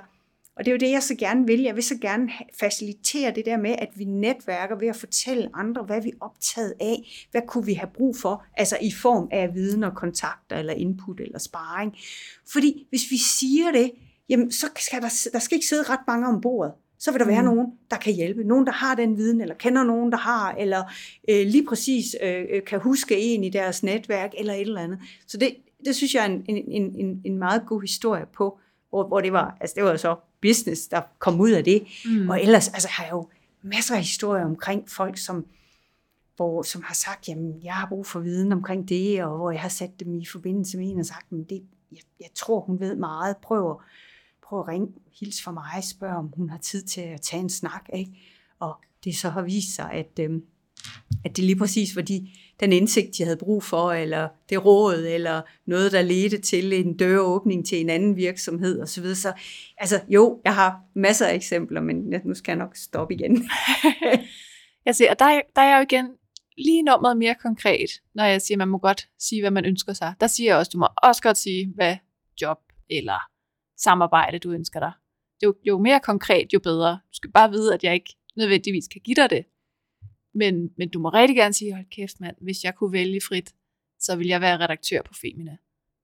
[0.58, 2.30] og det er jo det, jeg så gerne vil, jeg vil så gerne
[2.60, 6.74] facilitere det der med, at vi netværker ved at fortælle andre, hvad vi er optaget
[6.82, 10.74] af, hvad kunne vi have brug for, altså i form af viden og kontakter, eller
[10.74, 11.96] input, eller sparring.
[12.52, 13.92] Fordi hvis vi siger det,
[14.30, 16.74] jamen så skal der, der skal ikke sidde ret mange om bordet.
[17.00, 17.46] Så vil der være Mm.
[17.48, 18.44] nogen, der kan hjælpe.
[18.44, 20.84] Nogen, der har den viden, eller kender nogen, der har, eller
[21.30, 25.00] øh, lige præcis øh, øh, kan huske en i deres netværk, eller et eller andet.
[25.28, 25.56] Så det,
[25.86, 28.60] det synes jeg er en, en, en, en meget god historie på,
[28.90, 31.84] hvor, hvor det var, altså det var så business, der kom ud af det.
[32.06, 32.30] Mm.
[32.30, 33.28] Og ellers altså, har jeg jo
[33.62, 35.46] masser af historier omkring folk, som,
[36.36, 39.62] hvor, som har sagt, jamen jeg har brug for viden omkring det, og hvor jeg
[39.62, 42.80] har sat dem i forbindelse med en og sagt, men det, jeg, jeg tror, hun
[42.80, 43.38] ved meget.
[43.38, 43.78] Prøv at,
[44.50, 44.88] prøv at ringe,
[45.20, 47.90] hils for mig, spørg, om hun har tid til at tage en snak.
[47.94, 48.12] Ikke?
[48.60, 50.30] Og det så har vist sig, at, øh,
[51.26, 52.28] at det lige præcis var de,
[52.60, 56.98] den indsigt, de havde brug for, eller det råd, eller noget, der ledte til en
[56.98, 59.04] døråbning til en anden virksomhed osv.
[59.06, 59.34] Så, så
[59.78, 63.50] altså jo, jeg har masser af eksempler, men jeg- nu skal jeg nok stoppe igen.
[64.86, 66.12] Jeg ser, og der, der er jeg jo igen
[66.58, 69.94] lige nummeret mere konkret, når jeg siger, at man må godt sige, hvad man ønsker
[69.94, 70.14] sig.
[70.20, 71.96] Der siger jeg også, du må også godt sige, hvad
[72.42, 72.58] job
[72.90, 73.20] eller
[73.78, 74.92] samarbejde du ønsker dig.
[75.44, 76.92] Jo, jo mere konkret, jo bedre.
[76.92, 79.46] Du skal bare vide, at jeg ikke nødvendigvis kan give dig det.
[80.34, 83.56] Men, men du må rigtig gerne sige, hold kæft mand, hvis jeg kunne vælge frit,
[84.00, 85.58] så vil jeg være redaktør på Femina.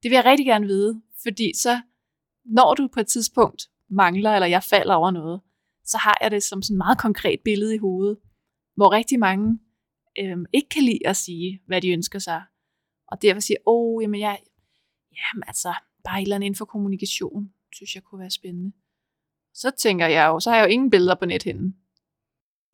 [0.04, 1.82] Det vil jeg rigtig gerne vide, fordi så
[2.46, 5.42] når du på et tidspunkt mangler, eller jeg falder over noget,
[5.86, 8.18] så har jeg det som sådan et meget konkret billede i hovedet,
[8.76, 9.60] hvor rigtig mange
[10.20, 12.42] øhm, ikke kan lide at sige, hvad de ønsker sig.
[13.08, 14.40] Og derfor siger, åh, oh, jamen jeg,
[15.12, 18.72] jamen altså, bare et eller andet inden for kommunikation, synes jeg kunne være spændende.
[19.54, 21.76] Så tænker jeg jo, så har jeg jo ingen billeder på nethinden.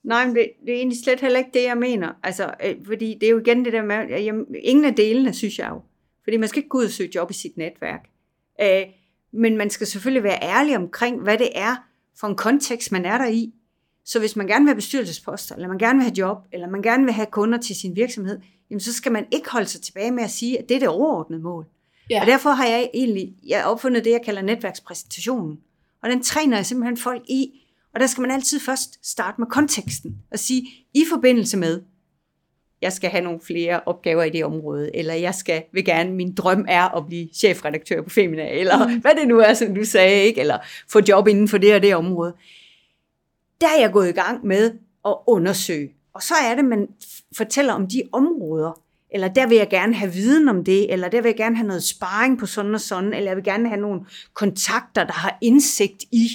[0.03, 2.13] Nej, men det, det er egentlig slet heller ikke det, jeg mener.
[2.23, 5.33] Altså, øh, fordi det er jo igen det der med, at jamen, ingen af delene,
[5.33, 5.81] synes jeg jo.
[6.23, 8.09] Fordi man skal ikke gå ud og søge job i sit netværk.
[8.61, 8.83] Øh,
[9.31, 11.75] men man skal selvfølgelig være ærlig omkring, hvad det er
[12.19, 13.53] for en kontekst, man er der i.
[14.05, 16.81] Så hvis man gerne vil have bestyrelsesposter, eller man gerne vil have job, eller man
[16.81, 18.39] gerne vil have kunder til sin virksomhed,
[18.69, 20.87] jamen så skal man ikke holde sig tilbage med at sige, at det er det
[20.87, 21.65] overordnede mål.
[22.09, 22.21] Ja.
[22.21, 25.57] Og derfor har jeg egentlig jeg opfundet det, jeg kalder netværkspræsentationen.
[26.03, 27.51] Og den træner jeg simpelthen folk i.
[27.93, 31.81] Og Og der skal man altid først starte med konteksten og sige, i forbindelse med,
[32.81, 36.35] jeg skal have nogle flere opgaver i det område, eller jeg skal, vil gerne, min
[36.35, 39.01] drøm er at blive chefredaktør på Femina, eller mm.
[39.01, 40.41] hvad det nu er, som du sagde, ikke?
[40.41, 40.57] eller
[40.89, 42.33] få job inden for det og det område.
[43.61, 44.73] Der er jeg gået i gang med
[45.05, 45.89] at undersøge.
[46.13, 46.87] Og så er det, man
[47.37, 48.81] fortæller om de områder,
[49.11, 51.67] eller der vil jeg gerne have viden om det, eller der vil jeg gerne have
[51.67, 54.01] noget sparring på sådan og sådan, eller jeg vil gerne have nogle
[54.33, 56.29] kontakter, der har indsigt i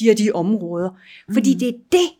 [0.00, 0.90] de og de områder.
[1.32, 1.58] Fordi mm.
[1.58, 2.10] det er det,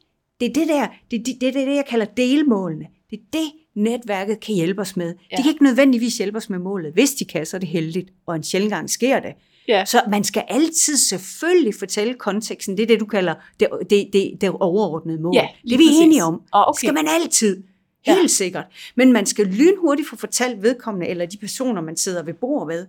[0.40, 2.86] det er det der, det er det, det, er det, jeg kalder delmålene.
[3.10, 5.14] Det er det, netværket kan hjælpe os med.
[5.32, 5.36] Ja.
[5.36, 6.92] De kan ikke nødvendigvis hjælpe os med målet.
[6.92, 9.32] Hvis de kan, så er det heldigt, og en sjældent gang sker det.
[9.68, 9.84] Ja.
[9.84, 12.76] Så man skal altid selvfølgelig fortælle konteksten.
[12.76, 15.34] Det er det, du kalder det, det, det, det overordnede mål.
[15.34, 16.00] Ja, det er vi præcis.
[16.00, 16.42] enige om.
[16.52, 16.78] Oh, okay.
[16.78, 17.62] skal man altid.
[18.06, 18.26] Helt ja.
[18.26, 18.64] sikkert.
[18.94, 22.86] Men man skal lynhurtigt få fortalt vedkommende, eller de personer, man sidder ved bord ved,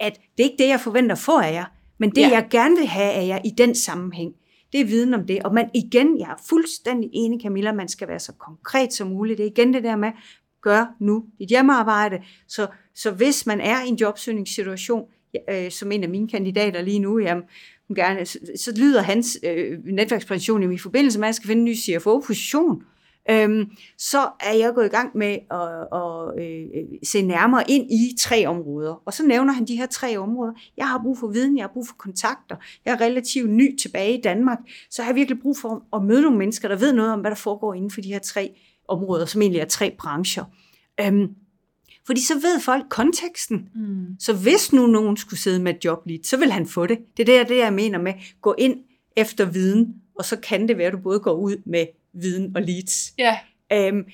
[0.00, 1.64] at det er ikke det, jeg forventer få af jer,
[1.98, 2.28] men det, ja.
[2.28, 4.34] jeg gerne vil have af jer i den sammenhæng,
[4.72, 5.42] det er viden om det.
[5.42, 9.38] Og man igen, jeg er fuldstændig enig, Camilla, man skal være så konkret som muligt.
[9.38, 10.10] Det er igen det der med,
[10.62, 12.22] gør nu dit hjemmearbejde.
[12.48, 15.04] Så, så hvis man er i en jobsøgningssituation,
[15.50, 17.44] øh, som en af mine kandidater lige nu, jamen,
[17.96, 21.64] gerne, så, så lyder hans øh, netværkspræsentation i forbindelse med, at jeg skal finde en
[21.64, 22.82] ny CFO-position
[23.30, 27.90] øhm, så er jeg gået i gang med at, at, at øh, se nærmere ind
[27.90, 29.02] i tre områder.
[29.04, 30.52] Og så nævner han de her tre områder.
[30.76, 32.56] Jeg har brug for viden, jeg har brug for kontakter.
[32.84, 34.58] Jeg er relativt ny tilbage i Danmark,
[34.90, 37.30] så jeg har virkelig brug for at møde nogle mennesker, der ved noget om, hvad
[37.30, 38.54] der foregår inden for de her tre
[38.88, 40.44] områder, som egentlig er tre brancher.
[41.00, 41.28] Øhm,
[42.06, 43.68] fordi så ved folk konteksten.
[43.74, 44.06] Mm.
[44.18, 46.98] Så hvis nu nogen skulle sidde med et job lige, så vil han få det.
[47.16, 48.76] Det er det, det, jeg mener med, gå ind
[49.16, 52.62] efter viden, og så kan det være, at du både går ud med viden og
[52.62, 53.14] leads.
[53.18, 53.38] Ja.
[53.72, 54.04] Øhm,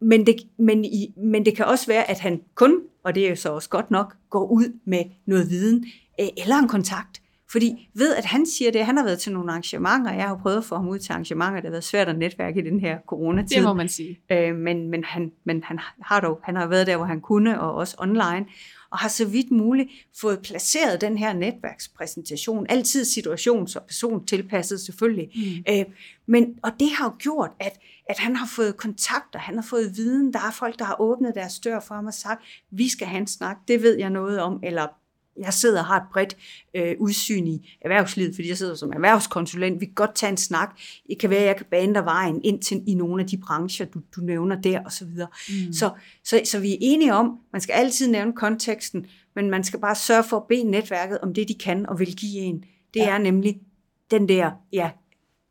[0.00, 3.28] men, det, men, i, men det kan også være, at han kun, og det er
[3.28, 5.86] jo så også godt nok, går ud med noget viden
[6.20, 7.21] øh, eller en kontakt.
[7.52, 10.56] Fordi ved, at han siger det, han har været til nogle arrangementer, jeg har prøvet
[10.56, 12.98] at få ham ud til arrangementer, det har været svært at netværke i den her
[13.06, 13.56] coronatid.
[13.56, 14.20] Det må man sige.
[14.30, 17.60] Øh, men men, han, men han har dog, han har været der, hvor han kunne,
[17.60, 18.46] og også online
[18.92, 19.88] og har så vidt muligt
[20.20, 25.30] fået placeret den her netværkspræsentation, altid situations- og person tilpasset selvfølgelig.
[25.34, 25.74] Mm.
[25.74, 25.84] Øh,
[26.26, 29.96] men, og det har jo gjort, at, at han har fået kontakter, han har fået
[29.96, 33.06] viden, der er folk, der har åbnet deres dør for ham og sagt, vi skal
[33.06, 34.86] have en snak, det ved jeg noget om, eller
[35.40, 36.36] jeg sidder og har et bredt
[36.74, 39.80] øh, udsyn i erhvervslivet, fordi jeg sidder som erhvervskonsulent.
[39.80, 40.78] Vi kan godt tage en snak.
[41.08, 43.36] Det kan være, at jeg kan bane dig vejen ind til i nogle af de
[43.36, 45.06] brancher, du, du nævner der osv.
[45.06, 45.72] Mm.
[45.72, 45.90] Så,
[46.24, 49.94] så, så vi er enige om, man skal altid nævne konteksten, men man skal bare
[49.94, 52.64] sørge for at bede netværket om det, de kan og vil give en.
[52.94, 53.10] Det ja.
[53.10, 53.60] er nemlig
[54.10, 54.90] den der, ja,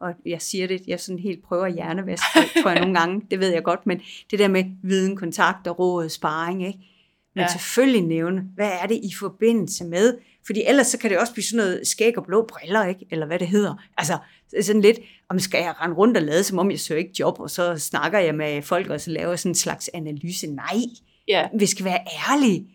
[0.02, 3.40] og jeg siger det, jeg sådan helt prøver at hjernevaske, tror jeg nogle gange, det
[3.40, 4.02] ved jeg godt, men
[4.32, 6.80] det der med viden, kontakt og råd, sparring, ikke?
[7.36, 7.52] Men ja.
[7.52, 10.18] selvfølgelig nævne, hvad er det i forbindelse med?
[10.46, 13.06] Fordi ellers så kan det også blive sådan noget skæg og blå briller, ikke?
[13.12, 13.84] eller hvad det hedder.
[13.98, 14.18] Altså
[14.62, 15.00] sådan lidt,
[15.30, 17.78] om skal jeg rende rundt og lade, som om jeg søger ikke job, og så
[17.78, 20.48] snakker jeg med folk, og så laver sådan en slags analyse.
[20.48, 20.82] Nej,
[21.28, 21.48] ja.
[21.60, 22.00] vi skal være
[22.30, 22.68] ærlige.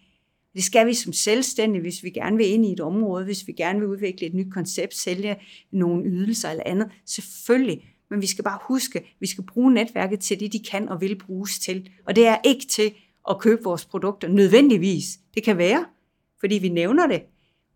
[0.54, 3.52] Det skal vi som selvstændige, hvis vi gerne vil ind i et område, hvis vi
[3.52, 5.36] gerne vil udvikle et nyt koncept, sælge
[5.72, 6.88] nogle ydelser eller andet.
[7.06, 7.84] Selvfølgelig.
[8.10, 11.18] Men vi skal bare huske, vi skal bruge netværket til det, de kan og vil
[11.18, 11.90] bruges til.
[12.06, 12.92] Og det er ikke til
[13.30, 15.04] at købe vores produkter, nødvendigvis.
[15.34, 15.86] Det kan være,
[16.40, 17.22] fordi vi nævner det.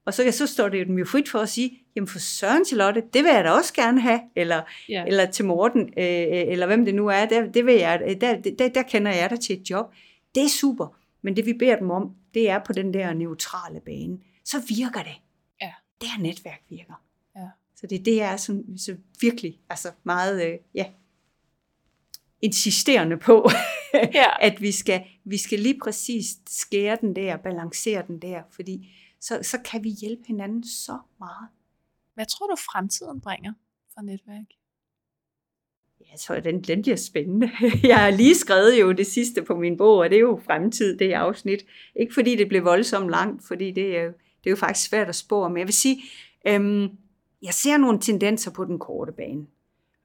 [0.05, 2.77] Og så, så står det dem jo frit for at sige, jamen for Søren til
[2.77, 5.05] Lotte, det vil jeg da også gerne have, eller, ja.
[5.07, 8.69] eller til Morten, øh, eller hvem det nu er, der, det vil jeg, der, der,
[8.69, 9.95] der kender jeg dig til et job.
[10.35, 13.81] Det er super, men det vi beder dem om, det er på den der neutrale
[13.81, 14.19] bane.
[14.45, 15.21] Så virker det.
[15.63, 15.73] Ja.
[16.01, 17.03] Det her netværk virker.
[17.37, 17.49] Ja.
[17.77, 20.87] Så det, det er sådan, så virkelig altså meget, øh, ja,
[22.43, 23.51] insisterende på,
[23.95, 24.27] ja.
[24.47, 29.39] at vi skal, vi skal lige præcis skære den der, balancere den der, fordi så,
[29.43, 31.49] så kan vi hjælpe hinanden så meget.
[32.15, 33.53] Hvad tror du fremtiden bringer
[33.95, 34.47] for netværk?
[36.11, 37.51] Jeg tror, den, den bliver spændende.
[37.89, 40.99] Jeg har lige skrevet jo det sidste på min bog, og det er jo fremtid,
[40.99, 41.67] det afsnit.
[41.97, 45.17] Ikke fordi det blev voldsomt langt, fordi det er, det er jo faktisk svært at
[45.17, 46.03] spå men jeg vil sige,
[46.47, 46.89] øhm,
[47.43, 49.47] jeg ser nogle tendenser på den korte bane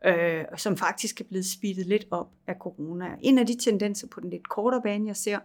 [0.05, 3.15] øh, som faktisk er blevet speedet lidt op af corona.
[3.21, 5.39] En af de tendenser på den lidt kortere bane, jeg ser,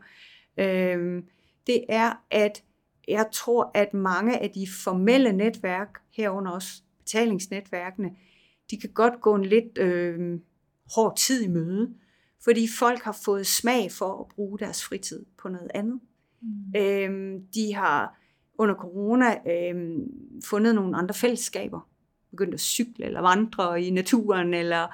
[0.59, 1.23] øh,
[1.67, 2.63] det er, at
[3.09, 8.11] jeg tror, at mange af de formelle netværk, herunder også betalingsnetværkene,
[8.71, 10.41] de kan godt gå en lidt øh,
[10.95, 11.95] hård tid i møde,
[12.45, 16.01] fordi folk har fået smag for at bruge deres fritid på noget andet.
[16.43, 16.81] Mm.
[16.81, 18.21] Øh, de har
[18.59, 19.99] under corona øh,
[20.45, 21.90] fundet nogle andre fællesskaber,
[22.31, 24.87] begyndt at cykle eller vandre i naturen, eller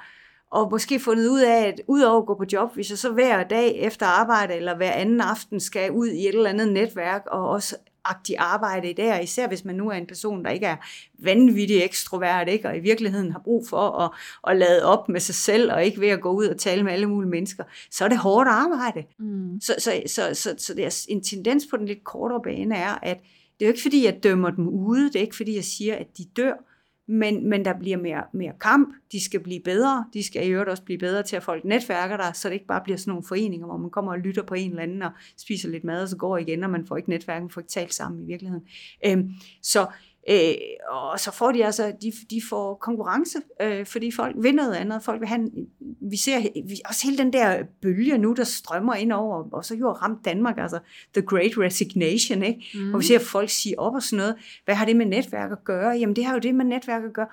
[0.51, 3.43] og måske fundet ud af, at udover at gå på job, hvis jeg så hver
[3.43, 7.49] dag efter arbejde eller hver anden aften skal ud i et eller andet netværk og
[7.49, 7.75] også
[8.09, 10.75] agtigt arbejde der, især hvis man nu er en person, der ikke er
[11.19, 12.67] vanvittig ekstrovert, ikke?
[12.67, 14.11] og i virkeligheden har brug for at,
[14.47, 16.93] at lade op med sig selv, og ikke ved at gå ud og tale med
[16.93, 19.03] alle mulige mennesker, så er det hårdt arbejde.
[19.19, 19.61] Mm.
[19.61, 22.99] Så, så, så, så, så det er en tendens på den lidt kortere bane er,
[23.01, 23.17] at
[23.59, 25.95] det er jo ikke fordi, jeg dømmer dem ude, det er ikke fordi, jeg siger,
[25.95, 26.53] at de dør,
[27.07, 30.69] men, men der bliver mere, mere kamp, de skal blive bedre, de skal i øvrigt
[30.69, 33.23] også blive bedre til at folk netværker der, så det ikke bare bliver sådan nogle
[33.27, 36.09] foreninger, hvor man kommer og lytter på en eller anden og spiser lidt mad, og
[36.09, 38.67] så går igen, og man får ikke netværken, får ikke talt sammen i virkeligheden.
[39.05, 39.29] Øhm,
[39.61, 39.87] så
[40.29, 40.53] Øh,
[40.89, 45.03] og så får de altså, de, de får konkurrence, øh, fordi folk vil noget andet.
[45.03, 45.49] Folk vil have,
[46.01, 49.75] vi ser vi, også hele den der bølge nu, der strømmer ind over, og så
[49.75, 50.79] jo ramt Danmark, altså
[51.13, 52.65] the great resignation, ikke?
[52.73, 52.93] Mm.
[52.93, 54.35] Og vi ser folk sige op og sådan noget.
[54.65, 55.89] Hvad har det med netværk at gøre?
[55.89, 57.27] Jamen det har jo det med netværk at gøre.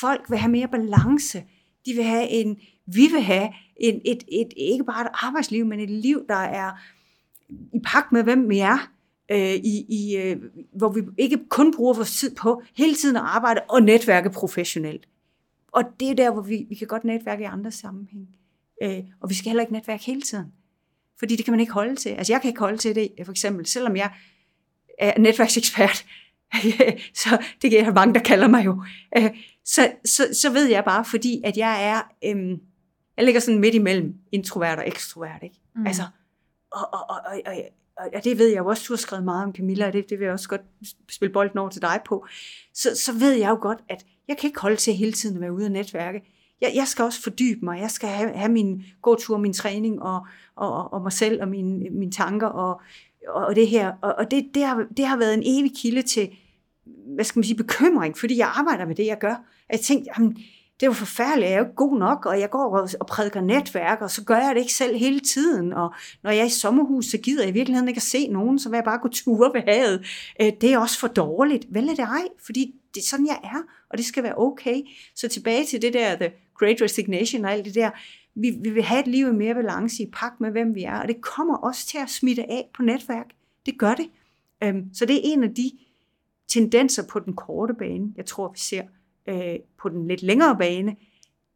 [0.00, 1.42] Folk vil have mere balance.
[1.86, 5.66] De vil have en, vi vil have en, et, et, et, ikke bare et arbejdsliv,
[5.66, 6.70] men et liv, der er
[7.74, 8.90] i pagt med, hvem vi er
[9.30, 10.36] øh, i, i, øh,
[10.72, 15.08] hvor vi ikke kun bruger vores tid på hele tiden at arbejde og netværke professionelt.
[15.72, 18.28] Og det er der, hvor vi, vi kan godt netværke i andre sammenhæng.
[18.82, 20.52] Øh, og vi skal heller ikke netværke hele tiden.
[21.18, 22.08] Fordi det kan man ikke holde til.
[22.08, 24.10] Altså jeg kan ikke holde til det, for eksempel, selvom jeg
[24.98, 26.06] er netværksekspert,
[27.22, 28.84] så det jeg mange, der kalder mig jo.
[29.16, 29.30] Øh,
[29.64, 32.58] så, så, så ved jeg bare, fordi at jeg er, øh,
[33.16, 35.42] jeg ligger sådan midt imellem introvert og ekstrovert.
[35.42, 35.56] Ikke?
[35.76, 35.86] Mm.
[35.86, 36.02] Altså,
[36.70, 37.54] og, og, og, og,
[38.14, 40.18] og det ved jeg jo også, du har skrevet meget om Camilla, og det, det
[40.18, 40.60] vil jeg også godt
[41.10, 42.26] spille bolden over til dig på,
[42.74, 45.40] så, så ved jeg jo godt, at jeg kan ikke holde til hele tiden at
[45.40, 46.22] være ude af netværke.
[46.60, 50.26] Jeg, jeg skal også fordybe mig, jeg skal have, have min gåtur, min træning, og,
[50.56, 52.80] og, og mig selv, og mine, mine tanker, og,
[53.28, 53.92] og det her.
[54.02, 56.28] Og, og det, det, har, det har været en evig kilde til,
[57.14, 59.34] hvad skal man sige, bekymring, fordi jeg arbejder med det, jeg gør.
[59.72, 60.38] Jeg tænkte, jamen,
[60.80, 63.40] det er jo forfærdeligt, jeg er jo ikke god nok, og jeg går og prædiker
[63.40, 66.50] netværk, og så gør jeg det ikke selv hele tiden, og når jeg er i
[66.50, 69.08] sommerhus, så gider jeg i virkeligheden ikke at se nogen, så vil jeg bare gå
[69.18, 70.06] ture ved havet.
[70.40, 71.66] Øh, det er også for dårligt.
[71.70, 74.82] Vel er det ej, fordi det er sådan, jeg er, og det skal være okay.
[75.14, 77.90] Så tilbage til det der, the great resignation og alt det der,
[78.34, 81.00] vi, vi vil have et liv i mere balance i pagt med, hvem vi er,
[81.00, 83.26] og det kommer også til at smitte af på netværk.
[83.66, 84.10] Det gør det.
[84.64, 85.70] Øhm, så det er en af de
[86.48, 88.82] tendenser på den korte bane, jeg tror, vi ser
[89.28, 90.96] øh, på den lidt længere bane,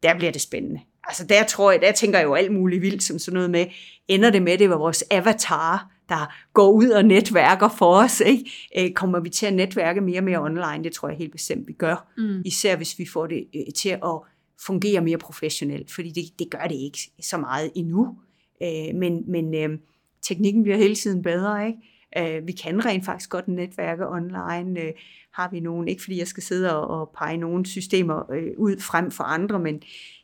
[0.03, 0.79] der bliver det spændende.
[1.03, 3.65] Altså der tror jeg, der tænker jeg jo alt muligt vildt, som sådan noget med,
[4.07, 8.51] ender det med, det var vores avatar, der går ud og netværker for os, ikke?
[8.77, 10.83] Øh, kommer vi til at netværke mere og mere online?
[10.83, 12.11] Det tror jeg helt bestemt, vi gør.
[12.17, 12.41] Mm.
[12.45, 14.19] Især hvis vi får det øh, til at
[14.65, 18.17] fungere mere professionelt, fordi det, det gør det ikke så meget endnu.
[18.63, 19.79] Øh, men men øh,
[20.21, 21.79] teknikken bliver hele tiden bedre, ikke?
[22.17, 24.81] Øh, vi kan rent faktisk godt netværke online.
[24.81, 24.93] Øh,
[25.33, 29.11] har vi nogen, ikke fordi jeg skal sidde og, pege nogle systemer øh, ud frem
[29.11, 29.81] for andre, men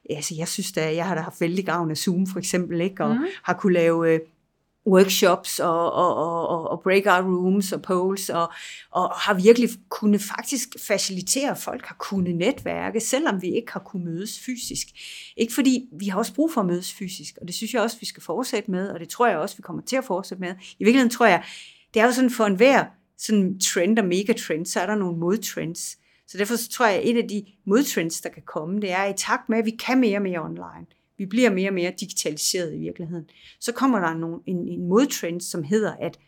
[0.10, 3.04] altså, jeg synes da, jeg har da haft vældig gavn af Zoom for eksempel, ikke?
[3.04, 3.26] og mm.
[3.44, 4.20] har kunne lave øh,
[4.88, 8.52] workshops og, og, og, og breakout rooms og polls, og,
[8.92, 13.80] og har virkelig kunnet faktisk facilitere, at folk har kunnet netværke, selvom vi ikke har
[13.80, 14.88] kunnet mødes fysisk.
[15.38, 17.98] Ikke fordi vi har også brug for at mødes fysisk, og det synes jeg også,
[18.00, 20.56] vi skal fortsætte med, og det tror jeg også, vi kommer til at fortsætte med.
[20.80, 21.44] I virkeligheden tror jeg,
[21.94, 22.86] det er jo sådan for enhver
[23.18, 25.98] sådan trend og megatrend, så er der nogle modtrends.
[26.28, 29.06] Så derfor så tror jeg, at et af de modtrends, der kan komme, det er
[29.06, 30.86] i takt med, at vi kan mere og mere online.
[31.18, 33.30] Vi bliver mere og mere digitaliseret i virkeligheden.
[33.60, 36.20] Så kommer der nogle, en, en modtrend, som hedder, at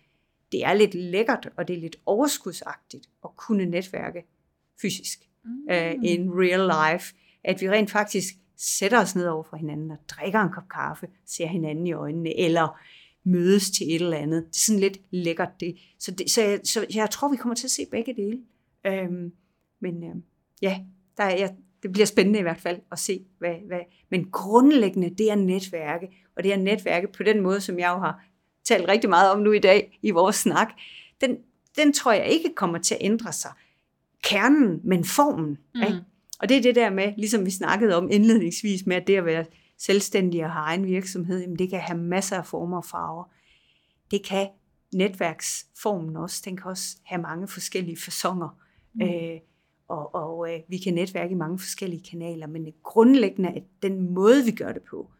[0.51, 4.23] det er lidt lækkert, og det er lidt overskudsagtigt at kunne netværke
[4.81, 5.19] fysisk.
[5.45, 5.51] Mm.
[5.71, 7.15] Uh, in real life.
[7.43, 11.07] At vi rent faktisk sætter os ned over for hinanden og drikker en kop kaffe,
[11.25, 12.79] ser hinanden i øjnene, eller
[13.23, 14.43] mødes til et eller andet.
[14.43, 15.77] Det er sådan lidt lækkert det.
[15.99, 18.39] Så, det, så, jeg, så jeg tror, vi kommer til at se begge dele.
[18.85, 19.31] Øhm,
[19.79, 20.23] men øhm,
[20.61, 20.79] ja,
[21.17, 21.49] der er, ja,
[21.83, 23.79] det bliver spændende i hvert fald at se, hvad, hvad.
[24.09, 27.99] Men grundlæggende, det er netværke, og det er netværke på den måde, som jeg jo
[27.99, 28.23] har
[28.63, 30.67] talt rigtig meget om nu i dag i vores snak.
[31.21, 31.37] Den,
[31.77, 33.51] den tror jeg ikke kommer til at ændre sig.
[34.23, 35.57] Kernen, men formen.
[35.75, 35.81] Mm.
[35.81, 35.99] Ikke?
[36.39, 39.25] Og det er det der med, ligesom vi snakkede om indledningsvis, med at det at
[39.25, 39.45] være
[39.85, 43.23] selvstændig og har egen virksomhed, jamen det kan have masser af former og farver.
[44.11, 44.47] Det kan
[44.93, 46.41] netværksformen også.
[46.45, 48.59] Den kan også have mange forskellige fasonger.
[48.93, 49.01] Mm.
[49.01, 49.39] Øh,
[49.87, 54.13] og og øh, vi kan netværke i mange forskellige kanaler, men det grundlæggende er den
[54.13, 55.11] måde, vi gør det på,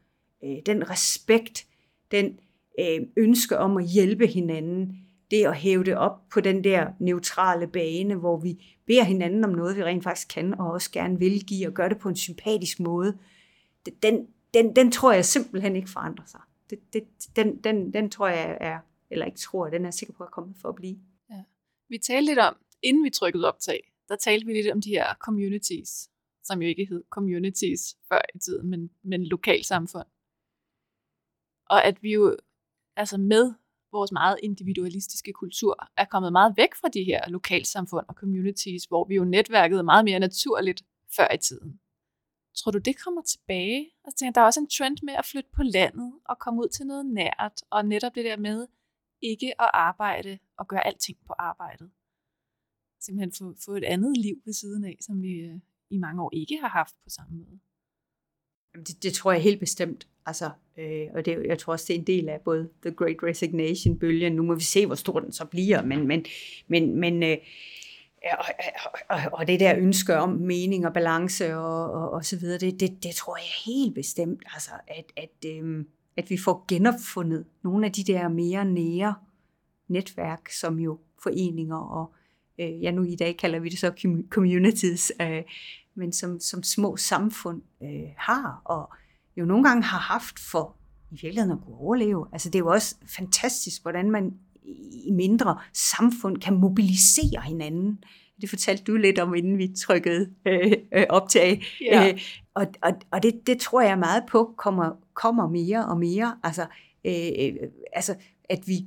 [0.43, 1.67] øh, den respekt,
[2.11, 2.39] den
[2.79, 4.97] øh, ønske om at hjælpe hinanden,
[5.31, 9.49] det at hæve det op på den der neutrale bane, hvor vi beder hinanden om
[9.49, 12.15] noget, vi rent faktisk kan, og også gerne vil give, og gøre det på en
[12.15, 13.17] sympatisk måde,
[14.03, 16.41] den, den, den tror jeg simpelthen ikke forandrer sig.
[16.69, 17.03] Det, det,
[17.35, 18.79] den, den, den tror jeg er,
[19.09, 20.99] eller ikke tror, den er sikker på at komme for at blive.
[21.29, 21.43] Ja.
[21.89, 25.13] Vi talte lidt om, inden vi trykkede optag, der talte vi lidt om de her
[25.13, 26.09] communities,
[26.43, 30.07] som jo ikke hed communities før i tiden, men, men lokalsamfund.
[31.69, 32.37] Og at vi jo,
[32.95, 33.53] altså med
[33.91, 39.07] vores meget individualistiske kultur er kommet meget væk fra de her lokalsamfund og communities, hvor
[39.07, 40.83] vi jo netværkede meget mere naturligt
[41.15, 41.79] før i tiden.
[42.55, 43.91] Tror du, det kommer tilbage?
[44.05, 46.69] Altså, tænker, der er også en trend med at flytte på landet og komme ud
[46.69, 48.67] til noget nært, og netop det der med
[49.21, 51.91] ikke at arbejde og gøre alting på arbejdet.
[52.99, 55.59] Simpelthen få, få et andet liv ved siden af, som vi øh,
[55.89, 57.59] i mange år ikke har haft på samme måde.
[58.85, 60.07] Det, det tror jeg helt bestemt.
[60.25, 63.23] Altså, øh, og det, jeg tror også, det er en del af både The Great
[63.23, 64.35] Resignation-bølgen.
[64.35, 66.25] Nu må vi se, hvor stor den så bliver, men, men,
[66.67, 67.37] men, men øh,
[68.23, 68.45] og,
[69.09, 72.79] og, og det der ønske om mening og balance og, og, og så videre, det,
[72.79, 75.87] det, det tror jeg helt bestemt, altså, at, at, øhm,
[76.17, 79.15] at vi får genopfundet nogle af de der mere nære
[79.87, 82.13] netværk, som jo foreninger og,
[82.59, 83.91] øh, ja nu i dag kalder vi det så
[84.29, 85.43] communities, øh,
[85.95, 88.89] men som, som små samfund øh, har, og
[89.37, 90.75] jo nogle gange har haft for
[91.11, 92.27] i virkeligheden at kunne overleve.
[92.31, 94.33] Altså det er jo også fantastisk, hvordan man
[95.05, 98.03] i mindre samfund kan mobilisere hinanden.
[98.41, 101.63] Det fortalte du lidt om, inden vi trykkede øh, øh, optag.
[101.81, 102.09] Ja.
[102.09, 102.19] Øh,
[102.53, 106.37] og og, og det, det tror jeg meget på kommer, kommer mere og mere.
[106.43, 106.65] Altså,
[107.05, 107.53] øh, øh
[107.93, 108.15] altså
[108.49, 108.85] at vi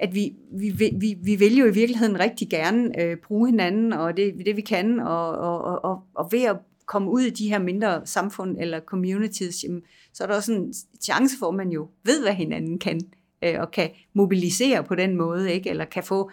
[0.00, 4.16] at vi, vi, vi, vi vil jo i virkeligheden rigtig gerne øh, bruge hinanden, og
[4.16, 6.56] det, det vi kan, og, og, og, og ved at
[6.86, 9.82] komme ud i de her mindre samfund eller communities, jamen,
[10.12, 13.00] så er der også en chance for, at man jo ved, hvad hinanden kan,
[13.42, 15.70] øh, og kan mobilisere på den måde, ikke?
[15.70, 16.30] eller kan få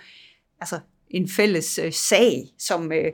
[0.60, 0.80] altså,
[1.10, 3.12] en fælles øh, sag, som øh,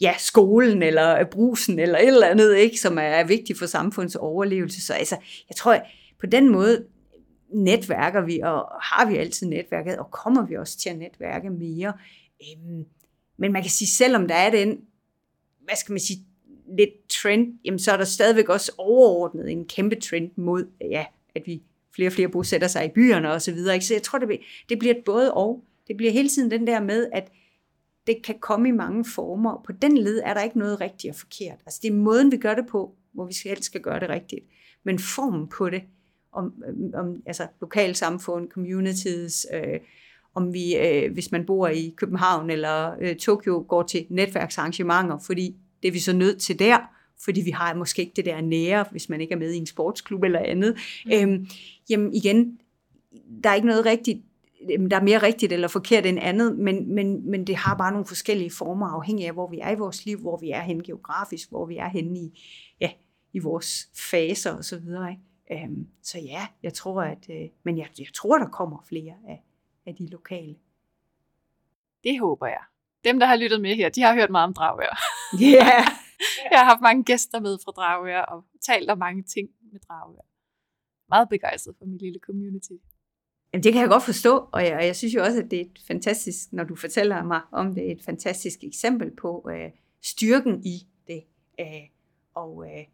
[0.00, 2.80] ja, skolen eller øh, brusen eller et eller andet, ikke?
[2.80, 4.86] som er, er vigtigt for samfundets overlevelse.
[4.86, 5.16] Så altså,
[5.48, 5.80] jeg tror,
[6.20, 6.84] på den måde
[7.54, 11.92] netværker vi, og har vi altid netværket, og kommer vi også til at netværke mere.
[12.40, 12.84] Øhm,
[13.36, 14.80] men man kan sige, selvom der er den,
[15.64, 16.18] hvad skal man sige,
[16.78, 21.42] lidt trend, jamen så er der stadigvæk også overordnet en kæmpe trend mod, ja, at
[21.46, 21.62] vi
[21.94, 23.74] flere og flere bosætter sig i byerne og så videre.
[23.74, 23.86] Ikke?
[23.86, 25.64] Så jeg tror, det, det bliver et både og.
[25.88, 27.32] Det bliver hele tiden den der med, at
[28.06, 29.62] det kan komme i mange former.
[29.66, 31.58] På den led er der ikke noget rigtigt og forkert.
[31.66, 34.40] Altså det er måden, vi gør det på, hvor vi helst skal gøre det rigtigt.
[34.84, 35.82] Men formen på det,
[36.32, 36.62] om,
[36.94, 39.80] om altså lokalsamfund, communities, øh,
[40.34, 45.56] om vi, øh, hvis man bor i København eller øh, Tokyo, går til netværksarrangementer, fordi
[45.82, 46.78] det er vi så nødt til der,
[47.24, 49.66] fordi vi har måske ikke det der nære, hvis man ikke er med i en
[49.66, 50.76] sportsklub eller andet.
[51.06, 51.12] Mm.
[51.12, 51.46] Øhm,
[51.90, 52.58] jamen igen,
[53.44, 54.22] der er ikke noget rigtigt,
[54.90, 58.06] der er mere rigtigt eller forkert end andet, men, men, men det har bare nogle
[58.06, 61.50] forskellige former, afhængig af, hvor vi er i vores liv, hvor vi er hen geografisk,
[61.50, 62.40] hvor vi er henne i,
[62.80, 62.90] ja,
[63.32, 64.74] i vores faser osv.
[65.10, 65.64] Ikke?
[65.64, 69.42] Øhm, så ja, jeg tror, at, øh, men jeg, jeg tror, der kommer flere af,
[69.86, 70.54] af de lokale.
[72.04, 72.62] Det håber jeg.
[73.04, 74.98] Dem, der har lyttet med her, de har hørt meget om Dragør.
[75.40, 75.46] Ja.
[75.46, 75.86] Yeah.
[76.50, 80.26] jeg har haft mange gæster med fra Dragør og talt om mange ting med Dragør.
[81.08, 82.72] Meget begejstret for mit lille community.
[83.52, 85.60] Jamen, det kan jeg godt forstå, og jeg, og jeg synes jo også, at det
[85.60, 89.70] er et fantastisk, når du fortæller mig om det, et fantastisk eksempel på øh,
[90.02, 91.24] styrken i det.
[91.60, 91.88] Øh,
[92.34, 92.84] og, øh,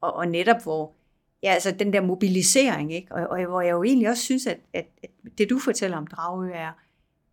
[0.00, 0.94] og, og netop hvor
[1.42, 3.14] ja, altså den der mobilisering, ikke?
[3.14, 6.06] Og, og hvor jeg jo egentlig også synes, at, at, at det du fortæller om
[6.06, 6.72] Dragø er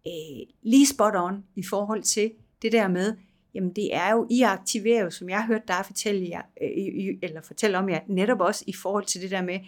[0.07, 2.31] øh, lige spot on i forhold til
[2.61, 3.15] det der med,
[3.55, 7.15] jamen det er jo, I aktiverer jo, som jeg har hørt dig fortælle, jer, øh,
[7.21, 9.59] eller fortælle om jer, netop også i forhold til det der med,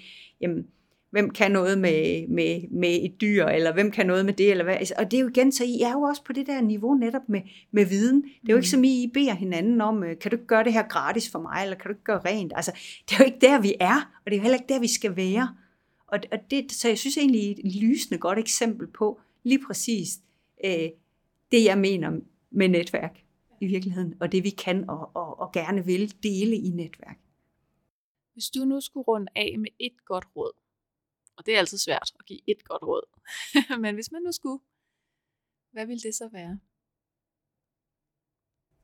[0.42, 0.68] jamen
[1.10, 4.64] hvem kan noget med, med, med et dyr, eller hvem kan noget med det, eller
[4.64, 4.76] hvad.
[4.76, 6.96] Altså, og det er jo igen, så I er jo også på det der niveau
[6.96, 7.42] netop med,
[7.72, 8.22] med viden.
[8.22, 8.70] Det er jo ikke mm.
[8.70, 11.40] som I, I beder hinanden om, øh, kan du ikke gøre det her gratis for
[11.40, 12.54] mig, eller kan du ikke gøre rent.
[12.56, 12.72] Altså,
[13.10, 14.88] det er jo ikke der, vi er, og det er jo heller ikke der, vi
[14.88, 15.56] skal være.
[16.08, 20.10] Og, og det, så jeg synes egentlig et lysende godt eksempel på lige præcis
[20.66, 20.90] øh,
[21.52, 22.12] det, jeg mener
[22.52, 23.27] med netværk
[23.62, 27.20] i virkeligheden, og det vi kan og, og, og gerne vil dele i netværk.
[28.34, 30.52] Hvis du nu skulle runde af med et godt råd,
[31.38, 33.04] og det er altid svært at give et godt råd.
[33.82, 34.60] Men hvis man nu skulle,
[35.72, 36.60] hvad ville det så være?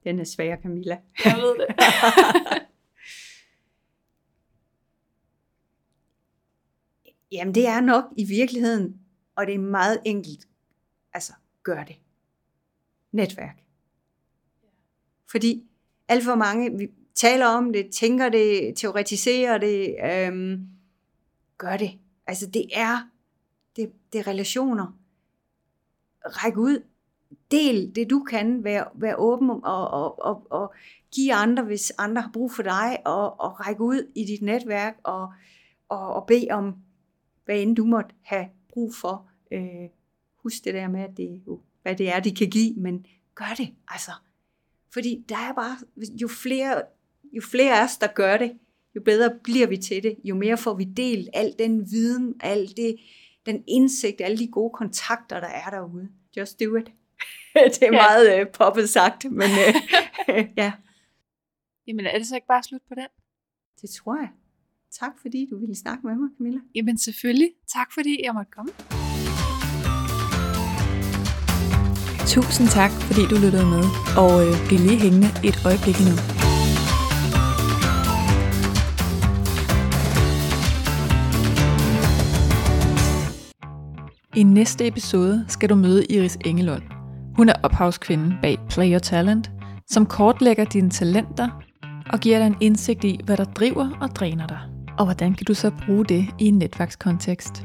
[0.04, 1.02] Den er svær, Camilla.
[1.26, 1.76] Jeg ved det.
[7.32, 9.02] Jamen det er nok i virkeligheden,
[9.36, 10.48] og det er meget enkelt,
[11.14, 11.34] altså
[11.64, 11.96] gør det.
[13.12, 13.63] Netværk.
[15.34, 15.64] Fordi
[16.08, 20.68] alt for mange, vi taler om det, tænker det, teoretiserer det, øhm,
[21.58, 21.92] gør det.
[22.28, 23.10] Altså det er,
[23.76, 25.00] det, det er relationer.
[26.26, 26.84] Ræk ud.
[27.52, 28.64] Del det du kan.
[28.64, 30.74] Vær, vær åben og, og, og, og
[31.12, 33.00] give andre, hvis andre har brug for dig.
[33.06, 35.34] Og, og ræk ud i dit netværk og,
[35.90, 36.76] og, og bed om,
[37.46, 39.30] hvad end du måtte have brug for.
[39.52, 39.90] Øh,
[40.36, 41.44] husk det der med, at det
[41.82, 43.06] hvad det er, de kan give, men
[43.36, 43.74] gør det.
[43.88, 44.12] Altså,
[44.94, 45.78] fordi der er bare,
[46.22, 46.82] jo flere,
[47.34, 48.58] jo flere af os, der gør det,
[48.96, 52.68] jo bedre bliver vi til det, jo mere får vi delt al den viden, al
[52.78, 52.96] det,
[53.46, 56.10] den indsigt, alle de gode kontakter, der er derude.
[56.38, 56.86] Just do it.
[57.54, 57.92] det er ja.
[57.92, 60.74] meget øh, poppet sagt, men øh, ja.
[61.88, 63.08] Jamen er det så ikke bare slut på den?
[63.82, 64.30] Det tror jeg.
[64.92, 66.60] Tak fordi du ville snakke med mig, Camilla.
[66.76, 67.50] Jamen selvfølgelig.
[67.68, 69.03] Tak fordi jeg måtte komme.
[72.34, 73.84] Tusind tak, fordi du lyttede med,
[74.18, 76.14] og øh, bliv lige hængende et øjeblik nu.
[84.36, 86.84] I næste episode skal du møde Iris Engelund.
[87.36, 89.52] Hun er ophavskvinden bag Play Your Talent,
[89.88, 91.50] som kortlægger dine talenter
[92.10, 94.60] og giver dig en indsigt i, hvad der driver og dræner dig.
[94.98, 97.64] Og hvordan kan du så bruge det i en netværkskontekst?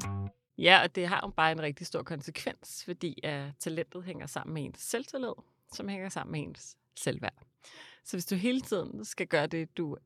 [0.59, 4.55] Ja, og det har jo bare en rigtig stor konsekvens, fordi at talentet hænger sammen
[4.55, 5.33] med ens selvtillid,
[5.73, 7.35] som hænger sammen med ens selvværd.
[8.05, 9.97] Så hvis du hele tiden skal gøre det, du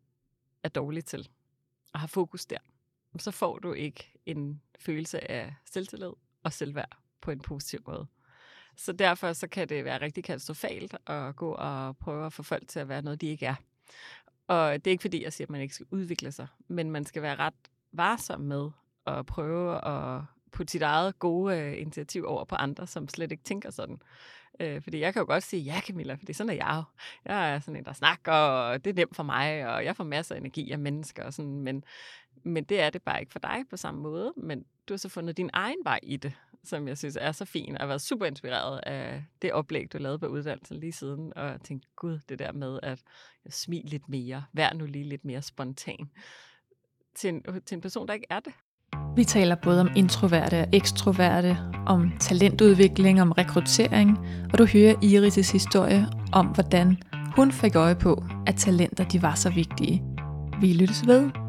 [0.62, 1.29] er dårlig til,
[1.93, 2.59] og har fokus der,
[3.19, 6.12] så får du ikke en følelse af selvtillid
[6.43, 8.07] og selvværd på en positiv måde.
[8.77, 12.69] Så derfor så kan det være rigtig katastrofalt at gå og prøve at få folk
[12.69, 13.55] til at være noget, de ikke er.
[14.47, 17.05] Og det er ikke fordi, jeg siger, at man ikke skal udvikle sig, men man
[17.05, 17.55] skal være ret
[17.93, 18.70] varsom med
[19.07, 20.23] at prøve at
[20.53, 23.99] putte sit eget gode øh, initiativ over på andre, som slet ikke tænker sådan.
[24.61, 26.74] Øh, fordi jeg kan jo godt sige, ja Camilla, for det er sådan, at jeg
[26.77, 26.83] jo.
[27.24, 30.05] Jeg er sådan en, der snakker, og det er nemt for mig, og jeg får
[30.05, 31.85] masser af energi af mennesker, og sådan, men,
[32.43, 34.33] men det er det bare ikke for dig på samme måde.
[34.37, 36.33] Men du har så fundet din egen vej i det,
[36.65, 39.99] som jeg synes er så fin, og har været super inspireret af det oplæg, du
[39.99, 43.03] lavede på uddannelsen lige siden, og jeg tænkte, gud, det der med at
[43.49, 46.11] smile lidt mere, vær nu lige lidt mere spontan,
[47.15, 48.53] til en, til en person, der ikke er det.
[49.16, 54.19] Vi taler både om introverte og ekstroverte, om talentudvikling, om rekruttering,
[54.52, 56.98] og du hører Iris' historie om, hvordan
[57.36, 60.02] hun fik øje på, at talenter de var så vigtige.
[60.60, 61.41] Vi lyttes ved.